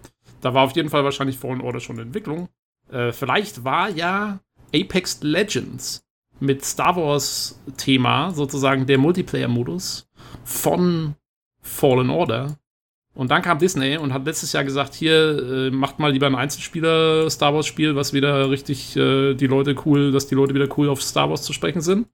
[0.41, 2.49] Da war auf jeden Fall wahrscheinlich Fallen Order schon in Entwicklung.
[2.91, 4.39] Äh, vielleicht war ja
[4.73, 6.03] Apex Legends
[6.41, 10.09] mit Star Wars Thema sozusagen der Multiplayer-Modus
[10.43, 11.15] von
[11.61, 12.57] Fallen Order.
[13.13, 16.35] Und dann kam Disney und hat letztes Jahr gesagt, hier äh, macht mal lieber ein
[16.35, 20.67] Einzelspieler Star Wars Spiel, was wieder richtig äh, die Leute cool, dass die Leute wieder
[20.77, 22.07] cool auf Star Wars zu sprechen sind.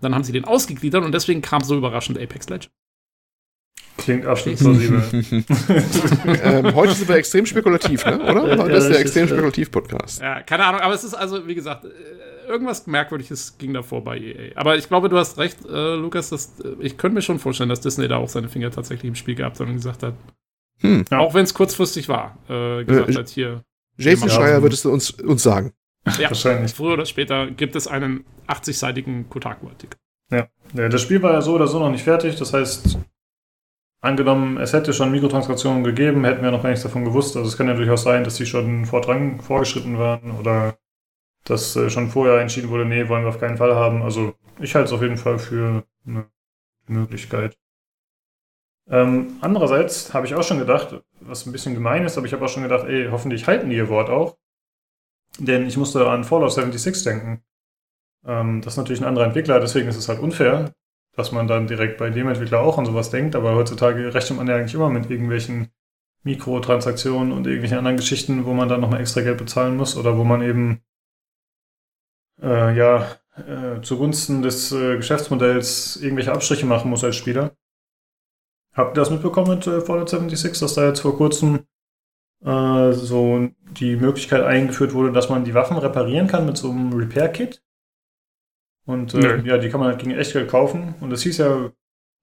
[0.00, 2.70] Dann haben sie den ausgegliedert und deswegen kam so überraschend Apex Legends.
[3.96, 5.02] Klingt absolut plausibel.
[6.42, 8.20] ähm, heute sind wir extrem spekulativ, ne?
[8.20, 8.48] oder?
[8.48, 10.20] Ja, Heute ist der das extrem spekulativ Podcast.
[10.20, 11.88] Ja, keine Ahnung, aber es ist also, wie gesagt, äh,
[12.48, 14.52] irgendwas Merkwürdiges ging davor bei EA.
[14.56, 17.68] Aber ich glaube, du hast recht, äh, Lukas, dass, äh, ich könnte mir schon vorstellen,
[17.70, 20.14] dass Disney da auch seine Finger tatsächlich im Spiel gehabt hat und gesagt hat,
[20.80, 21.04] Hm.
[21.10, 21.18] Ja.
[21.20, 23.62] auch wenn es kurzfristig war, äh, gesagt Äh, hat, hier,
[23.96, 25.72] Jason Ja, Schreier wird es uns, uns sagen.
[26.18, 26.74] ja, Wahrscheinlich.
[26.74, 29.98] früher oder später gibt es einen 80-seitigen Kotaku-Artikel.
[30.30, 30.48] Ja,
[30.88, 32.34] das Spiel war ja so oder so noch nicht fertig.
[32.36, 32.98] Das heißt,
[34.00, 37.36] angenommen, es hätte schon Mikrotransaktionen gegeben, hätten wir noch gar nichts davon gewusst.
[37.36, 40.76] Also es kann ja durchaus sein, dass die schon vordrang, vorgeschritten waren oder
[41.44, 44.02] dass äh, schon vorher entschieden wurde, nee, wollen wir auf keinen Fall haben.
[44.02, 46.26] Also ich halte es auf jeden Fall für eine
[46.86, 47.56] Möglichkeit.
[48.88, 52.44] Ähm, andererseits habe ich auch schon gedacht, was ein bisschen gemein ist, aber ich habe
[52.44, 54.36] auch schon gedacht, ey, hoffentlich halten die ihr Wort auch.
[55.38, 57.42] Denn ich musste an Fallout 76 denken.
[58.26, 60.72] Ähm, das ist natürlich ein anderer Entwickler, deswegen ist es halt unfair,
[61.16, 63.36] dass man dann direkt bei dem Entwickler auch an sowas denkt.
[63.36, 65.70] Aber heutzutage rechnet man ja eigentlich immer mit irgendwelchen
[66.22, 70.24] Mikrotransaktionen und irgendwelchen anderen Geschichten, wo man dann nochmal extra Geld bezahlen muss oder wo
[70.24, 70.82] man eben
[72.42, 73.06] äh, ja
[73.36, 77.56] äh, zugunsten des äh, Geschäftsmodells irgendwelche Abstriche machen muss als Spieler.
[78.72, 81.66] Habt ihr das mitbekommen mit äh, Fallout 76, dass da jetzt vor kurzem
[82.44, 86.92] äh, so die Möglichkeit eingeführt wurde, dass man die Waffen reparieren kann mit so einem
[86.92, 87.62] Repair-Kit?
[88.86, 89.42] Und äh, Nö.
[89.44, 90.94] ja, die kann man halt gegen Echtgeld kaufen.
[91.00, 91.70] Und es hieß ja,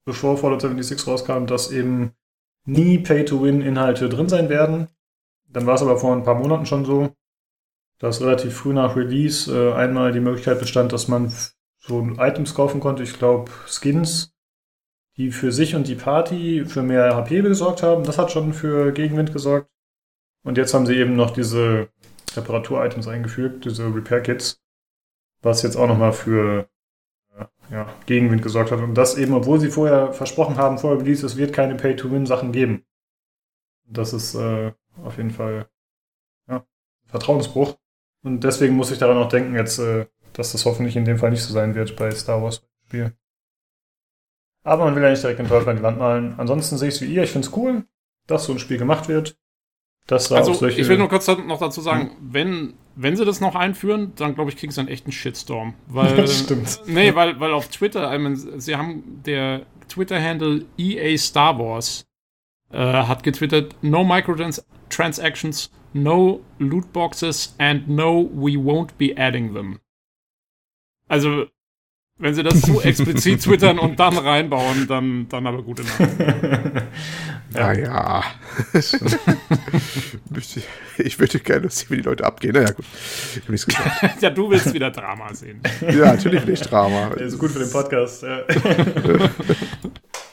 [0.05, 2.11] bevor Fallout 76 rauskam, dass eben
[2.65, 4.87] nie Pay-to-Win-Inhalte drin sein werden.
[5.49, 7.15] Dann war es aber vor ein paar Monaten schon so,
[8.01, 11.31] dass relativ früh nach Release äh, einmal die Möglichkeit bestand, dass man
[11.77, 13.03] so Items kaufen konnte.
[13.03, 14.33] Ich glaube, Skins,
[15.17, 18.03] die für sich und die Party für mehr HP gesorgt haben.
[18.03, 19.69] Das hat schon für Gegenwind gesorgt.
[20.43, 21.89] Und jetzt haben sie eben noch diese
[22.35, 24.59] Reparatur-Items eingefügt, diese Repair-Kits,
[25.43, 26.67] was jetzt auch nochmal für
[27.37, 28.79] äh, ja, Gegenwind gesorgt hat.
[28.79, 32.83] Und das eben, obwohl sie vorher versprochen haben, vor Release, es wird keine Pay-to-Win-Sachen geben.
[33.85, 34.71] Das ist äh,
[35.03, 35.69] auf jeden Fall
[36.47, 36.65] ja,
[37.05, 37.77] Vertrauensbruch.
[38.23, 41.31] Und deswegen muss ich daran auch denken, jetzt, äh, dass das hoffentlich in dem Fall
[41.31, 43.13] nicht so sein wird bei Star Wars Spiel.
[44.63, 46.35] Aber man will ja nicht direkt den Teufel an die Wand malen.
[46.37, 47.23] Ansonsten sehe ich es wie ihr.
[47.23, 47.85] Ich finde es cool,
[48.27, 49.37] dass so ein Spiel gemacht wird.
[50.07, 53.25] Dass da auch Also, solche ich will nur kurz noch dazu sagen, wenn, wenn sie
[53.25, 55.73] das noch einführen, dann glaube ich, kriegen sie einen echten Shitstorm.
[55.87, 56.81] Weil, Das stimmt.
[56.85, 62.05] Nee, weil, weil auf Twitter, I mean, sie haben der Twitter-Handle EA Star Wars
[62.71, 69.79] äh, hat getwittert, no microtransactions, no loot boxes and no, we won't be adding them.
[71.07, 71.47] Also,
[72.17, 75.99] wenn sie das so explizit twittern und dann reinbauen, dann, dann aber gute Nacht.
[77.53, 78.23] ja, ja.
[80.97, 82.53] ich würde gerne sehen, wie die Leute abgehen.
[82.53, 82.85] Naja, gut.
[83.35, 84.21] Ich habe nichts gesagt.
[84.21, 85.61] ja, du willst wieder Drama sehen.
[85.81, 87.09] ja, natürlich will ich Drama.
[87.09, 88.23] Das ist gut für den Podcast.
[88.23, 88.43] Ja.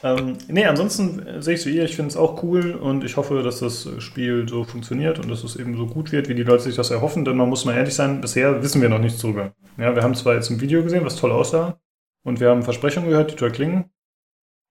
[0.03, 3.43] Ähm, nee, ansonsten sehe ich so ihr, ich finde es auch cool und ich hoffe,
[3.43, 6.63] dass das Spiel so funktioniert und dass es eben so gut wird, wie die Leute
[6.63, 9.53] sich das erhoffen, denn man muss mal ehrlich sein, bisher wissen wir noch nichts drüber.
[9.77, 11.79] Ja, wir haben zwar jetzt ein Video gesehen, was toll aussah,
[12.23, 13.91] und wir haben Versprechungen gehört, die toll klingen,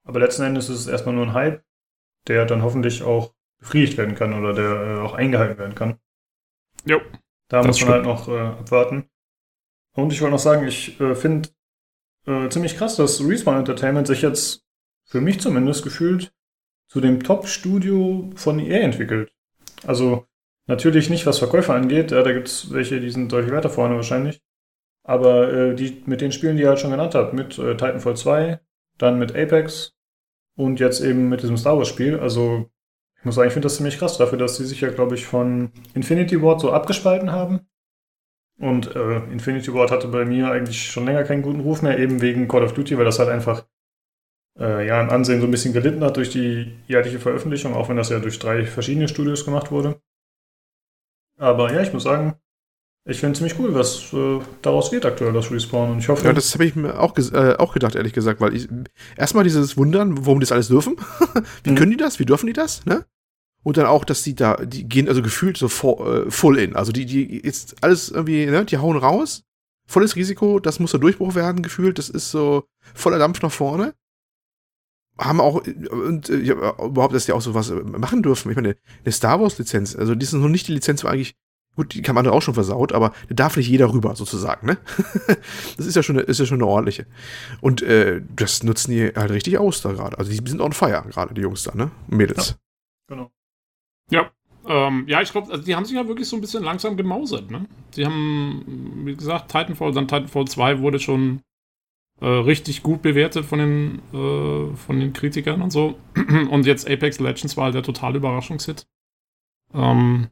[0.05, 1.63] aber letzten Endes ist es erstmal nur ein Hype,
[2.27, 5.99] der dann hoffentlich auch befriedigt werden kann oder der äh, auch eingehalten werden kann.
[6.85, 7.01] Jo.
[7.49, 9.09] Da muss man halt noch äh, abwarten.
[9.95, 11.49] Und ich wollte noch sagen, ich äh, finde
[12.27, 14.65] äh, ziemlich krass, dass Respawn Entertainment sich jetzt,
[15.09, 16.33] für mich zumindest, gefühlt
[16.87, 19.33] zu dem Top-Studio von EA entwickelt.
[19.87, 20.27] Also
[20.67, 23.97] natürlich nicht, was Verkäufer angeht, ja, da gibt es welche, die sind deutlich weiter vorne
[23.97, 24.41] wahrscheinlich.
[25.05, 28.17] Aber äh, die, mit den Spielen, die ihr halt schon genannt habt, mit äh, Titanfall
[28.17, 28.61] 2,
[28.99, 29.97] dann mit Apex
[30.57, 32.71] und jetzt eben mit diesem Star Wars-Spiel, also
[33.19, 35.27] ich muss sagen, ich finde das ziemlich krass dafür, dass sie sich ja, glaube ich,
[35.27, 37.61] von Infinity Ward so abgespalten haben.
[38.61, 42.21] Und äh, Infinity Ward hatte bei mir eigentlich schon länger keinen guten Ruf mehr, eben
[42.21, 43.65] wegen Call of Duty, weil das halt einfach
[44.59, 47.97] äh, ja im Ansehen so ein bisschen gelitten hat durch die jährliche Veröffentlichung, auch wenn
[47.97, 50.01] das ja durch drei verschiedene Studios gemacht wurde.
[51.39, 52.35] Aber ja, ich muss sagen,
[53.05, 55.93] ich finde ziemlich cool, was äh, daraus wird aktuell, das Respawn.
[55.93, 56.27] Und ich hoffe.
[56.27, 58.69] Ja, das habe ich mir auch, äh, auch gedacht, ehrlich gesagt, weil ich
[59.17, 60.97] erstmal dieses Wundern, warum die das alles dürfen.
[61.65, 61.75] Wie mhm.
[61.77, 62.19] können die das?
[62.19, 62.85] Wie dürfen die das?
[62.85, 63.07] Ne?
[63.63, 66.77] Und dann auch, dass die da, die gehen also gefühlt so for, äh, full in.
[66.77, 69.43] Also die, die jetzt alles irgendwie, ne, die hauen raus.
[69.87, 71.99] Volles Risiko, das muss der Durchbruch werden, gefühlt.
[71.99, 72.65] Das ist so
[72.95, 73.95] voller Dampf nach vorne.
[75.19, 78.51] Haben auch, und äh, ja, überhaupt, dass die auch so was machen dürfen.
[78.51, 81.35] Ich meine, eine Star Wars-Lizenz, also die ist noch nicht die Lizenz, wo eigentlich
[81.79, 84.79] Gut, die kann man auch schon versaut, aber da darf nicht jeder rüber, sozusagen, ne?
[85.77, 87.07] das ist ja schon eine, ist ja schon eine ordentliche.
[87.61, 90.19] Und äh, das nutzen die halt richtig aus da gerade.
[90.19, 91.93] Also die sind on fire, gerade die Jungs da, ne?
[92.09, 92.49] Mädels.
[92.49, 93.31] Ja, genau.
[94.11, 94.31] Ja,
[94.67, 97.49] ähm, ja, ich glaube, also die haben sich ja wirklich so ein bisschen langsam gemausert,
[97.49, 97.67] ne?
[97.93, 101.43] Sie haben, wie gesagt, Titanfall, dann Titanfall 2 wurde schon
[102.21, 105.99] äh, richtig gut bewertet von den, äh, von den Kritikern und so.
[106.51, 108.87] Und jetzt Apex Legends war halt der totale Überraschungshit.
[109.73, 110.29] Ähm,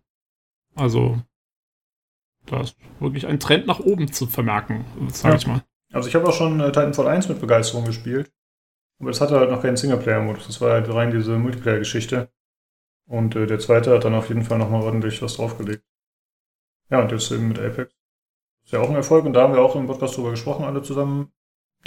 [0.74, 1.20] also,
[2.46, 5.38] da ist wirklich ein Trend nach oben zu vermerken, sage ja.
[5.38, 5.62] ich mal.
[5.92, 8.32] Also ich habe auch schon äh, Titanfall 1 mit Begeisterung gespielt.
[8.98, 10.46] Aber das hatte halt noch keinen Singleplayer-Modus.
[10.46, 12.30] Das war halt rein diese Multiplayer-Geschichte.
[13.08, 15.84] Und äh, der zweite hat dann auf jeden Fall nochmal ordentlich was draufgelegt.
[16.90, 17.94] Ja, und jetzt eben mit Apex.
[18.64, 20.82] Ist ja auch ein Erfolg und da haben wir auch im Podcast drüber gesprochen, alle
[20.82, 21.32] zusammen,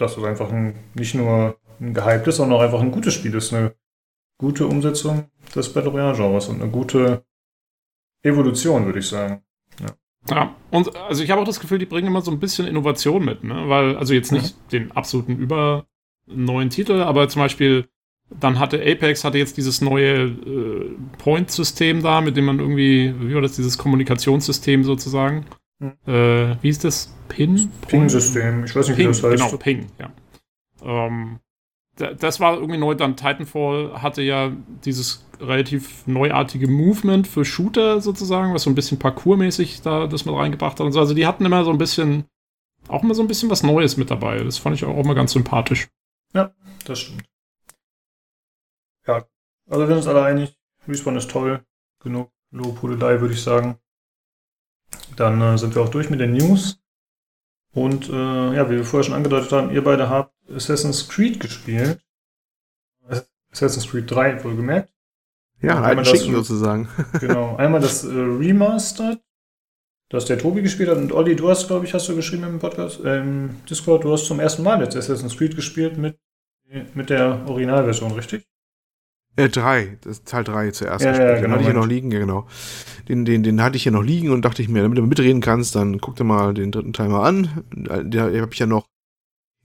[0.02, 3.54] dass es einfach ein, nicht nur ein gehyptes, sondern auch einfach ein gutes Spiel ist.
[3.54, 3.74] Eine
[4.38, 7.24] gute Umsetzung des Battle Royale-Genres und eine gute
[8.24, 9.44] Evolution, würde ich sagen.
[10.30, 13.24] Ja, und also ich habe auch das Gefühl, die bringen immer so ein bisschen Innovation
[13.24, 13.70] mit, ne?
[13.70, 14.70] Weil, also jetzt nicht mhm.
[14.70, 15.86] den absoluten über
[16.28, 17.88] neuen Titel, aber zum Beispiel,
[18.30, 23.34] dann hatte Apex hatte jetzt dieses neue äh, Point-System da, mit dem man irgendwie, wie
[23.34, 25.46] war das, dieses Kommunikationssystem sozusagen?
[25.80, 27.16] Äh, wie ist das?
[27.30, 27.72] Pin?
[27.88, 29.44] Ping-System, ich weiß nicht, Ping, wie das heißt.
[29.44, 30.12] Genau, Ping, ja.
[30.84, 31.40] Ähm,
[31.96, 32.96] das war irgendwie neu.
[32.96, 34.52] Dann Titanfall hatte ja
[34.86, 40.36] dieses relativ neuartige Movement für Shooter sozusagen, was so ein bisschen parkourmäßig da das mit
[40.36, 41.00] reingebracht hat und so.
[41.00, 42.26] Also die hatten immer so ein bisschen,
[42.88, 44.44] auch immer so ein bisschen was Neues mit dabei.
[44.44, 45.90] Das fand ich auch immer ganz sympathisch.
[46.34, 46.54] Ja,
[46.86, 47.24] das stimmt.
[49.08, 49.26] Ja,
[49.68, 50.58] also wir sind uns alle einig,
[50.88, 51.64] Respawn ist toll.
[52.02, 53.78] Genug Lobhudelei, würde ich sagen.
[55.16, 56.80] Dann äh, sind wir auch durch mit den News.
[57.72, 62.00] Und äh, ja, wie wir vorher schon angedeutet haben, ihr beide habt Assassin's Creed gespielt.
[63.52, 64.92] Assassin's Creed 3 wohlgemerkt.
[65.62, 66.88] Ja, ein Schicken sozusagen.
[67.20, 67.56] genau.
[67.58, 69.20] Einmal das äh, Remastered,
[70.10, 70.98] das der Tobi gespielt hat.
[70.98, 74.14] Und Olli, du hast, glaube ich, hast du geschrieben im Podcast, äh, im Discord, du
[74.14, 76.18] hast zum ersten Mal jetzt Assassin's Creed gespielt mit,
[76.96, 78.48] mit der Originalversion, richtig?
[79.40, 81.30] Äh, drei, das Teil 3 zuerst ja, gespielt.
[81.30, 82.48] Ja, genau, den hatte ich hier noch liegen, ja, genau.
[83.08, 85.42] Den, den, den hatte ich hier noch liegen und dachte ich mir, damit du mitreden
[85.42, 87.64] kannst, dann guck dir mal den dritten Teil mal an.
[87.72, 88.86] Da habe ich ja noch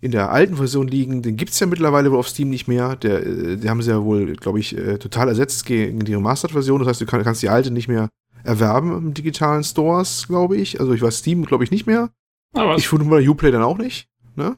[0.01, 1.23] in der alten Version liegen.
[1.23, 2.95] Den gibt es ja mittlerweile wohl auf Steam nicht mehr.
[2.97, 6.79] Der, äh, die haben sie ja wohl, glaube ich, äh, total ersetzt gegen die Remastered-Version.
[6.79, 8.11] Das heißt, du kannst die alte nicht mehr
[8.45, 10.79] erwerben im digitalen Stores, glaube ich.
[10.79, 12.11] Also ich weiß Steam, glaube ich, nicht mehr.
[12.53, 14.09] Aber ich finde mal Uplay dann auch nicht.
[14.37, 14.57] Ne?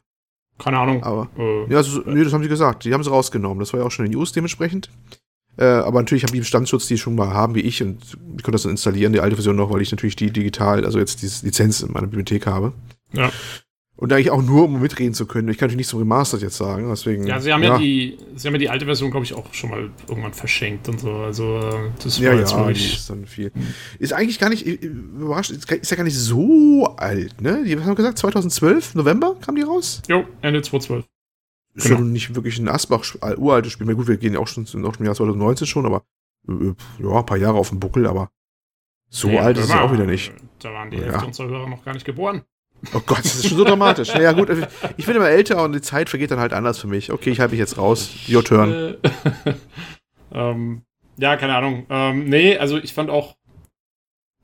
[0.59, 1.03] Keine Ahnung.
[1.03, 2.85] Aber äh, ja, also, nee, das haben sie gesagt.
[2.85, 3.61] Die haben sie rausgenommen.
[3.61, 4.91] Das war ja auch schon in News dementsprechend.
[5.59, 8.03] Äh, aber natürlich haben die Bestandsschutz, die schon mal haben wie ich, und
[8.37, 10.99] ich konnte das dann installieren, die alte Version noch, weil ich natürlich die digital, also
[10.99, 12.73] jetzt die Lizenz in meiner Bibliothek habe.
[13.13, 13.31] Ja.
[13.99, 15.49] Und eigentlich auch nur, um mitreden zu können.
[15.49, 17.27] Ich kann natürlich nicht zum Remastered jetzt sagen, deswegen.
[17.27, 19.53] Ja, sie haben ja, ja die, sie haben ja die alte Version, glaube ich, auch
[19.55, 21.13] schon mal irgendwann verschenkt und so.
[21.13, 21.61] Also,
[22.03, 22.69] das war ja, jetzt ja.
[22.69, 23.53] Ist dann viel.
[23.99, 27.65] Ist eigentlich gar nicht, überrascht, ist ja gar nicht so alt, ne?
[27.65, 30.03] Die haben gesagt, 2012, November kam die raus?
[30.09, 31.07] Jo, Ende 2012.
[31.75, 31.99] Ist genau.
[31.99, 33.03] ja nicht wirklich ein Asbach,
[33.39, 33.87] uraltes Spiel.
[33.87, 36.05] Na gut, wir gehen ja auch schon, auch schon im Jahr 2019 schon, aber
[36.49, 38.31] äh, ja, ein paar Jahre auf dem Buckel, aber
[39.09, 40.33] so ja, alt ist es auch wieder nicht.
[40.61, 41.25] Da waren die Hälfte ja.
[41.25, 42.43] unserer Hörer noch gar nicht geboren.
[42.95, 44.15] Oh Gott, das ist schon so dramatisch.
[44.15, 44.51] ja, gut,
[44.97, 47.11] ich bin immer älter und die Zeit vergeht dann halt anders für mich.
[47.11, 48.11] Okay, ich halte mich jetzt raus.
[48.29, 48.97] Your turn.
[50.33, 50.83] ähm,
[51.19, 51.87] ja, keine Ahnung.
[51.89, 53.37] Ähm, nee, also ich fand auch.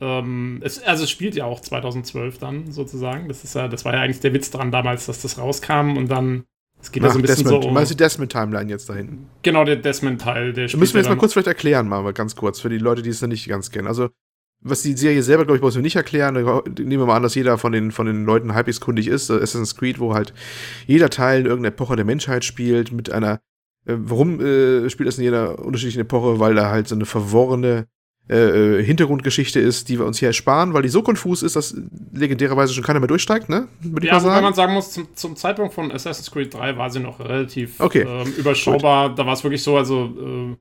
[0.00, 3.28] Ähm, es, also es spielt ja auch 2012 dann sozusagen.
[3.28, 6.08] Das ist ja, das war ja eigentlich der Witz dran damals, dass das rauskam und
[6.10, 6.44] dann.
[6.80, 7.68] Es geht Ach, ja so ein bisschen Desmond, so.
[7.68, 9.28] Um, meinst du die Desmond-Timeline jetzt da hinten?
[9.42, 10.52] Genau, der Desmond-Teil.
[10.52, 13.10] Der müssen wir jetzt mal kurz vielleicht erklären, mal ganz kurz, für die Leute, die
[13.10, 13.86] es noch nicht ganz kennen.
[13.86, 14.08] Also,
[14.62, 16.34] was die Serie selber, glaube ich, muss wir nicht erklären.
[16.34, 19.30] Nehmen wir mal an, dass jeder von den, von den Leuten halbwegs kundig ist.
[19.30, 20.32] Assassin's Creed, wo halt
[20.86, 23.40] jeder Teil in irgendeiner Epoche der Menschheit spielt, mit einer,
[23.86, 26.38] äh, warum äh, spielt das in jeder unterschiedlichen Epoche?
[26.38, 27.86] Weil da halt so eine verworrene
[28.30, 31.76] äh, äh, Hintergrundgeschichte ist, die wir uns hier ersparen, weil die so konfus ist, dass
[32.12, 33.66] legendärerweise schon keiner mehr durchsteigt, ne?
[33.80, 37.00] Würde ja, wobei man sagen muss, zum, zum, Zeitpunkt von Assassin's Creed 3 war sie
[37.00, 38.06] noch relativ okay.
[38.08, 39.08] ähm, überschaubar.
[39.08, 39.18] Gut.
[39.18, 40.56] Da war es wirklich so, also äh,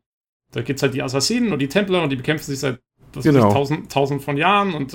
[0.54, 2.80] da gibt's halt die Assassinen und die Templer und die bekämpfen sich seit
[3.12, 3.52] das genau.
[3.52, 4.94] tausend, tausend von Jahren und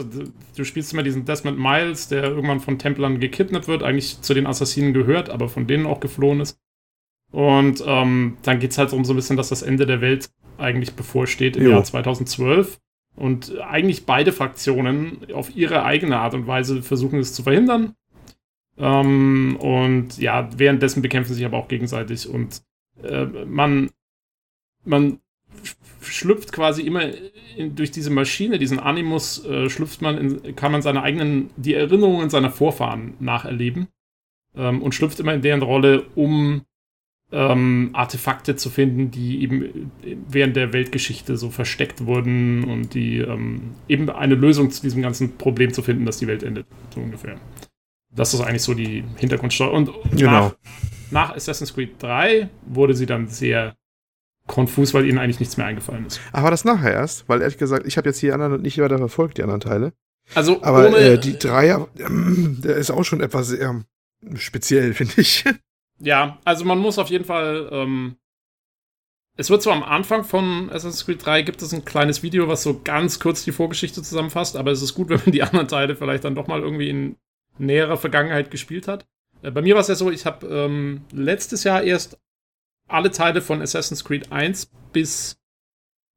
[0.56, 4.46] du spielst immer diesen Desmond Miles, der irgendwann von Templern gekidnappt wird, eigentlich zu den
[4.46, 6.58] Assassinen gehört, aber von denen auch geflohen ist.
[7.32, 10.30] Und ähm, dann geht es halt um so ein bisschen, dass das Ende der Welt
[10.58, 11.70] eigentlich bevorsteht im jo.
[11.70, 12.78] Jahr 2012.
[13.16, 17.94] Und eigentlich beide Fraktionen auf ihre eigene Art und Weise versuchen es zu verhindern.
[18.78, 22.28] Ähm, und ja, währenddessen bekämpfen sich aber auch gegenseitig.
[22.28, 22.62] Und
[23.02, 23.90] äh, man,
[24.84, 25.18] man
[26.06, 27.02] schlüpft quasi immer
[27.56, 31.74] in, durch diese Maschine, diesen Animus, äh, schlüpft man, in, kann man seine eigenen, die
[31.74, 33.88] Erinnerungen seiner Vorfahren nacherleben
[34.54, 36.62] ähm, und schlüpft immer in deren Rolle, um
[37.32, 39.90] ähm, Artefakte zu finden, die eben
[40.28, 45.36] während der Weltgeschichte so versteckt wurden und die ähm, eben eine Lösung zu diesem ganzen
[45.36, 47.40] Problem zu finden, dass die Welt endet, so ungefähr.
[48.14, 49.72] Das ist eigentlich so die Hintergrundsteuer.
[49.72, 50.30] Und genau.
[50.30, 50.56] nach,
[51.10, 53.76] nach Assassin's Creed 3 wurde sie dann sehr
[54.46, 56.20] konfus, weil ihnen eigentlich nichts mehr eingefallen ist.
[56.32, 59.38] Aber das nachher erst, weil ehrlich gesagt, ich habe jetzt die anderen nicht weiter verfolgt,
[59.38, 59.92] die anderen Teile.
[60.34, 63.84] Also, aber äh, die Dreier, äh, der ist auch schon etwas sehr
[64.34, 65.44] speziell, finde ich.
[65.98, 67.68] Ja, also man muss auf jeden Fall.
[67.70, 68.16] Ähm,
[69.38, 72.62] es wird zwar am Anfang von Assassin's Creed 3 gibt es ein kleines Video, was
[72.62, 75.94] so ganz kurz die Vorgeschichte zusammenfasst, aber es ist gut, wenn man die anderen Teile
[75.94, 77.16] vielleicht dann doch mal irgendwie in
[77.58, 79.06] näherer Vergangenheit gespielt hat.
[79.42, 82.18] Äh, bei mir war es ja so, ich habe ähm, letztes Jahr erst
[82.88, 85.38] alle Teile von Assassin's Creed 1 bis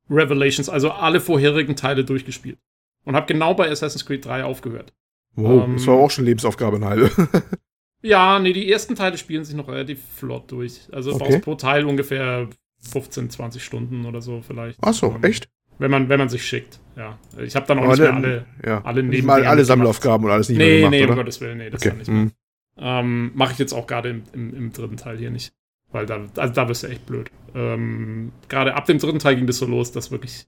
[0.09, 2.57] Revelations, also alle vorherigen Teile durchgespielt.
[3.05, 4.93] Und habe genau bei Assassin's Creed 3 aufgehört.
[5.35, 7.11] Wow, ähm, das war auch schon Lebensaufgabe in halbe.
[8.01, 10.81] ja, nee, die ersten Teile spielen sich noch relativ flott durch.
[10.91, 11.25] Also okay.
[11.25, 14.79] brauchst pro Teil ungefähr 15, 20 Stunden oder so vielleicht.
[14.81, 15.49] Ach so, ähm, echt?
[15.77, 17.17] Wenn man, wenn man sich schickt, ja.
[17.37, 18.83] Ich habe dann auch nicht mehr alle, ja.
[18.83, 21.41] alle neben mal alle Sammelaufgaben und alles nicht nee, mehr gemacht, Nee, nee, um Gottes
[21.41, 21.95] Willen, nee, das okay.
[21.97, 22.17] nicht mehr.
[22.17, 22.31] Mhm.
[22.77, 25.53] Ähm, Mache ich jetzt auch gerade im, im, im, dritten Teil hier nicht.
[25.91, 27.31] Weil da, also da wirst du echt blöd.
[27.55, 30.45] Ähm, Gerade ab dem dritten Teil ging das so los, dass wirklich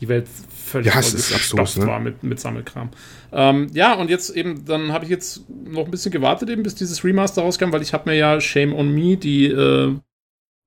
[0.00, 1.86] die Welt völlig ja, absurd, ne?
[1.86, 2.90] war mit, mit Sammelkram.
[3.32, 6.74] Ähm, ja, und jetzt eben, dann habe ich jetzt noch ein bisschen gewartet, eben bis
[6.74, 9.94] dieses Remaster rauskam, weil ich habe mir ja Shame on Me, die äh,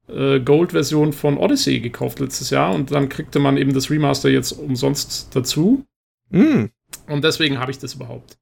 [0.07, 4.53] äh, Gold-Version von Odyssey gekauft letztes Jahr und dann kriegte man eben das Remaster jetzt
[4.53, 5.85] umsonst dazu.
[6.31, 6.65] Mm.
[7.07, 8.39] Und deswegen habe ich das überhaupt.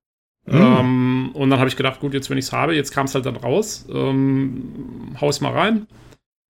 [0.47, 0.55] Mhm.
[0.55, 3.15] Ähm, und dann habe ich gedacht, gut, jetzt wenn ich es habe, jetzt kam es
[3.15, 5.87] halt dann raus, ähm, hau es mal rein.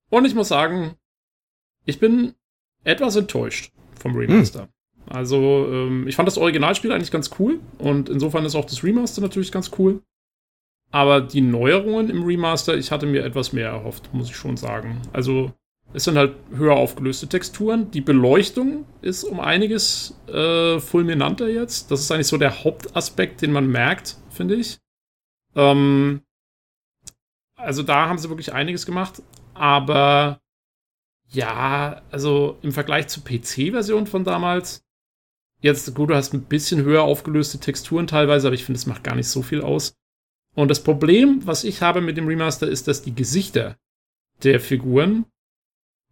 [0.10, 0.96] Und ich muss sagen,
[1.86, 2.36] ich bin
[2.84, 4.64] etwas enttäuscht vom Remaster.
[4.64, 4.68] Mhm.
[5.10, 9.22] Also, ähm, ich fand das Originalspiel eigentlich ganz cool und insofern ist auch das Remaster
[9.22, 10.02] natürlich ganz cool.
[10.92, 15.02] Aber die Neuerungen im Remaster, ich hatte mir etwas mehr erhofft, muss ich schon sagen.
[15.12, 15.54] Also,
[15.94, 17.92] es sind halt höher aufgelöste Texturen.
[17.92, 21.92] Die Beleuchtung ist um einiges äh, fulminanter jetzt.
[21.92, 24.80] Das ist eigentlich so der Hauptaspekt, den man merkt, finde ich.
[25.56, 26.22] Ähm,
[27.56, 29.24] also da haben sie wirklich einiges gemacht.
[29.54, 30.40] Aber
[31.30, 34.86] ja, also im Vergleich zur PC-Version von damals,
[35.62, 39.04] jetzt gut, du hast ein bisschen höher aufgelöste Texturen teilweise, aber ich finde, es macht
[39.04, 39.96] gar nicht so viel aus.
[40.54, 43.78] Und das Problem, was ich habe mit dem Remaster, ist, dass die Gesichter
[44.44, 45.26] der Figuren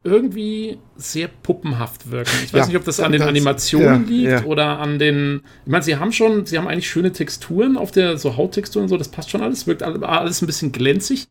[0.05, 2.31] irgendwie sehr puppenhaft wirken.
[2.45, 4.43] Ich weiß ja, nicht, ob das an den das, Animationen ja, liegt ja.
[4.45, 5.41] oder an den.
[5.65, 8.89] Ich meine, sie haben schon, sie haben eigentlich schöne Texturen auf der, so Hauttexturen und
[8.89, 11.27] so, das passt schon alles, wirkt alles ein bisschen glänzig.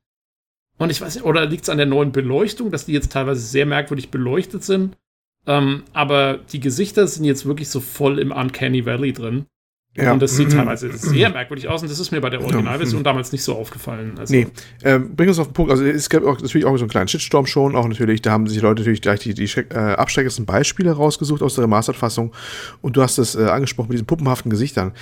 [0.77, 3.65] Und ich weiß oder liegt es an der neuen Beleuchtung, dass die jetzt teilweise sehr
[3.65, 4.97] merkwürdig beleuchtet sind.
[5.47, 9.47] Ähm, aber die Gesichter sind jetzt wirklich so voll im Uncanny Valley drin.
[9.97, 10.13] Ja.
[10.13, 13.05] Und das sieht teilweise sehr merkwürdig aus und das ist mir bei der Originalversion ja.
[13.05, 14.19] damals nicht so aufgefallen.
[14.19, 14.49] Also nee,
[14.83, 15.71] ähm, bring uns auf den Punkt.
[15.71, 18.49] Also es gab auch, natürlich auch so einen kleinen Shitstorm schon, auch natürlich, da haben
[18.49, 22.35] sich Leute natürlich gleich die, die äh, abschreckendsten Beispiele rausgesucht aus der Remastered-Fassung
[22.83, 24.93] und du hast das äh, angesprochen mit diesen puppenhaften Gesichtern.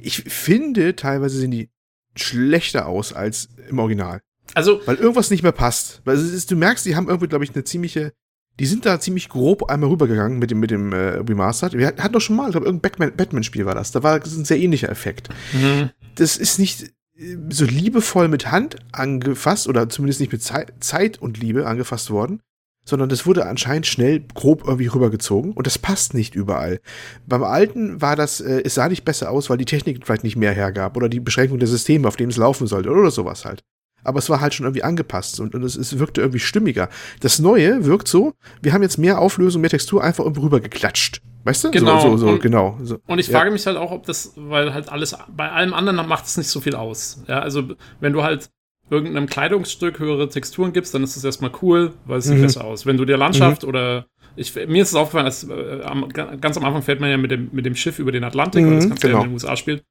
[0.00, 1.70] Ich finde, teilweise sehen die
[2.14, 4.20] schlechter aus als im Original.
[4.54, 6.02] Also, weil irgendwas nicht mehr passt.
[6.04, 8.12] Weil ist, du merkst, die haben irgendwie, glaube ich, eine ziemliche
[8.58, 11.74] die sind da ziemlich grob einmal rübergegangen mit dem, mit dem äh, Remastered.
[11.74, 13.92] Wir hatten doch schon mal, ich glaube, irgendein Batman-Spiel war das.
[13.92, 15.28] Da war das ein sehr ähnlicher Effekt.
[15.52, 15.90] Mhm.
[16.14, 16.84] Das ist nicht
[17.18, 22.10] äh, so liebevoll mit Hand angefasst oder zumindest nicht mit Zeit, Zeit und Liebe angefasst
[22.10, 22.40] worden,
[22.86, 26.80] sondern das wurde anscheinend schnell grob irgendwie rübergezogen und das passt nicht überall.
[27.26, 30.36] Beim alten war das, äh, es sah nicht besser aus, weil die Technik vielleicht nicht
[30.36, 33.62] mehr hergab oder die Beschränkung der Systeme, auf denen es laufen sollte oder sowas halt
[34.06, 36.88] aber es war halt schon irgendwie angepasst und, und es, es wirkte irgendwie stimmiger.
[37.20, 41.22] Das Neue wirkt so, wir haben jetzt mehr Auflösung, mehr Textur einfach irgendwie rübergeklatscht.
[41.44, 41.70] Weißt du?
[41.70, 42.00] Genau.
[42.00, 42.76] So, so, so und, genau.
[42.82, 42.98] So.
[43.06, 43.38] Und ich ja.
[43.38, 46.48] frage mich halt auch, ob das, weil halt alles, bei allem anderen macht es nicht
[46.48, 47.22] so viel aus.
[47.28, 47.68] Ja, also
[48.00, 48.50] wenn du halt
[48.90, 52.42] irgendeinem Kleidungsstück höhere Texturen gibst, dann ist das erstmal cool, weil es sieht mhm.
[52.42, 52.86] besser aus.
[52.86, 53.68] Wenn du dir Landschaft mhm.
[53.68, 54.06] oder
[54.36, 57.30] ich, mir ist es aufgefallen, dass, äh, am, ganz am Anfang fährt man ja mit
[57.30, 59.18] dem, mit dem Schiff über den Atlantik, mhm, weil das Ganze genau.
[59.18, 59.84] ja in den USA spielt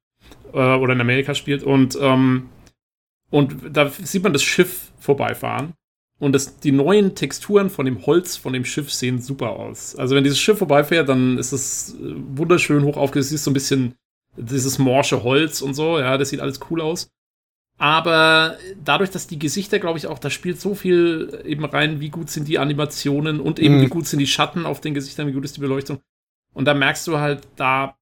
[0.52, 2.48] äh, oder in Amerika spielt und ähm,
[3.36, 5.74] und da sieht man das Schiff vorbeifahren.
[6.18, 9.94] Und das, die neuen Texturen von dem Holz von dem Schiff sehen super aus.
[9.94, 13.28] Also wenn dieses Schiff vorbeifährt, dann ist es äh, wunderschön hoch aufgesetzt.
[13.28, 13.94] Siehst so ein bisschen
[14.38, 15.98] dieses morsche Holz und so.
[15.98, 17.10] Ja, das sieht alles cool aus.
[17.76, 22.08] Aber dadurch, dass die Gesichter, glaube ich, auch, da spielt so viel eben rein, wie
[22.08, 23.82] gut sind die Animationen und eben mhm.
[23.82, 26.00] wie gut sind die Schatten auf den Gesichtern, wie gut ist die Beleuchtung.
[26.54, 27.98] Und da merkst du halt, da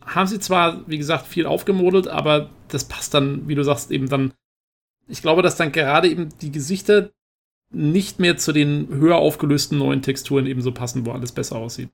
[0.00, 4.08] haben sie zwar, wie gesagt, viel aufgemodelt, aber das passt dann, wie du sagst, eben
[4.08, 4.32] dann
[5.08, 7.10] ich glaube, dass dann gerade eben die Gesichter
[7.70, 11.90] nicht mehr zu den höher aufgelösten neuen Texturen eben so passen, wo alles besser aussieht.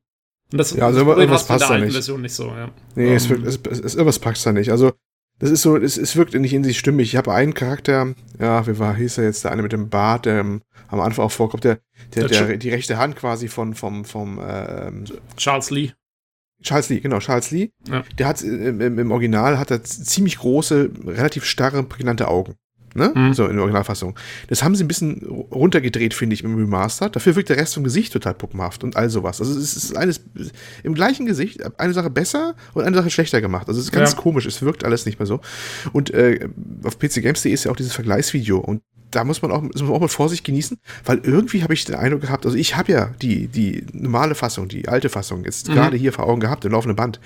[0.53, 1.93] Und das, ja, also das irgendwas passt da nicht.
[1.93, 2.70] Version nicht so, ja.
[2.95, 3.45] Nee, um, es, ähm.
[3.45, 4.70] wirkt, es, es, irgendwas passt da nicht.
[4.70, 4.93] Also,
[5.41, 7.09] das ist so, es, es wirkt nicht in sich stimmig.
[7.09, 10.27] Ich habe einen Charakter, ja, wie war, hieß er jetzt, der eine mit dem Bart,
[10.27, 10.62] der am
[11.01, 11.81] Anfang auch vorkommt, der,
[12.15, 15.05] der, der, der die rechte Hand quasi von, vom, vom, ähm,
[15.36, 15.93] Charles Lee.
[16.62, 17.70] Charles Lee, genau, Charles Lee.
[17.89, 18.05] Ja.
[18.16, 22.55] Der hat im, im Original hat er ziemlich große, relativ starre, prägnante Augen.
[22.95, 23.12] Ne?
[23.15, 23.35] Mhm.
[23.35, 24.16] So in der Originalfassung.
[24.49, 27.11] Das haben sie ein bisschen runtergedreht, finde ich, im Remaster.
[27.11, 29.41] Dafür wirkt der Rest vom Gesicht total puppenhaft und all sowas.
[29.41, 30.21] Also es ist eines
[30.85, 33.66] im gleichen Gesicht eine Sache besser und eine Sache schlechter gemacht.
[33.66, 34.19] Also es ist ganz ja.
[34.19, 34.47] komisch.
[34.47, 35.41] Es wirkt alles nicht mehr so.
[35.93, 36.49] Und äh,
[36.85, 38.83] auf pcgames.de ist ja auch dieses Vergleichsvideo und
[39.15, 41.95] da muss man auch, muss man auch mit Vorsicht genießen, weil irgendwie habe ich den
[41.95, 45.74] Eindruck gehabt, also ich habe ja die, die normale Fassung, die alte Fassung jetzt mhm.
[45.74, 47.20] gerade hier vor Augen gehabt, im laufenden Band.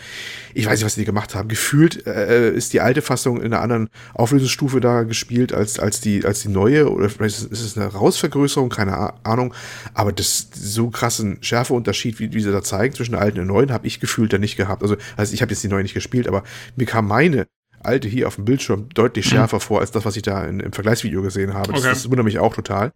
[0.54, 1.48] Ich weiß nicht, was die gemacht haben.
[1.48, 6.24] Gefühlt äh, ist die alte Fassung in einer anderen Auflösungsstufe da gespielt als, als, die,
[6.24, 9.54] als die neue oder vielleicht ist es eine Rausvergrößerung, keine Ahnung.
[9.94, 13.54] Aber das so krassen Schärfeunterschied, wie, wie sie da zeigen zwischen der alten und der
[13.54, 14.82] neuen, habe ich gefühlt da nicht gehabt.
[14.82, 16.42] Also, also ich habe jetzt die neue nicht gespielt, aber
[16.76, 17.46] mir kam meine
[17.82, 19.30] alte hier auf dem Bildschirm deutlich mhm.
[19.30, 21.72] schärfer vor als das, was ich da in, im Vergleichsvideo gesehen habe.
[21.72, 21.90] Das, okay.
[21.90, 22.92] das wundert mich auch total.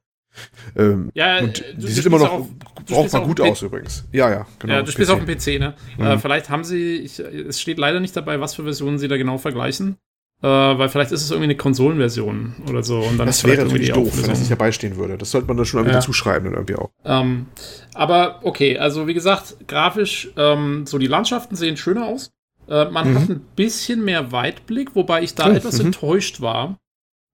[0.77, 2.49] Ähm, ja, und du, die sieht immer noch
[2.87, 4.05] braucht gut aus übrigens.
[4.13, 4.75] Ja, ja, genau.
[4.75, 5.19] Ja, du spielst PC.
[5.19, 5.75] auf dem PC, ne?
[5.99, 6.05] Mhm.
[6.05, 9.17] Äh, vielleicht haben sie, ich, es steht leider nicht dabei, was für Versionen sie da
[9.17, 9.99] genau vergleichen.
[10.43, 12.99] Äh, weil vielleicht ist es irgendwie eine Konsolenversion oder so.
[12.99, 15.17] Und dann das wäre natürlich doof, wenn das nicht dabei stehen würde.
[15.17, 16.01] Das sollte man dann schon irgendwie ja.
[16.01, 16.91] dazu schreiben dann irgendwie auch.
[17.05, 17.47] Ähm,
[17.95, 22.33] aber okay, also wie gesagt, grafisch, ähm, so die Landschaften sehen schöner aus.
[22.69, 23.19] Äh, man mhm.
[23.19, 25.87] hat ein bisschen mehr Weitblick, wobei ich da etwas mhm.
[25.87, 26.79] enttäuscht war,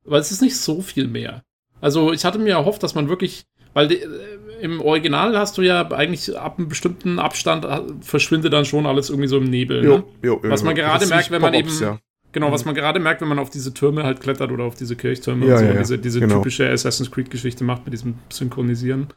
[0.05, 1.43] weil es ist nicht so viel mehr.
[1.81, 3.45] Also ich hatte mir erhofft, dass man wirklich,
[3.75, 8.53] weil die, äh, im Original hast du ja eigentlich ab einem bestimmten Abstand äh, verschwindet
[8.53, 9.85] dann schon alles irgendwie so im Nebel.
[9.85, 10.05] Jo, ne?
[10.25, 11.99] jo, was man gerade merkt, wenn man eben ja.
[12.33, 12.71] Genau, was mhm.
[12.71, 15.55] man gerade merkt, wenn man auf diese Türme halt klettert oder auf diese Kirchtürme ja,
[15.55, 16.37] und so, ja, diese, diese genau.
[16.37, 19.09] typische Assassin's Creed-Geschichte macht mit diesem Synchronisieren.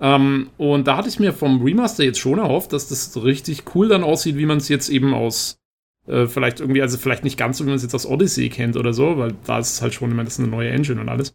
[0.00, 3.88] Ähm, und da hatte ich mir vom Remaster jetzt schon erhofft, dass das richtig cool
[3.88, 5.58] dann aussieht, wie man es jetzt eben aus
[6.06, 8.76] äh, vielleicht irgendwie, also vielleicht nicht ganz so, wie man es jetzt aus Odyssey kennt
[8.76, 11.00] oder so, weil da ist es halt schon, ich meine, das ist eine neue Engine
[11.00, 11.34] und alles.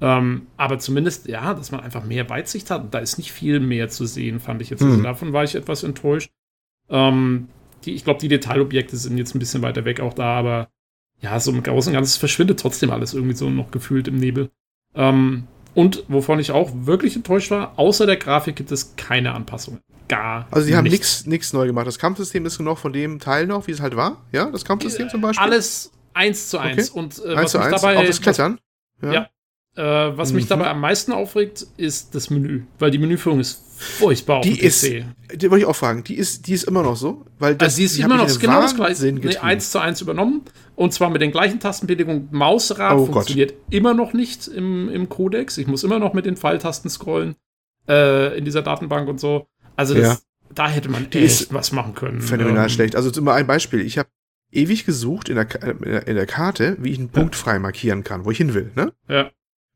[0.00, 2.92] Ähm, aber zumindest, ja, dass man einfach mehr Weitsicht hat.
[2.92, 4.82] Da ist nicht viel mehr zu sehen, fand ich jetzt.
[4.82, 5.04] Also mhm.
[5.04, 6.30] davon war ich etwas enttäuscht.
[6.90, 7.48] Ähm,
[7.84, 10.68] die, ich glaube, die Detailobjekte sind jetzt ein bisschen weiter weg auch da, aber
[11.20, 14.50] ja, so im Großen und Ganzen verschwindet trotzdem alles irgendwie so noch gefühlt im Nebel.
[14.94, 19.80] Ähm, und wovon ich auch wirklich enttäuscht war, außer der Grafik gibt es keine Anpassungen.
[20.08, 20.46] Gar.
[20.50, 21.86] Also sie haben nichts neu gemacht.
[21.86, 24.22] Das Kampfsystem ist noch von dem Teil noch, wie es halt war.
[24.32, 25.42] Ja, das Kampfsystem zum Beispiel.
[25.42, 26.90] Alles eins zu eins.
[26.90, 26.98] Okay.
[26.98, 27.80] Und äh, eins was mich eins.
[27.80, 27.98] dabei.
[27.98, 28.58] Auch das Klettern.
[29.02, 29.12] ja.
[29.12, 29.28] ja.
[29.74, 30.36] Äh, was mhm.
[30.36, 34.84] mich dabei am meisten aufregt, ist das Menü, weil die Menüführung ist furchtbar die ist,
[34.84, 35.04] PC.
[35.34, 37.24] Die wollte ich auch fragen, die ist, die ist immer noch so?
[37.38, 40.42] Weil das, also sie ist immer noch genau das gleiche, nee, eins zu eins übernommen
[40.76, 42.28] und zwar mit den gleichen Tastenbedingungen.
[42.30, 43.60] Mausrad oh funktioniert Gott.
[43.70, 45.56] immer noch nicht im, im Codex.
[45.56, 47.36] Ich muss immer noch mit den Pfeiltasten scrollen
[47.88, 49.46] äh, in dieser Datenbank und so.
[49.74, 50.18] Also das, ja.
[50.54, 52.20] da hätte man die echt was machen können.
[52.20, 52.94] Phänomenal ähm, schlecht.
[52.94, 53.80] Also immer ein Beispiel.
[53.80, 54.10] Ich habe
[54.50, 58.30] ewig gesucht in der, in der Karte, wie ich einen Punkt frei markieren kann, wo
[58.30, 58.92] ich hin will, ne?
[59.08, 59.30] Ja.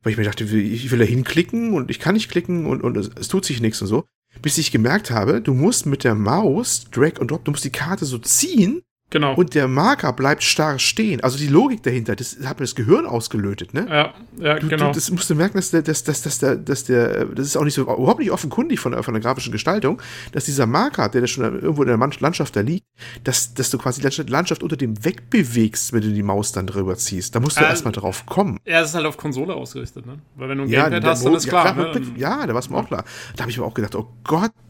[0.06, 2.96] Weil ich mir dachte, ich will da hinklicken und ich kann nicht klicken und, und
[2.96, 4.04] es, es tut sich nichts und so.
[4.40, 7.72] Bis ich gemerkt habe, du musst mit der Maus, Drag und Drop, du musst die
[7.72, 9.34] Karte so ziehen, Genau.
[9.34, 11.22] und der Marker bleibt starr stehen.
[11.22, 13.86] Also die Logik dahinter, das hat mir das Gehirn ausgelötet, ne?
[13.88, 14.14] ja,
[14.44, 14.88] ja, Du, genau.
[14.88, 17.56] du, das musst du merken, dass der, dass, dass, dass der, dass der, das ist
[17.56, 20.02] auch nicht so, überhaupt nicht offenkundig von der, von der grafischen Gestaltung,
[20.32, 22.84] dass dieser Marker, der da schon irgendwo in der Landschaft da liegt,
[23.22, 26.96] dass, dass du quasi die Landschaft- unter dem wegbewegst, wenn du die Maus dann drüber
[26.96, 27.34] ziehst.
[27.34, 28.58] Da musst du Äh, erstmal drauf kommen.
[28.64, 30.18] ja, es ist halt auf Konsole ausgerichtet, ne?
[30.34, 31.66] Weil wenn du ein Ja, Gamepad hast, dann ist klar.
[31.76, 32.02] ja, ne?
[32.16, 33.04] ja, da war es mir auch klar.
[33.36, 34.08] Da habe ich mir auch gedacht, oh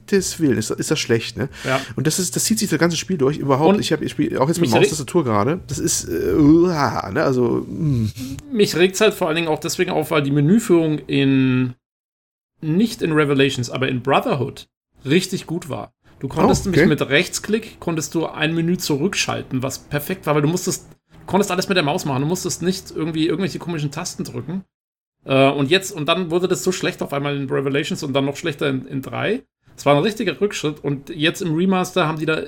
[0.07, 1.49] Gottes Willen, ist, ist das schlecht, ne?
[1.65, 1.81] Ja.
[1.97, 3.39] Und das ist, das zieht sich das ganze Spiel durch.
[3.39, 5.61] Überhaupt, Und ich habe, ich spiele auch jetzt mit Maustastatur gerade.
[5.67, 7.23] Das ist, äh, uah, ne?
[7.23, 8.11] Also, mh.
[8.53, 11.75] Mich regt es halt vor allen Dingen auch deswegen auf, weil die Menüführung in
[12.61, 14.69] nicht in Revelations, aber in Brotherhood
[15.05, 15.93] richtig gut war.
[16.21, 16.81] Du konntest Oh, okay.
[16.81, 21.27] nämlich mit Rechtsklick konntest du ein Menü zurückschalten, was perfekt war, weil du musstest, du
[21.27, 24.65] konntest alles mit der Maus machen, du musstest nicht irgendwie irgendwelche komischen Tasten drücken.
[25.25, 28.25] Äh, und jetzt, und dann wurde das so schlecht auf einmal in Revelations und dann
[28.25, 29.43] noch schlechter in, in 3.
[29.77, 32.45] Es war ein richtiger Rückschritt und jetzt im Remaster haben die da,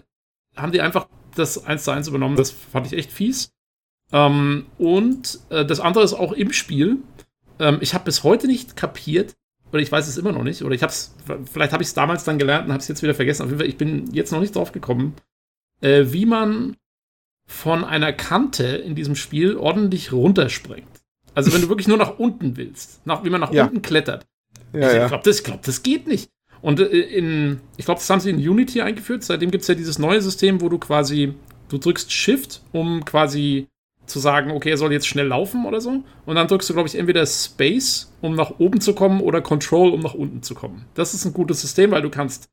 [0.57, 2.37] haben die einfach das 1 zu 1 übernommen.
[2.37, 3.53] Das fand ich echt fies.
[4.13, 6.99] Ähm, und äh, das andere ist auch im Spiel.
[7.59, 9.37] Ähm, ich habe bis heute nicht kapiert,
[9.71, 11.15] oder ich weiß es immer noch nicht, oder ich habe es,
[11.53, 13.43] vielleicht habe ich es damals dann gelernt und habe es jetzt wieder vergessen.
[13.43, 15.15] Auf jeden Fall, ich bin jetzt noch nicht drauf gekommen,
[15.83, 16.77] äh, wie man
[17.47, 20.89] von einer Kante in diesem Spiel ordentlich runterspringt.
[21.35, 23.65] Also wenn du wirklich nur nach unten willst, nach, wie man nach Ja.
[23.65, 24.27] unten klettert.
[24.73, 25.09] ja, ich ja.
[25.09, 26.31] glaube, das, glaub, das geht nicht.
[26.63, 29.23] Und äh, in, ich glaube, das haben sie in Unity eingeführt.
[29.25, 31.35] Seitdem gibt es ja dieses neue System, wo du quasi,
[31.69, 33.67] du drückst Shift, um quasi
[34.07, 36.03] zu sagen, okay, er soll jetzt schnell laufen oder so.
[36.25, 39.91] Und dann drückst du, glaube ich, entweder Space, um nach oben zu kommen, oder Control,
[39.91, 40.87] um nach unten zu kommen.
[40.95, 42.49] Das ist ein gutes System, weil du kannst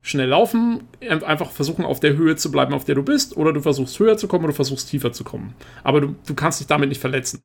[0.00, 3.52] schnell laufen, ein- einfach versuchen, auf der Höhe zu bleiben, auf der du bist, oder
[3.52, 5.54] du versuchst höher zu kommen, oder du versuchst tiefer zu kommen.
[5.82, 7.40] Aber du, du kannst dich damit nicht verletzen.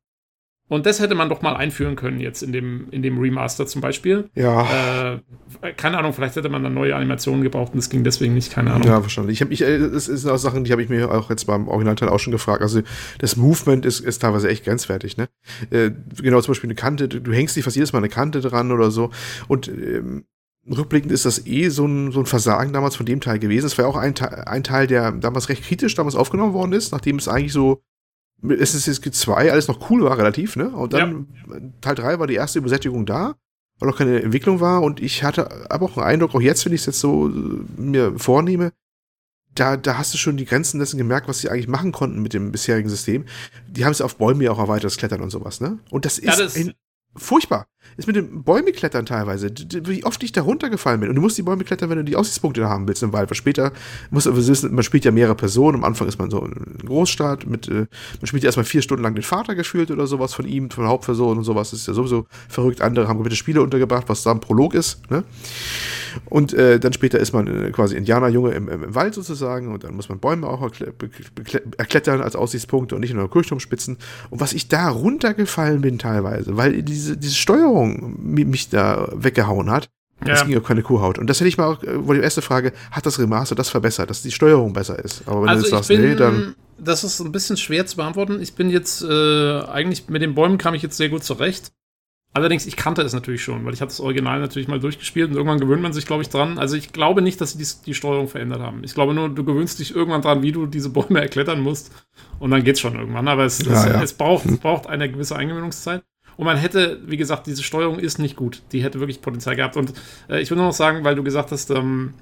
[0.71, 3.81] Und das hätte man doch mal einführen können jetzt in dem, in dem Remaster zum
[3.81, 4.29] Beispiel.
[4.35, 5.15] Ja.
[5.61, 8.53] Äh, keine Ahnung, vielleicht hätte man dann neue Animationen gebraucht und das ging deswegen nicht,
[8.53, 8.87] keine Ahnung.
[8.87, 9.33] Ja, wahrscheinlich.
[9.33, 11.67] Ich hab, ich, äh, das sind auch Sachen, die habe ich mir auch jetzt beim
[11.67, 12.61] Originalteil auch schon gefragt.
[12.61, 12.83] Also
[13.19, 15.27] das Movement ist, ist teilweise echt grenzwertig, ne?
[15.71, 15.91] Äh,
[16.21, 18.91] genau, zum Beispiel eine Kante, du, hängst dich fast jedes Mal eine Kante dran oder
[18.91, 19.09] so.
[19.49, 20.23] Und ähm,
[20.69, 23.65] rückblickend ist das eh so ein, so ein Versagen damals von dem Teil gewesen.
[23.65, 26.71] Es war ja auch ein, Teil- ein Teil, der damals recht kritisch damals aufgenommen worden
[26.71, 27.81] ist, nachdem es eigentlich so
[28.41, 30.69] mit SSD 2 alles noch cool war, relativ, ne?
[30.69, 31.27] Und dann
[31.81, 33.35] Teil 3 war die erste Übersättigung da,
[33.79, 34.81] weil noch keine Entwicklung war.
[34.81, 37.31] Und ich hatte aber auch einen Eindruck, auch jetzt, wenn ich es jetzt so äh,
[37.81, 38.71] mir vornehme,
[39.53, 42.33] da, da hast du schon die Grenzen dessen gemerkt, was sie eigentlich machen konnten mit
[42.33, 43.25] dem bisherigen System.
[43.67, 45.77] Die haben es auf Bäume ja auch erweitert, das Klettern und sowas, ne?
[45.89, 46.57] Und das ist Ja, das-
[47.17, 47.67] furchtbar.
[47.97, 49.51] Ist mit dem Bäume klettern teilweise,
[49.83, 51.09] wie oft ich da runtergefallen bin.
[51.09, 53.29] Und du musst die Bäume klettern, wenn du die Aussichtspunkte haben willst im Wald.
[53.29, 53.71] Weil später
[54.09, 55.77] musst du wissen, man spielt ja mehrere Personen.
[55.77, 57.87] Am Anfang ist man so ein Großstadt mit, äh,
[58.19, 60.83] man spielt ja erstmal vier Stunden lang den Vater gespielt oder sowas von ihm, von
[60.83, 61.71] der Hauptperson und sowas.
[61.71, 62.81] Das ist ja sowieso verrückt.
[62.81, 65.23] Andere haben gewisse Spiele untergebracht, was da ein Prolog ist, ne?
[66.25, 69.83] Und äh, dann später ist man äh, quasi Indianerjunge im, im, im Wald sozusagen und
[69.83, 70.61] dann muss man Bäume auch
[71.77, 73.97] erklettern als Aussichtspunkte und nicht nur Kirchturmspitzen.
[74.29, 79.69] Und was ich da runtergefallen bin teilweise, weil diese, diese Steuerung mi- mich da weggehauen
[79.71, 79.89] hat,
[80.23, 80.45] das Ja.
[80.45, 81.17] ging auf keine Kuhhaut.
[81.17, 83.69] Und das hätte ich mal auch, äh, wohl die erste Frage, hat das Remaster das
[83.69, 85.23] verbessert, dass die Steuerung besser ist?
[85.27, 86.55] Aber wenn Also du ich jetzt sagst, bin, nee, dann.
[86.77, 88.39] das ist ein bisschen schwer zu beantworten.
[88.41, 91.71] Ich bin jetzt, äh, eigentlich mit den Bäumen kam ich jetzt sehr gut zurecht.
[92.33, 95.35] Allerdings, ich kannte es natürlich schon, weil ich habe das Original natürlich mal durchgespielt und
[95.35, 96.57] irgendwann gewöhnt man sich, glaube ich, dran.
[96.59, 98.85] Also ich glaube nicht, dass sie die, die Steuerung verändert haben.
[98.85, 101.91] Ich glaube nur, du gewöhnst dich irgendwann dran, wie du diese Bäume erklettern musst
[102.39, 103.27] und dann geht's schon irgendwann.
[103.27, 104.01] Aber es, Ja, es, ja.
[104.01, 106.03] es braucht, es braucht eine gewisse Eingewöhnungszeit.
[106.41, 108.63] Und man hätte, wie gesagt, diese Steuerung ist nicht gut.
[108.71, 109.77] Die hätte wirklich Potenzial gehabt.
[109.77, 109.93] Und
[110.27, 112.15] äh, ich will nur noch sagen, weil du gesagt hast, ähm,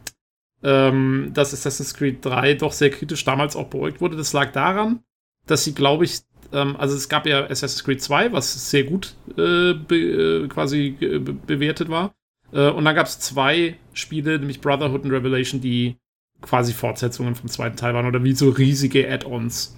[0.62, 4.18] ähm, dass Assassin's Creed 3 doch sehr kritisch damals auch beäugt wurde.
[4.18, 5.00] Das lag daran,
[5.48, 6.20] dass sie, glaube ich,
[6.52, 10.98] ähm, also es gab ja Assassin's Creed 2, was sehr gut äh, be, äh, quasi
[11.00, 12.14] be bewertet war.
[12.52, 15.96] Äh, und dann gab es zwei Spiele, nämlich Brotherhood und Revelation, die
[16.42, 19.78] quasi Fortsetzungen vom zweiten Teil waren oder wie so riesige Add-ons.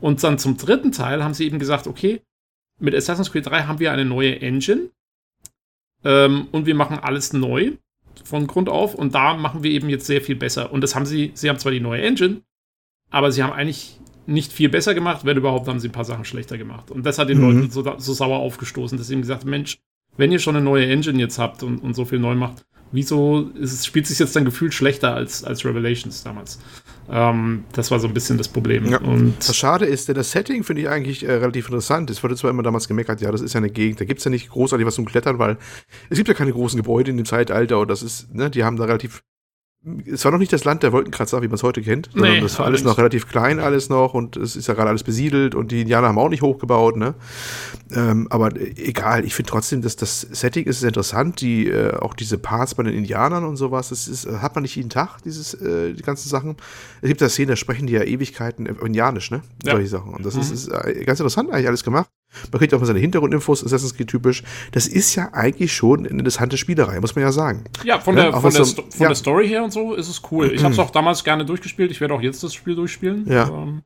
[0.00, 2.22] Und dann zum dritten Teil haben sie eben gesagt, okay,
[2.82, 4.90] mit Assassin's Creed 3 haben wir eine neue Engine
[6.04, 7.72] ähm, und wir machen alles neu
[8.24, 10.72] von Grund auf und da machen wir eben jetzt sehr viel besser.
[10.72, 12.42] Und das haben sie, sie haben zwar die neue Engine,
[13.10, 16.24] aber sie haben eigentlich nicht viel besser gemacht, wenn überhaupt, haben sie ein paar Sachen
[16.24, 16.90] schlechter gemacht.
[16.90, 17.44] Und das hat den Mhm.
[17.44, 19.78] Leuten so, so sauer aufgestoßen, dass sie ihm gesagt haben, Mensch,
[20.16, 23.50] wenn ihr schon eine neue Engine jetzt habt und, und so viel neu macht, wieso
[23.54, 26.60] ist es, spielt sich jetzt dann gefühlt schlechter als, als Revelations damals?
[27.10, 28.86] Ähm, das war so ein bisschen das Problem.
[28.86, 29.00] Ja.
[29.00, 32.10] Und Was schade ist, denn das Setting finde ich eigentlich äh, relativ interessant.
[32.10, 34.24] Es wurde zwar immer damals gemeckert, ja, das ist ja eine Gegend, da gibt es
[34.24, 35.58] ja nicht großartig was zum Klettern, weil
[36.10, 38.76] es gibt ja keine großen Gebäude in dem Zeitalter und das ist, ne, die haben
[38.76, 39.22] da relativ
[40.06, 42.40] es war noch nicht das Land der Wolkenkratzer, wie man es heute kennt, sondern Nee,
[42.40, 45.54] das war alles noch relativ klein, alles noch und es ist ja gerade alles besiedelt
[45.56, 47.14] und die Indianer haben auch nicht hochgebaut, ne?
[47.92, 52.38] Ähm, aber egal, ich finde trotzdem, dass das Setting ist interessant, die, äh, auch diese
[52.38, 55.54] Parts bei den Indianern und sowas, das ist, äh, hat man nicht jeden Tag, dieses,
[55.54, 56.56] äh, die ganzen Sachen.
[57.00, 59.42] Es gibt da Szenen, da sprechen die ja Ewigkeiten äh, Indianisch, ne?
[59.64, 59.72] Ja.
[59.72, 60.14] Solche Sachen.
[60.14, 60.54] Und das ist, Mhm.
[60.54, 62.08] ist äh, ganz interessant eigentlich alles gemacht.
[62.50, 64.42] Man kriegt auch mal seine Hintergrundinfos, Assassin's Creed typisch.
[64.72, 67.64] Das ist ja eigentlich schon eine interessante Spielerei, muss man ja sagen.
[67.84, 69.06] Ja, von, Ja, der, von, der, so- von ja.
[69.08, 70.50] der Story her und so ist es cool.
[70.52, 71.90] Ich habe es auch damals gerne durchgespielt.
[71.90, 73.26] Ich werde auch jetzt das Spiel durchspielen.
[73.28, 73.48] Ja.
[73.48, 73.82] Ähm,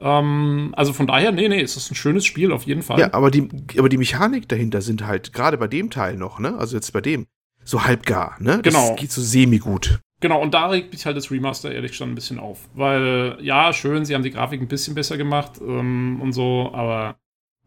[0.00, 3.00] ähm, also von daher, nee, nee, es ist ein schönes Spiel auf jeden Fall.
[3.00, 3.48] Ja, aber die,
[3.78, 6.56] aber die Mechanik dahinter sind halt, gerade bei dem Teil noch, ne?
[6.56, 7.26] Also jetzt bei dem,
[7.64, 8.60] so halbgar, ne?
[8.62, 8.94] Das Genau.
[8.94, 9.98] geht so semi-gut.
[10.20, 12.58] Genau, und da regt mich halt das Remaster ehrlich schon ein bisschen auf.
[12.74, 17.16] Weil, ja, schön, sie haben die Grafik ein bisschen besser gemacht ähm, und so, aber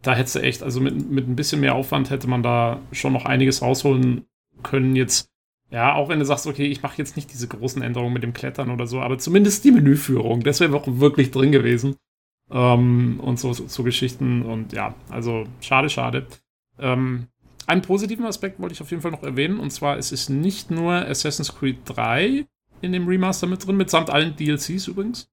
[0.02, 3.14] da hättest du echt, also mit, mit ein bisschen mehr Aufwand hätte man da schon
[3.14, 4.26] noch einiges rausholen
[4.64, 4.96] können.
[4.96, 5.30] Jetzt,
[5.70, 8.34] ja, auch wenn du sagst, okay, ich mache jetzt nicht diese großen Änderungen mit dem
[8.34, 11.96] Klettern oder so, aber zumindest die Menüführung, das wäre auch wirklich drin gewesen.
[12.52, 16.28] Ähm, und so, so, so Geschichten und ja, also schade, schade.
[16.80, 17.28] Ähm,
[17.68, 20.72] einen positiven Aspekt wollte ich auf jeden Fall noch erwähnen, und zwar es ist nicht
[20.72, 22.46] nur Assassin's Creed 3
[22.82, 25.31] in dem Remaster mit drin, mitsamt allen DLCs übrigens,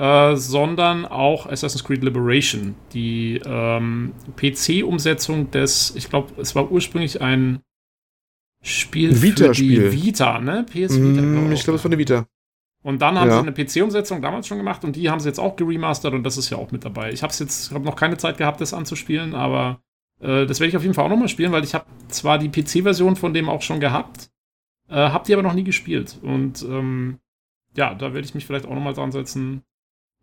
[0.00, 7.20] äh, sondern auch Assassin's Creed Liberation, die ähm, PC-Umsetzung des, ich glaube, es war ursprünglich
[7.20, 7.60] ein
[8.62, 9.90] Spiel Ein für Vita-Spiel.
[9.90, 10.64] die Vita, ne?
[10.68, 11.22] PS Vita.
[11.22, 12.26] Mm, glaub ich glaube, es war eine Vita.
[12.82, 13.42] und dann haben Ja.
[13.42, 16.36] sie eine PC-Umsetzung damals schon gemacht und die haben sie jetzt auch geremastert und das
[16.38, 17.12] ist ja auch mit dabei.
[17.12, 19.80] Ich habe jetzt hab noch keine Zeit gehabt, das anzuspielen, aber
[20.20, 22.48] äh, das werde ich auf jeden Fall auch nochmal spielen, weil ich habe zwar die
[22.50, 24.30] PC-Version von dem auch schon gehabt,
[24.88, 26.18] äh, habe die aber noch nie gespielt.
[26.22, 27.18] Und ähm,
[27.76, 29.62] ja, da werde ich mich vielleicht auch nochmal dran setzen.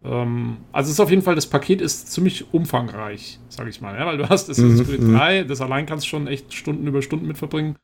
[0.04, 3.98] Ähm, also es ist auf jeden Fall, das Paket ist ziemlich umfangreich, sage ich mal,
[3.98, 5.16] ja, weil du hast Assassin's Mhm, Creed mhm.
[5.16, 7.78] 3, das allein kannst du schon echt Stunden über Stunden mit verbringen.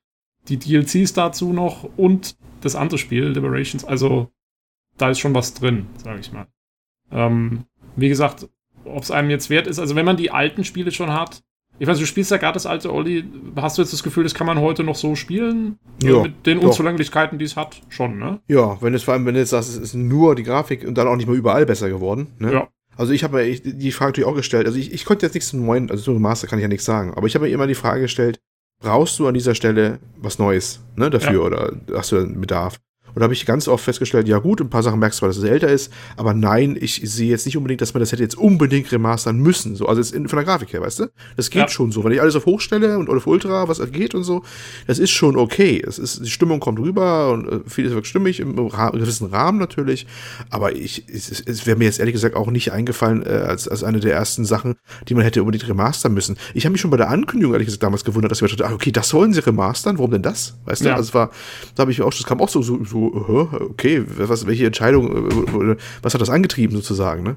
[0.47, 4.31] Die DLCs dazu noch und das andere Spiel, Liberations, also
[4.97, 6.47] da ist schon was drin, sage ich mal.
[7.11, 7.65] Ähm,
[7.95, 8.47] wie gesagt,
[8.85, 11.43] ob es einem jetzt wert ist, also wenn man die alten Spiele schon hat,
[11.83, 13.25] ich weiß, du spielst ja gerade das alte Olli,
[13.57, 15.77] hast du jetzt das Gefühl, das kann man heute noch so spielen?
[16.01, 16.59] Ja, Mit den.
[16.59, 17.81] Unzulänglichkeiten, die es hat?
[17.89, 18.39] Schon, ne?
[18.47, 20.97] Ja, wenn es vor allem, wenn du jetzt sagst, es ist nur die Grafik und
[20.97, 22.27] dann auch nicht mehr überall besser geworden.
[22.39, 22.53] Ne?
[22.53, 22.67] Ja.
[22.95, 24.65] Also ich habe mir die Frage natürlich auch gestellt.
[24.65, 26.85] Also ich, ich konnte jetzt nichts zum neuen, also zum Master kann ich ja nichts
[26.85, 27.13] sagen.
[27.15, 28.39] Aber ich habe mir immer die Frage gestellt,
[28.79, 31.39] brauchst du an dieser Stelle was Neues ne, dafür Ja.
[31.39, 32.79] oder hast du einen Bedarf?
[33.15, 35.33] Und da habe ich ganz oft festgestellt, ja gut, ein paar Sachen merkst du, weil
[35.33, 38.37] das älter ist, aber nein, ich sehe jetzt nicht unbedingt, dass man das hätte jetzt
[38.37, 39.75] unbedingt remastern müssen.
[39.75, 41.07] So, also jetzt von der Grafik her, weißt du?
[41.37, 41.67] Das geht Ja.
[41.69, 42.03] schon so.
[42.03, 44.43] Wenn ich alles auf Hochstelle und auf Ultra, was geht und so,
[44.87, 45.83] das ist schon okay.
[45.85, 49.59] Es ist, die Stimmung kommt rüber und äh, vieles wirkt stimmig, im Ra gewissen Rahmen
[49.59, 50.07] natürlich.
[50.49, 53.83] Aber ich, es, es- wäre mir jetzt ehrlich gesagt auch nicht eingefallen, äh, als, als
[53.83, 54.75] eine der ersten Sachen,
[55.07, 56.35] die man hätte unbedingt remastern müssen.
[56.53, 58.73] Ich habe mich schon bei der Ankündigung ehrlich gesagt damals gewundert, dass wir dachten, ah,
[58.73, 60.55] okay, das wollen sie remastern, warum denn das?
[60.65, 60.89] Weißt du?
[60.89, 60.95] Ja.
[60.95, 61.29] Also es war,
[61.75, 64.65] da habe ich mir auch, das kam auch so, so, so äh, okay, was, welche
[64.67, 67.35] Entscheidung, äh, was hat das angetrieben sozusagen, ne?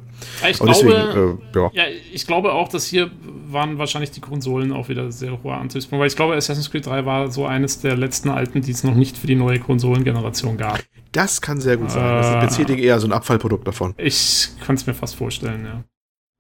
[0.51, 1.71] Ich Aber glaube, deswegen, äh, ja.
[1.73, 3.11] ja, ich glaube auch, dass hier
[3.49, 7.07] waren wahrscheinlich die Konsolen auch wieder sehr hoher Antriebspunkt, weil ich glaube, Assassin's Creed 3
[7.07, 10.83] war so eines der letzten alten, die es noch nicht für die neue Konsolengeneration gab.
[11.13, 12.03] Das kann sehr gut sein.
[12.17, 12.47] Das Äh.
[12.47, 13.95] ist PC-Ding eher so ein Abfallprodukt davon.
[13.99, 15.85] Ich kann es mir fast vorstellen, ja.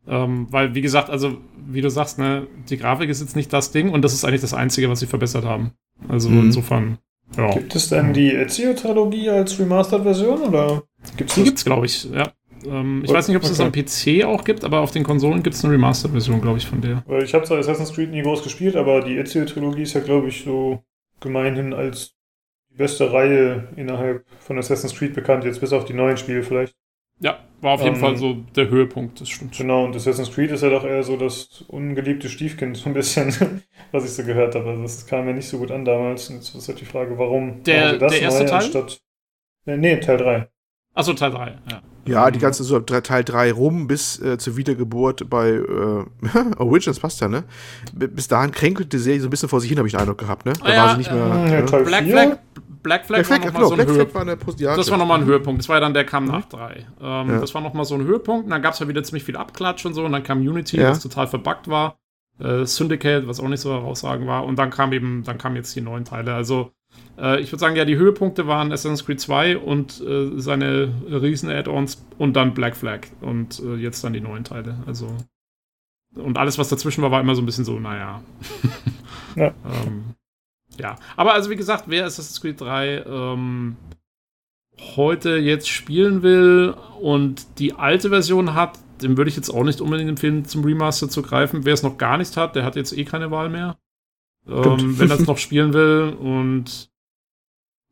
[0.09, 3.73] Ähm, weil, wie gesagt, also, wie du sagst, ne, die Grafik ist jetzt nicht das
[3.73, 5.73] Ding und das ist eigentlich das Einzige, was sie verbessert haben.
[6.09, 6.39] Also Mhm.
[6.47, 6.99] insofern,
[7.37, 7.51] ja.
[7.53, 10.83] Gibt es denn die Ezio-Trilogie als Remastered-Version oder
[11.17, 11.49] gibt's Die das?
[11.49, 12.33] gibt's, glaube ich, ja.
[12.65, 13.19] Ähm, ich Okay.
[13.19, 15.65] weiß nicht, ob es das am PC auch gibt, aber auf den Konsolen gibt es
[15.65, 17.05] eine Remastered-Version, glaube ich, von der.
[17.23, 20.43] Ich habe zwar Assassin's Creed nie groß gespielt, aber die Ezio-Trilogie ist ja, glaube ich,
[20.45, 20.83] so
[21.21, 22.15] gemeinhin als
[22.71, 26.75] die beste Reihe innerhalb von Assassin's Creed bekannt, jetzt bis auf die neuen Spiele vielleicht.
[27.21, 29.57] Ja, war auf jeden Ähm, Fall so der Höhepunkt, das stimmt.
[29.57, 33.33] Genau, und Assassin's Creed ist ja doch eher so das ungeliebte Stiefkind, so ein bisschen,
[33.93, 34.69] was ich so gehört habe.
[34.71, 36.29] Also das kam mir nicht so gut an damals.
[36.31, 38.55] Und jetzt ist halt die Frage, warum Der- das der erste Teil?
[38.65, 39.01] anstatt.
[39.67, 40.49] Nee, nee, Teil 3.
[40.95, 41.83] Achso, Teil 3, ja.
[42.07, 46.05] Ja, die ganze so Teil 3 rum bis äh, zur Wiedergeburt bei äh,
[46.59, 47.43] Origins passt ja, ne?
[47.93, 50.01] B bis dahin kränkelte die Serie so ein bisschen vor sich hin, habe ich den
[50.03, 50.53] Eindruck gehabt, ne?
[50.63, 51.45] Da Ah, ja, war sie nicht mehr.
[51.49, 52.13] Äh, ja, Teil Black 4?
[52.13, 52.39] Flag,
[52.87, 54.61] Black Flag, Black Flag, war nochmal genau, so ein Black Flag Höhepunkt.
[54.63, 55.61] war Das war nochmal ein Höhepunkt.
[55.61, 56.87] Das war ja dann, der kam nach 3.
[57.01, 57.41] Ähm, Ja.
[57.41, 58.45] Das war nochmal so ein Höhepunkt.
[58.45, 60.05] Und dann gab es ja wieder ziemlich viel Abklatsch und so.
[60.05, 60.91] Und dann kam Unity, Ja.
[60.91, 61.99] was total verbuggt war.
[62.39, 64.45] Äh, Syndicate, was auch nicht so herausragend war.
[64.45, 66.35] Und dann kam eben, dann kamen jetzt die neuen Teile.
[66.35, 66.71] Also,
[67.19, 71.51] äh, ich würde sagen, ja, die Höhepunkte waren Assassin's Creed 2 und äh, seine riesen
[71.51, 73.01] Add-ons und dann Black Flag.
[73.21, 74.77] Und äh, jetzt dann die neuen Teile.
[74.87, 75.09] Also.
[76.15, 78.23] Und alles, was dazwischen war, war immer so ein bisschen so, naja.
[79.37, 79.49] Ja.
[79.67, 80.15] ähm,
[80.79, 80.97] ja.
[81.17, 83.77] Aber also, wie gesagt, wer Assassin's Creed 3 ähm,
[84.97, 89.81] heute jetzt spielen will und die alte Version hat, dem würde ich jetzt auch nicht
[89.81, 91.65] unbedingt empfehlen, zum Remaster zu greifen.
[91.65, 93.77] Wer es noch gar nicht hat, der hat jetzt eh keine Wahl mehr.
[94.49, 96.17] Ähm, wenn er es noch spielen will.
[96.19, 96.91] Und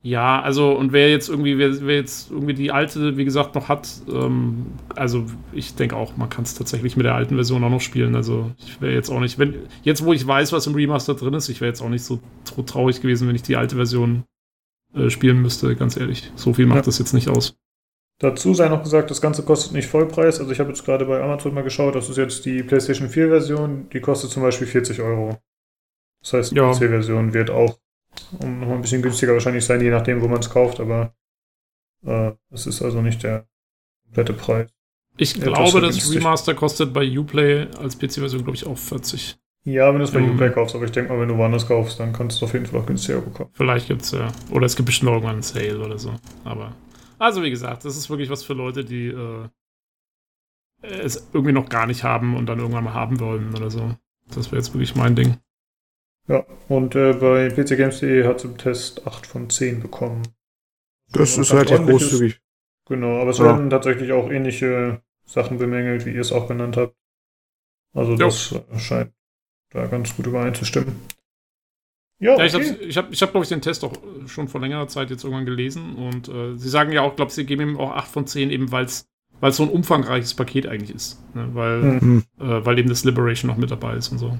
[0.04, 3.70] Ja, also und wer jetzt irgendwie, wer, wer, jetzt irgendwie die alte, wie gesagt, noch
[3.70, 7.70] hat, ähm, also ich denke auch, man kann es tatsächlich mit der alten Version auch
[7.70, 8.14] noch spielen.
[8.14, 11.32] Also ich wäre jetzt auch nicht, wenn, jetzt wo ich weiß, was im Remaster drin
[11.32, 12.20] ist, ich wäre jetzt auch nicht so
[12.66, 14.24] traurig gewesen, wenn ich die alte Version
[14.94, 16.30] äh, spielen müsste, ganz ehrlich.
[16.36, 16.82] So viel macht ja.
[16.82, 17.56] das jetzt nicht aus.
[18.18, 20.38] Dazu sei noch gesagt, das Ganze kostet nicht Vollpreis.
[20.38, 23.28] Also ich habe jetzt gerade bei Amazon mal geschaut, das ist jetzt die PlayStation 4
[23.28, 25.38] Version, die kostet zum Beispiel 40 Euro.
[26.20, 26.70] Das heißt, die ja.
[26.70, 27.78] PC-Version wird auch
[28.40, 31.14] um noch ein bisschen günstiger wahrscheinlich sein, je nachdem, wo man es kauft, aber
[32.04, 33.46] äh, es ist also nicht der
[34.04, 34.70] komplette Preis.
[35.16, 39.38] Ich glaube, das Remaster kostet bei Uplay als PC-Version, glaube ich, auch 40.
[39.64, 41.66] Ja, wenn du es bei um, Uplay kaufst, aber ich denke mal, wenn du woanders
[41.66, 43.50] kaufst, dann kannst du es auf jeden Fall auch günstiger bekommen.
[43.54, 44.28] Vielleicht gibt es ja.
[44.50, 46.14] Oder es gibt bestimmt irgendwann einen Sale oder so.
[46.44, 46.74] Aber.
[47.18, 49.48] Also, wie gesagt, das ist wirklich was für Leute, die äh,
[50.82, 53.94] es irgendwie noch gar nicht haben und dann irgendwann mal haben wollen oder so.
[54.34, 55.38] Das wäre jetzt wirklich mein Ding.
[56.26, 60.22] Ja, und äh, bei pcgames.de hat es im Test 8 von 10 bekommen.
[61.12, 62.40] Das ist relativ großzügig.
[62.86, 63.44] Genau, aber es ja.
[63.44, 66.96] werden tatsächlich auch ähnliche Sachen bemängelt, wie ihr es auch genannt habt.
[67.94, 68.64] Also das jo.
[68.78, 69.12] Scheint
[69.70, 70.96] da ganz gut übereinzustimmen.
[72.20, 72.40] Ja, okay.
[72.40, 73.92] ja, ich habe, ich hab, ich hab, glaube ich, den Test auch
[74.26, 77.34] schon vor längerer Zeit jetzt irgendwann gelesen und äh, sie sagen ja auch, glaube ich,
[77.34, 79.06] sie geben ihm auch 8 von 10, eben weil es
[79.50, 81.22] so ein umfangreiches Paket eigentlich ist.
[81.34, 81.50] Ne?
[81.54, 82.24] Weil, mhm.
[82.38, 84.38] äh, weil eben das Liberation noch mit dabei ist und so.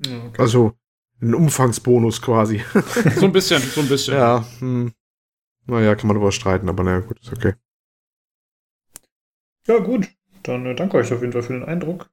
[0.00, 0.32] okay.
[0.38, 0.72] Also,
[1.20, 2.62] ein Umfangsbonus quasi.
[3.16, 4.14] so ein bisschen, so ein bisschen.
[4.14, 4.92] Ja, hm.
[5.66, 7.54] Naja, kann man darüber streiten, aber naja, gut, ist okay.
[9.66, 10.08] Ja, gut.
[10.42, 12.10] Dann äh, danke euch auf jeden Fall für den Eindruck.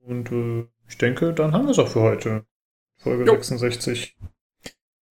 [0.00, 2.46] Und äh, ich denke, dann haben wir es auch für heute.
[2.96, 3.32] Folge jo.
[3.34, 4.16] 66.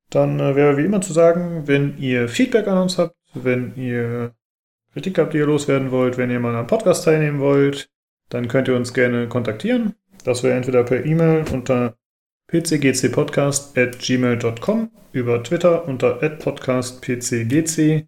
[0.09, 4.35] Dann äh, wäre wie immer zu sagen, wenn ihr Feedback an uns habt, wenn ihr
[4.91, 7.89] Kritik habt, die ihr loswerden wollt, wenn ihr mal am Podcast teilnehmen wollt,
[8.29, 9.95] dann könnt ihr uns gerne kontaktieren.
[10.23, 11.97] Das wäre entweder per E-Mail unter
[12.53, 18.07] pcgcpodcast.gmail.com, über Twitter unter podcastpcgc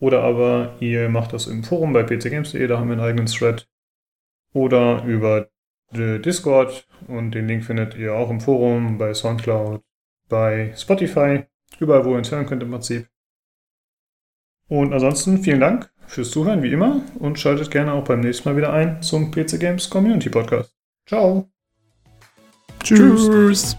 [0.00, 3.68] oder aber ihr macht das im Forum bei pcgames.de, da haben wir einen eigenen Thread
[4.52, 5.48] oder über
[5.92, 9.80] Discord und den Link findet ihr auch im Forum, bei Soundcloud,
[10.28, 11.44] bei Spotify,
[11.78, 13.06] überall, wo ihr uns hören könnt im Prinzip.
[14.68, 18.56] Und ansonsten vielen Dank fürs Zuhören, wie immer, und schaltet gerne auch beim nächsten Mal
[18.56, 20.74] wieder ein zum PC Games Community Podcast.
[21.06, 21.52] Ciao!
[22.82, 23.28] Tschüss.
[23.28, 23.76] Tschüss.